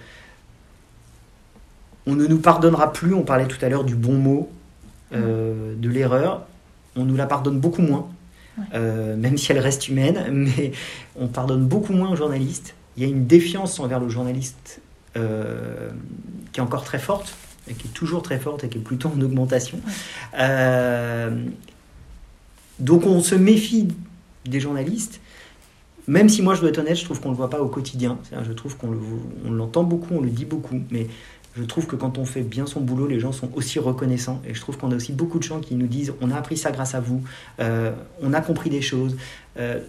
on 2.06 2.14
ne 2.14 2.28
nous 2.28 2.38
pardonnera 2.38 2.92
plus, 2.92 3.14
on 3.14 3.24
parlait 3.24 3.48
tout 3.48 3.62
à 3.64 3.68
l'heure 3.68 3.82
du 3.82 3.96
bon 3.96 4.14
mot, 4.14 4.48
euh, 5.12 5.74
de 5.76 5.88
l'erreur, 5.88 6.46
on 6.94 7.04
nous 7.04 7.16
la 7.16 7.26
pardonne 7.26 7.58
beaucoup 7.58 7.82
moins, 7.82 8.08
euh, 8.74 9.16
même 9.16 9.36
si 9.36 9.50
elle 9.50 9.58
reste 9.58 9.88
humaine, 9.88 10.24
mais 10.30 10.70
on 11.16 11.26
pardonne 11.26 11.66
beaucoup 11.66 11.94
moins 11.94 12.10
aux 12.10 12.16
journalistes. 12.16 12.76
Il 12.96 13.02
y 13.02 13.06
a 13.06 13.08
une 13.08 13.26
défiance 13.26 13.80
envers 13.80 13.98
le 13.98 14.08
journaliste 14.08 14.80
euh, 15.16 15.90
qui 16.52 16.60
est 16.60 16.62
encore 16.62 16.84
très 16.84 17.00
forte 17.00 17.34
qui 17.74 17.88
est 17.88 17.92
toujours 17.92 18.22
très 18.22 18.38
forte 18.38 18.64
et 18.64 18.68
qui 18.68 18.78
est 18.78 18.82
plutôt 18.82 19.10
en 19.16 19.20
augmentation. 19.20 19.78
Euh, 20.38 21.44
donc 22.78 23.06
on 23.06 23.20
se 23.20 23.34
méfie 23.34 23.88
des 24.44 24.60
journalistes, 24.60 25.20
même 26.06 26.28
si 26.28 26.42
moi 26.42 26.54
je 26.54 26.60
dois 26.60 26.70
être 26.70 26.78
honnête, 26.78 26.96
je 26.96 27.04
trouve 27.04 27.20
qu'on 27.20 27.30
ne 27.30 27.34
le 27.34 27.38
voit 27.38 27.50
pas 27.50 27.60
au 27.60 27.68
quotidien. 27.68 28.18
Je 28.46 28.52
trouve 28.52 28.76
qu'on 28.76 28.94
l'entend 29.50 29.82
beaucoup, 29.82 30.14
on 30.14 30.20
le 30.20 30.30
dit 30.30 30.44
beaucoup, 30.44 30.80
mais 30.90 31.08
je 31.56 31.64
trouve 31.64 31.86
que 31.86 31.96
quand 31.96 32.18
on 32.18 32.24
fait 32.24 32.42
bien 32.42 32.66
son 32.66 32.80
boulot, 32.80 33.06
les 33.06 33.18
gens 33.18 33.32
sont 33.32 33.48
aussi 33.54 33.78
reconnaissants. 33.78 34.42
Et 34.46 34.54
je 34.54 34.60
trouve 34.60 34.76
qu'on 34.76 34.92
a 34.92 34.96
aussi 34.96 35.12
beaucoup 35.12 35.38
de 35.38 35.44
gens 35.44 35.60
qui 35.60 35.74
nous 35.74 35.86
disent 35.86 36.12
on 36.20 36.30
a 36.30 36.36
appris 36.36 36.56
ça 36.56 36.70
grâce 36.70 36.94
à 36.94 37.00
vous, 37.00 37.22
euh, 37.60 37.92
on 38.22 38.32
a 38.32 38.40
compris 38.40 38.70
des 38.70 38.82
choses. 38.82 39.16
Euh, 39.58 39.80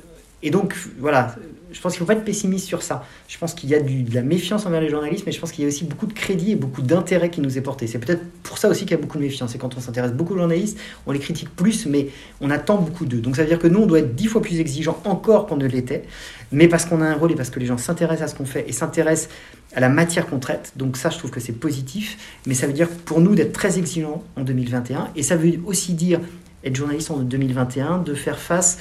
et 0.43 0.51
donc, 0.51 0.75
voilà, 0.99 1.35
je 1.71 1.81
pense 1.81 1.93
qu'il 1.93 2.01
ne 2.01 2.05
faut 2.05 2.13
pas 2.13 2.19
être 2.19 2.25
pessimiste 2.25 2.65
sur 2.65 2.83
ça. 2.83 3.03
Je 3.27 3.37
pense 3.37 3.53
qu'il 3.53 3.69
y 3.69 3.75
a 3.75 3.79
de 3.79 4.13
la 4.13 4.21
méfiance 4.21 4.65
envers 4.65 4.81
les 4.81 4.89
journalistes, 4.89 5.23
mais 5.25 5.31
je 5.31 5.39
pense 5.39 5.51
qu'il 5.51 5.63
y 5.63 5.65
a 5.65 5.67
aussi 5.67 5.83
beaucoup 5.83 6.05
de 6.05 6.13
crédit 6.13 6.51
et 6.51 6.55
beaucoup 6.55 6.81
d'intérêt 6.81 7.29
qui 7.29 7.41
nous 7.41 7.57
est 7.57 7.61
porté. 7.61 7.87
C'est 7.87 7.97
peut-être 7.97 8.23
pour 8.43 8.57
ça 8.57 8.69
aussi 8.69 8.81
qu'il 8.81 8.91
y 8.91 8.93
a 8.93 9.01
beaucoup 9.01 9.17
de 9.17 9.23
méfiance. 9.23 9.55
Et 9.55 9.57
quand 9.57 9.75
on 9.75 9.79
s'intéresse 9.79 10.13
beaucoup 10.13 10.33
aux 10.33 10.37
journalistes, 10.37 10.77
on 11.07 11.11
les 11.11 11.19
critique 11.19 11.49
plus, 11.55 11.87
mais 11.87 12.09
on 12.39 12.51
attend 12.51 12.77
beaucoup 12.77 13.05
d'eux. 13.05 13.17
Donc 13.17 13.35
ça 13.35 13.41
veut 13.41 13.47
dire 13.47 13.59
que 13.59 13.67
nous, 13.67 13.79
on 13.79 13.85
doit 13.87 13.99
être 13.99 14.15
dix 14.15 14.27
fois 14.27 14.41
plus 14.41 14.59
exigeants 14.59 15.01
encore 15.05 15.47
qu'on 15.47 15.57
ne 15.57 15.65
l'était, 15.65 16.03
mais 16.51 16.67
parce 16.67 16.85
qu'on 16.85 17.01
a 17.01 17.05
un 17.05 17.15
rôle 17.15 17.31
et 17.31 17.35
parce 17.35 17.49
que 17.49 17.59
les 17.59 17.65
gens 17.65 17.77
s'intéressent 17.77 18.29
à 18.29 18.33
ce 18.33 18.35
qu'on 18.35 18.45
fait 18.45 18.65
et 18.69 18.71
s'intéressent 18.71 19.29
à 19.75 19.79
la 19.79 19.89
matière 19.89 20.27
qu'on 20.27 20.39
traite. 20.39 20.73
Donc 20.75 20.97
ça, 20.97 21.09
je 21.09 21.17
trouve 21.17 21.31
que 21.31 21.39
c'est 21.39 21.53
positif. 21.53 22.17
Mais 22.45 22.53
ça 22.53 22.67
veut 22.67 22.73
dire 22.73 22.89
pour 22.89 23.21
nous 23.21 23.33
d'être 23.33 23.53
très 23.53 23.79
exigeants 23.79 24.23
en 24.35 24.43
2021. 24.43 25.09
Et 25.15 25.23
ça 25.23 25.35
veut 25.35 25.53
aussi 25.65 25.93
dire 25.93 26.21
être 26.63 26.75
journaliste 26.75 27.11
en 27.11 27.17
2021, 27.17 27.99
de 27.99 28.13
faire 28.13 28.39
face 28.39 28.77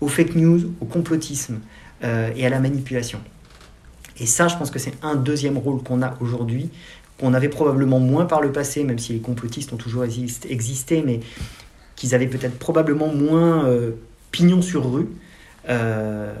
aux 0.00 0.08
fake 0.08 0.34
news, 0.34 0.72
au 0.80 0.84
complotisme 0.84 1.60
euh, 2.04 2.30
et 2.36 2.46
à 2.46 2.50
la 2.50 2.60
manipulation. 2.60 3.20
Et 4.18 4.26
ça, 4.26 4.48
je 4.48 4.56
pense 4.56 4.70
que 4.70 4.78
c'est 4.78 4.94
un 5.02 5.16
deuxième 5.16 5.58
rôle 5.58 5.82
qu'on 5.82 6.02
a 6.02 6.16
aujourd'hui, 6.20 6.70
qu'on 7.18 7.34
avait 7.34 7.48
probablement 7.48 8.00
moins 8.00 8.26
par 8.26 8.40
le 8.40 8.52
passé, 8.52 8.84
même 8.84 8.98
si 8.98 9.12
les 9.12 9.20
complotistes 9.20 9.72
ont 9.72 9.76
toujours 9.76 10.04
existé, 10.04 11.02
mais 11.04 11.20
qu'ils 11.96 12.14
avaient 12.14 12.26
peut-être 12.26 12.58
probablement 12.58 13.08
moins 13.08 13.66
euh, 13.66 13.92
pignon 14.30 14.62
sur 14.62 14.90
rue. 14.90 15.08
Euh, 15.68 16.32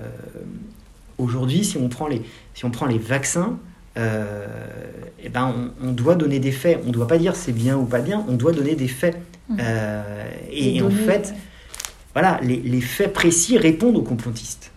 aujourd'hui, 1.18 1.64
si 1.64 1.76
on 1.76 1.88
prend 1.88 2.06
les, 2.08 2.22
si 2.54 2.64
on 2.64 2.70
prend 2.70 2.86
les 2.86 2.98
vaccins, 2.98 3.58
eh 3.96 5.28
ben 5.28 5.54
on, 5.82 5.90
doit 5.90 6.14
donner 6.14 6.38
des 6.38 6.52
faits. 6.52 6.80
On 6.84 6.88
ne 6.88 6.92
doit 6.92 7.06
pas 7.06 7.18
dire 7.18 7.36
c'est 7.36 7.52
bien 7.52 7.76
ou 7.76 7.84
pas 7.84 8.00
bien, 8.00 8.24
on 8.28 8.34
doit 8.34 8.52
donner 8.52 8.74
des 8.74 8.88
faits. 8.88 9.20
Mmh. 9.50 9.58
et, 10.50 10.80
en 10.80 10.88
fait, 10.90 11.34
voilà, 12.12 12.40
les, 12.42 12.80
faits 12.80 13.12
précis 13.12 13.56
répondent 13.56 13.96
aux 13.96 14.02
complotistes. 14.02 14.72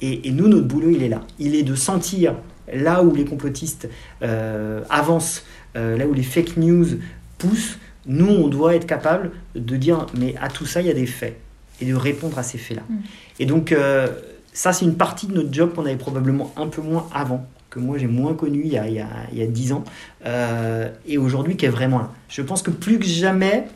Et, 0.00 0.30
nous, 0.30 0.46
notre 0.46 0.66
boulot, 0.66 0.90
il 0.90 1.02
est 1.02 1.08
là. 1.08 1.22
Il 1.38 1.54
est 1.56 1.64
de 1.64 1.74
sentir 1.74 2.34
là 2.72 3.02
où 3.02 3.14
les 3.14 3.24
complotistes 3.24 3.88
euh, 4.22 4.82
avancent, 4.90 5.44
euh, 5.76 5.96
là 5.96 6.06
où 6.06 6.14
les 6.14 6.22
fake 6.22 6.56
news 6.56 6.86
poussent. 7.38 7.78
Nous, 8.06 8.28
on 8.28 8.48
doit 8.48 8.76
être 8.76 8.86
capable 8.86 9.32
de 9.54 9.76
dire, 9.76 10.06
mais 10.16 10.34
à 10.40 10.48
tout 10.48 10.66
ça, 10.66 10.80
il 10.80 10.86
y 10.86 10.90
a 10.90 10.94
des 10.94 11.06
faits. 11.06 11.36
Et 11.80 11.86
de 11.86 11.94
répondre 11.94 12.38
à 12.38 12.42
ces 12.42 12.58
faits-là. 12.58 12.82
Mm. 12.88 12.96
Et 13.40 13.46
donc, 13.46 13.72
euh, 13.72 14.08
ça, 14.52 14.72
c'est 14.72 14.84
une 14.84 14.96
partie 14.96 15.26
de 15.26 15.34
notre 15.34 15.52
job 15.52 15.74
qu'on 15.74 15.84
avait 15.84 15.96
probablement 15.96 16.52
un 16.56 16.66
peu 16.68 16.82
moins 16.82 17.08
avant 17.12 17.46
que 17.70 17.80
moi 17.80 17.98
j'ai 17.98 18.06
moins 18.06 18.32
connu 18.32 18.62
il 18.64 18.72
y 18.72 18.78
a, 18.78 18.88
il 18.88 18.94
y 18.94 19.42
a, 19.42 19.46
10 19.46 19.72
ans, 19.72 19.84
et 21.06 21.18
aujourd'hui 21.18 21.54
qui 21.54 21.66
est 21.66 21.68
vraiment 21.68 21.98
là. 21.98 22.10
Je 22.30 22.40
pense 22.40 22.62
que 22.62 22.70
plus 22.70 22.98
que 22.98 23.04
jamais, 23.04 23.66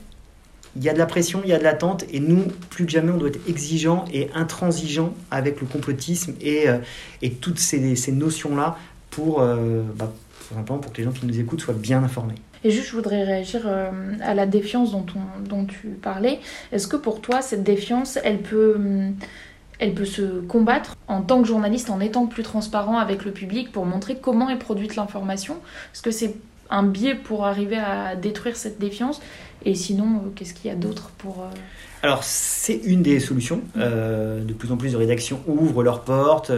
il 0.77 0.83
y 0.83 0.89
a 0.89 0.93
de 0.93 0.99
la 0.99 1.07
pression, 1.07 1.43
il 1.45 1.51
y 1.51 1.53
a 1.53 1.59
de 1.59 1.65
l'attente, 1.65 2.05
et 2.11 2.21
nous, 2.21 2.45
plus 2.71 2.87
que 2.87 2.93
jamais, 2.93 3.13
on 3.13 3.19
doit 3.19 3.29
être 3.29 3.49
exigeant 3.49 4.05
et 4.13 4.31
intransigeant 4.35 5.13
avec 5.31 5.61
le 5.61 5.67
complotisme 5.67 6.35
et, 6.41 6.69
euh, 6.69 6.79
et 7.21 7.33
toutes 7.33 7.59
ces, 7.59 7.95
ces 7.97 8.13
notions-là 8.13 8.79
pour, 9.11 9.43
euh, 9.43 9.83
bah, 9.97 10.13
pour 10.67 10.93
que 10.93 10.99
les 10.99 11.05
gens 11.05 11.13
qui 11.13 11.27
nous 11.27 11.39
écoutent 11.39 11.61
soient 11.61 11.75
bien 11.75 12.03
informés. 12.03 12.37
Et 12.65 12.71
juste, 12.71 12.89
je 12.89 12.97
voudrais 12.97 13.25
réagir 13.25 13.63
euh, 13.67 13.91
à 14.23 14.35
la 14.35 14.47
défiance 14.47 14.93
dont, 14.93 15.07
on, 15.17 15.49
dont 15.49 15.65
tu 15.65 15.89
parlais. 15.89 16.41
Est-ce 16.71 16.87
que 16.87 16.97
pour 16.97 17.21
toi, 17.21 17.43
cette 17.43 17.65
défiance, 17.65 18.19
elle 18.23 18.39
peut, 18.39 18.79
elle 19.79 19.95
peut 19.95 20.05
se 20.05 20.41
combattre 20.43 20.97
en 21.09 21.23
tant 21.23 21.43
que 21.43 21.49
journaliste 21.49 21.91
en 21.91 22.01
étant 22.01 22.27
plus 22.27 22.45
transparent 22.45 22.99
avec 22.99 23.25
le 23.25 23.33
public 23.33 23.73
pour 23.73 23.85
montrer 23.85 24.17
comment 24.17 24.49
est 24.49 24.59
produite 24.59 24.95
l'information? 24.97 25.57
Est-ce 25.93 26.03
que 26.03 26.13
c'est 26.13 26.37
un 26.71 26.85
biais 26.85 27.17
pour 27.17 27.45
arriver 27.45 27.79
à 27.79 28.15
détruire 28.15 28.57
cette 28.57 28.79
défiance? 28.79 29.21
Et 29.65 29.75
sinon, 29.75 30.17
euh, 30.17 30.29
qu'est-ce 30.35 30.55
qu'il 30.55 30.71
y 30.71 30.73
a 30.73 30.77
d'autre 30.77 31.11
pour... 31.19 31.43
Euh, 31.43 31.49
Alors, 32.03 32.25
c'est 32.25 32.81
une 32.85 33.03
des 33.03 33.21
solutions. 33.21 33.61
Euh, 33.77 34.43
de 34.43 34.53
plus 34.53 34.73
en 34.73 34.77
plus 34.77 34.93
de 34.93 34.97
rédactions 34.97 35.41
ouvrent 35.47 35.83
leurs 35.83 36.03
portes, 36.03 36.53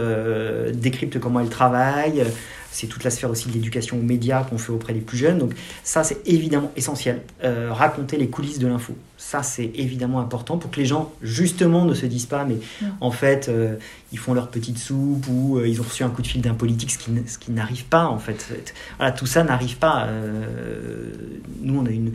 décryptent 0.73 1.19
comment 1.19 1.39
elles 1.39 1.49
travaillent, 1.49 2.23
c'est 2.71 2.87
toute 2.87 3.05
la 3.05 3.09
sphère 3.09 3.29
aussi 3.29 3.47
de 3.47 3.53
l'éducation 3.53 3.97
aux 3.97 4.01
médias 4.01 4.43
qu'on 4.43 4.57
fait 4.57 4.73
auprès 4.73 4.91
des 4.91 4.99
plus 4.99 5.17
jeunes. 5.17 5.37
Donc 5.37 5.53
ça, 5.83 6.03
c'est 6.03 6.17
évidemment 6.25 6.71
essentiel. 6.75 7.21
Euh, 7.43 7.69
raconter 7.71 8.17
les 8.17 8.27
coulisses 8.27 8.59
de 8.59 8.67
l'info, 8.67 8.97
ça, 9.17 9.43
c'est 9.43 9.71
évidemment 9.75 10.19
important 10.19 10.57
pour 10.57 10.71
que 10.71 10.79
les 10.81 10.85
gens, 10.85 11.13
justement, 11.21 11.85
ne 11.85 11.93
se 11.93 12.05
disent 12.05 12.25
pas, 12.25 12.43
mais 12.43 12.57
en 12.99 13.11
fait, 13.11 13.49
ils 14.11 14.19
font 14.19 14.33
leur 14.33 14.49
petite 14.49 14.77
soupe 14.77 15.25
ou 15.29 15.61
ils 15.61 15.79
ont 15.79 15.85
reçu 15.85 16.03
un 16.03 16.09
coup 16.09 16.21
de 16.21 16.27
fil 16.27 16.41
d'un 16.41 16.53
politique, 16.53 16.91
ce 16.91 16.97
qui, 16.97 17.11
ce 17.27 17.37
qui 17.37 17.51
n'arrive 17.51 17.85
pas, 17.85 18.07
en 18.07 18.19
fait. 18.19 18.73
Voilà, 18.97 19.13
tout 19.13 19.25
ça 19.25 19.43
n'arrive 19.43 19.77
pas. 19.77 20.09
nous, 21.61 21.79
on 21.79 21.85
a 21.85 21.91
une 21.91 22.11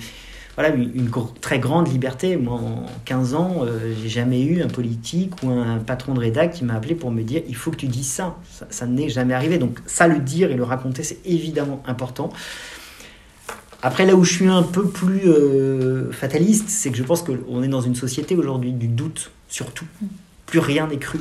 voilà, 0.61 0.75
une, 0.75 1.11
très 1.41 1.59
grande 1.59 1.89
liberté. 1.89 2.37
Moi, 2.37 2.55
en 2.55 2.85
15 3.07 3.35
ans, 3.35 3.63
euh, 3.63 3.95
j'ai 4.01 4.11
jamais 4.11 4.43
eu 4.43 4.63
un 4.63 4.69
politique 4.69 5.43
ou 5.43 5.49
un 5.49 5.79
patron 5.79 6.13
de 6.13 6.21
rédac 6.21 6.53
qui 6.53 6.65
m'a 6.65 6.75
appelé 6.75 6.95
pour 6.95 7.11
me 7.11 7.23
dire 7.23 7.41
il 7.49 7.57
faut 7.57 7.71
que 7.71 7.77
tu 7.77 7.87
dises 7.87 8.09
ça. 8.09 8.37
Ça, 8.69 8.87
n'est 8.87 9.09
jamais 9.09 9.33
arrivé. 9.33 9.57
Donc, 9.57 9.79
ça, 9.87 10.07
le 10.07 10.19
dire 10.19 10.51
et 10.51 10.55
le 10.55 10.63
raconter, 10.63 11.03
c'est 11.03 11.19
évidemment 11.25 11.83
important. 11.87 12.31
Après, 13.83 14.05
là 14.05 14.15
où 14.15 14.23
je 14.23 14.35
suis 14.35 14.49
un 14.49 14.63
peu 14.63 14.87
plus 14.87 15.23
euh, 15.25 16.13
fataliste, 16.13 16.69
c'est 16.69 16.91
que 16.91 16.97
je 16.99 17.05
pense 17.05 17.23
qu'on 17.23 17.63
est 17.63 17.69
dans 17.69 17.81
une 17.81 17.95
société 17.95 18.37
aujourd'hui 18.37 18.73
du 18.73 18.89
doute, 18.89 19.31
surtout. 19.49 19.87
Plus 20.45 20.59
rien 20.59 20.89
n'est 20.89 20.99
cru. 20.99 21.21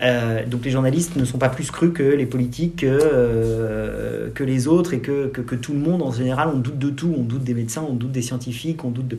Euh, 0.00 0.46
donc 0.46 0.64
les 0.64 0.70
journalistes 0.70 1.16
ne 1.16 1.24
sont 1.24 1.38
pas 1.38 1.48
plus 1.48 1.70
crus 1.70 1.92
que 1.92 2.02
les 2.02 2.26
politiques, 2.26 2.80
que, 2.80 2.86
euh, 2.86 4.28
les 4.38 4.68
autres 4.68 4.94
et 4.94 5.00
que, 5.00 5.26
que, 5.26 5.54
tout 5.54 5.72
le 5.72 5.80
monde 5.80 6.02
en 6.02 6.12
général. 6.12 6.50
On 6.54 6.58
doute 6.58 6.78
de 6.78 6.90
tout, 6.90 7.12
on 7.16 7.22
doute 7.22 7.44
des 7.44 7.54
médecins, 7.54 7.84
on 7.88 7.94
doute 7.94 8.12
des 8.12 8.22
scientifiques, 8.22 8.84
on 8.84 8.90
doute 8.90 9.08
de... 9.08 9.18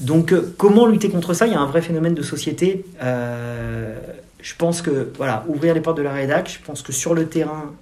Donc 0.00 0.32
euh, 0.32 0.54
comment 0.58 0.86
lutter 0.86 1.08
contre 1.08 1.34
ça? 1.34 1.46
Il 1.46 1.52
y 1.52 1.56
a 1.56 1.60
un 1.60 1.66
vrai 1.66 1.80
phénomène 1.80 2.14
de 2.14 2.22
société. 2.22 2.84
je 3.00 4.54
pense 4.58 4.82
que, 4.82 5.08
voilà, 5.16 5.44
ouvrir 5.48 5.72
les 5.74 5.80
portes 5.80 5.96
de 5.96 6.02
la 6.02 6.12
rédac, 6.12 6.58
je 6.60 6.64
pense 6.64 6.82
que 6.82 6.92
sur 6.92 7.14
le 7.14 7.26
terrain, 7.26 7.72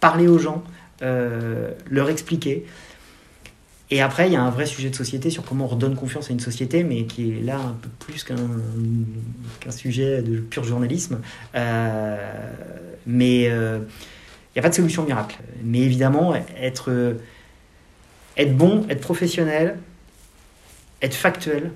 parler 0.00 0.28
aux 0.28 0.38
gens, 0.38 0.62
leur 1.02 2.08
expliquer. 2.08 2.64
Et 3.90 4.00
après, 4.00 4.26
il 4.28 4.32
y 4.32 4.36
a 4.36 4.42
un 4.42 4.50
vrai 4.50 4.66
sujet 4.66 4.90
de 4.90 4.96
société 4.96 5.30
sur 5.30 5.44
comment 5.44 5.66
on 5.66 5.68
redonne 5.68 5.94
confiance 5.94 6.28
à 6.30 6.32
une 6.32 6.40
société, 6.40 6.82
mais 6.82 7.04
qui 7.04 7.30
est 7.38 7.42
là 7.42 7.58
un 7.58 7.76
peu 7.80 7.88
plus 8.00 8.24
qu'un 8.24 9.70
sujet 9.70 10.22
de 10.22 10.38
pur 10.40 10.64
journalisme. 10.64 11.20
Euh, 11.54 12.16
mais 13.06 13.42
il 13.42 13.50
euh, 13.50 13.78
n'y 14.54 14.58
a 14.58 14.62
pas 14.62 14.70
de 14.70 14.74
solution 14.74 15.04
miracle. 15.04 15.38
Mais 15.62 15.78
évidemment, 15.80 16.34
être, 16.60 17.16
bon, 18.48 18.84
être 18.88 19.00
professionnel, 19.00 19.78
être 21.00 21.14
factuel, 21.14 21.70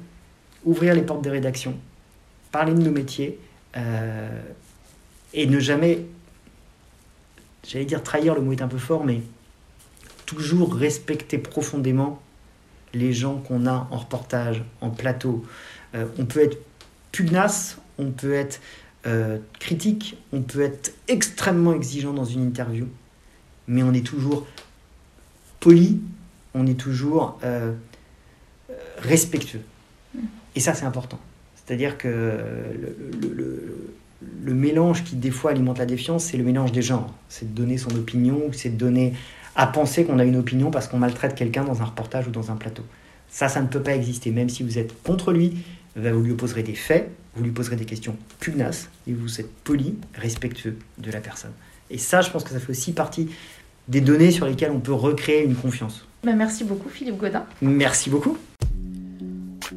ouvrir 0.65 0.95
les 0.95 1.03
portes 1.03 1.23
des 1.23 1.31
rédactions, 1.31 1.77
parler 2.51 2.75
de 2.75 2.81
nos 2.81 2.91
métiers, 2.91 3.39
euh, 3.77 4.41
et 5.33 5.47
ne 5.47 5.61
jamais, 5.61 6.05
j'allais 7.67 7.85
dire 7.85 8.03
trahir, 8.03 8.35
le 8.35 8.41
mot 8.41 8.53
est 8.53 8.63
un 8.63 8.69
peu 8.69 8.79
fort, 8.79 9.05
mais 9.05 9.21
toujours 10.31 10.75
respecter 10.75 11.39
profondément 11.39 12.23
les 12.95 13.13
gens 13.13 13.39
qu'on 13.39 13.67
a 13.67 13.89
en 13.91 13.97
reportage, 13.97 14.63
en 14.81 14.91
plateau. 14.91 15.45
Euh, 15.97 16.07
on 16.19 16.25
peut 16.25 16.41
être 16.41 16.59
pugnace, 17.11 17.79
on 17.99 18.13
peut 18.13 18.33
être 18.33 18.61
euh, 19.07 19.39
critique, 19.59 20.17
on 20.33 20.43
peut 20.43 20.61
être 20.61 20.93
extrêmement 21.09 21.73
exigeant 21.73 22.13
dans 22.13 22.25
une 22.25 22.47
interview, 22.47 22.87
mais 23.67 23.83
on 23.83 23.93
est 23.93 24.07
toujours 24.07 24.47
poli, 25.59 26.01
on 26.55 26.65
est 26.67 26.79
toujours 26.79 27.41
euh, 27.43 27.73
respectueux. 28.99 29.63
Et 30.55 30.61
ça, 30.61 30.75
c'est 30.75 30.85
important. 30.85 31.19
C'est-à-dire 31.57 31.99
que 31.99 32.09
le, 33.21 33.97
le, 34.45 34.55
mélange 34.55 35.03
qui, 35.03 35.17
des 35.17 35.31
fois, 35.33 35.51
alimente 35.51 35.79
la 35.79 35.87
défiance, 35.87 36.25
c'est 36.25 36.37
le 36.37 36.45
mélange 36.45 36.71
des 36.71 36.83
genres. 36.83 37.13
C'est 37.29 37.53
de 37.53 37.57
donner 37.57 37.79
son 37.79 37.95
opinion, 37.97 38.43
c'est 38.53 38.71
de 38.71 38.77
donner 38.77 39.15
à 39.57 39.67
penser 39.67 40.05
qu'on 40.05 40.19
a 40.19 40.25
une 40.25 40.37
opinion 40.37 40.71
parce 40.71 40.89
qu'on 40.89 40.99
maltraite 40.99 41.35
quelqu'un 41.35 41.65
dans 41.65 41.83
un 41.83 41.85
reportage 41.85 42.27
ou 42.29 42.31
dans 42.31 42.51
un 42.51 42.57
plateau. 42.57 42.85
Ça, 43.29 43.49
ça 43.49 43.61
ne 43.61 43.67
peut 43.67 43.83
pas 43.83 43.95
exister. 43.95 44.31
Même 44.31 44.49
si 44.49 44.63
vous 44.63 44.79
êtes 44.79 45.03
contre 45.03 45.33
lui, 45.33 45.65
ben, 45.97 46.13
vous 46.13 46.23
lui 46.23 46.33
opposerez 46.33 46.63
des 46.63 46.75
faits, 46.75 47.11
vous 47.35 47.43
lui 47.43 47.51
poserez 47.51 47.77
des 47.77 47.85
questions 47.85 48.17
pugnaces 48.39 48.89
et 49.07 49.13
vous 49.13 49.41
êtes 49.41 49.53
poli, 49.65 49.97
respectueux 50.15 50.79
de 50.99 51.11
la 51.11 51.21
personne. 51.21 51.53
Et 51.91 51.99
ça, 51.99 52.21
je 52.21 52.31
pense 52.31 52.45
que 52.45 52.51
ça 52.51 52.61
fait 52.61 52.71
aussi 52.71 52.93
partie 52.93 53.29
des 53.89 54.01
données 54.01 54.31
sur 54.31 54.47
lesquelles 54.47 54.71
on 54.71 54.81
peut 54.81 54.93
recréer 54.93 55.45
une 55.45 55.57
confiance. 55.57 56.07
Ben, 56.23 56.37
merci 56.37 56.65
beaucoup, 56.65 56.89
Philippe 56.89 57.19
Godin. 57.19 57.45
Merci 57.63 58.11
beaucoup. 58.11 58.37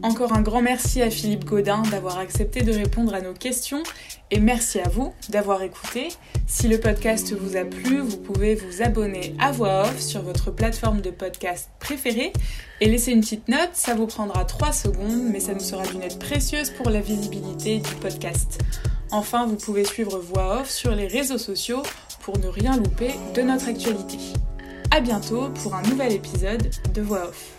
Encore 0.03 0.33
un 0.33 0.41
grand 0.41 0.61
merci 0.61 1.01
à 1.01 1.09
Philippe 1.09 1.45
Godin 1.45 1.81
d'avoir 1.83 2.17
accepté 2.17 2.61
de 2.61 2.73
répondre 2.73 3.13
à 3.13 3.21
nos 3.21 3.31
questions 3.31 3.83
et 4.31 4.41
merci 4.41 4.81
à 4.81 4.89
vous 4.89 5.13
d'avoir 5.29 5.63
écouté. 5.63 6.09
Si 6.45 6.67
le 6.67 6.77
podcast 6.77 7.33
vous 7.33 7.55
a 7.55 7.63
plu, 7.63 7.99
vous 7.99 8.17
pouvez 8.17 8.53
vous 8.53 8.81
abonner 8.81 9.33
à 9.39 9.53
voix 9.53 9.83
off 9.83 10.01
sur 10.01 10.21
votre 10.21 10.51
plateforme 10.51 10.99
de 10.99 11.09
podcast 11.09 11.69
préférée 11.79 12.33
et 12.81 12.89
laisser 12.89 13.13
une 13.13 13.21
petite 13.21 13.47
note. 13.47 13.69
Ça 13.71 13.95
vous 13.95 14.05
prendra 14.05 14.43
3 14.43 14.73
secondes, 14.73 15.23
mais 15.31 15.39
ça 15.39 15.53
nous 15.53 15.61
sera 15.61 15.87
d'une 15.87 16.03
aide 16.03 16.19
précieuse 16.19 16.71
pour 16.71 16.89
la 16.89 16.99
visibilité 16.99 17.77
du 17.77 17.95
podcast. 18.01 18.59
Enfin, 19.09 19.45
vous 19.45 19.55
pouvez 19.55 19.85
suivre 19.85 20.19
Voix 20.19 20.59
Off 20.59 20.69
sur 20.69 20.93
les 20.93 21.07
réseaux 21.07 21.37
sociaux 21.37 21.81
pour 22.23 22.37
ne 22.39 22.47
rien 22.47 22.75
louper 22.75 23.11
de 23.35 23.41
notre 23.41 23.69
actualité. 23.69 24.17
A 24.91 24.99
bientôt 24.99 25.49
pour 25.61 25.75
un 25.75 25.81
nouvel 25.83 26.11
épisode 26.11 26.69
de 26.93 27.01
Voix 27.01 27.29
Off. 27.29 27.52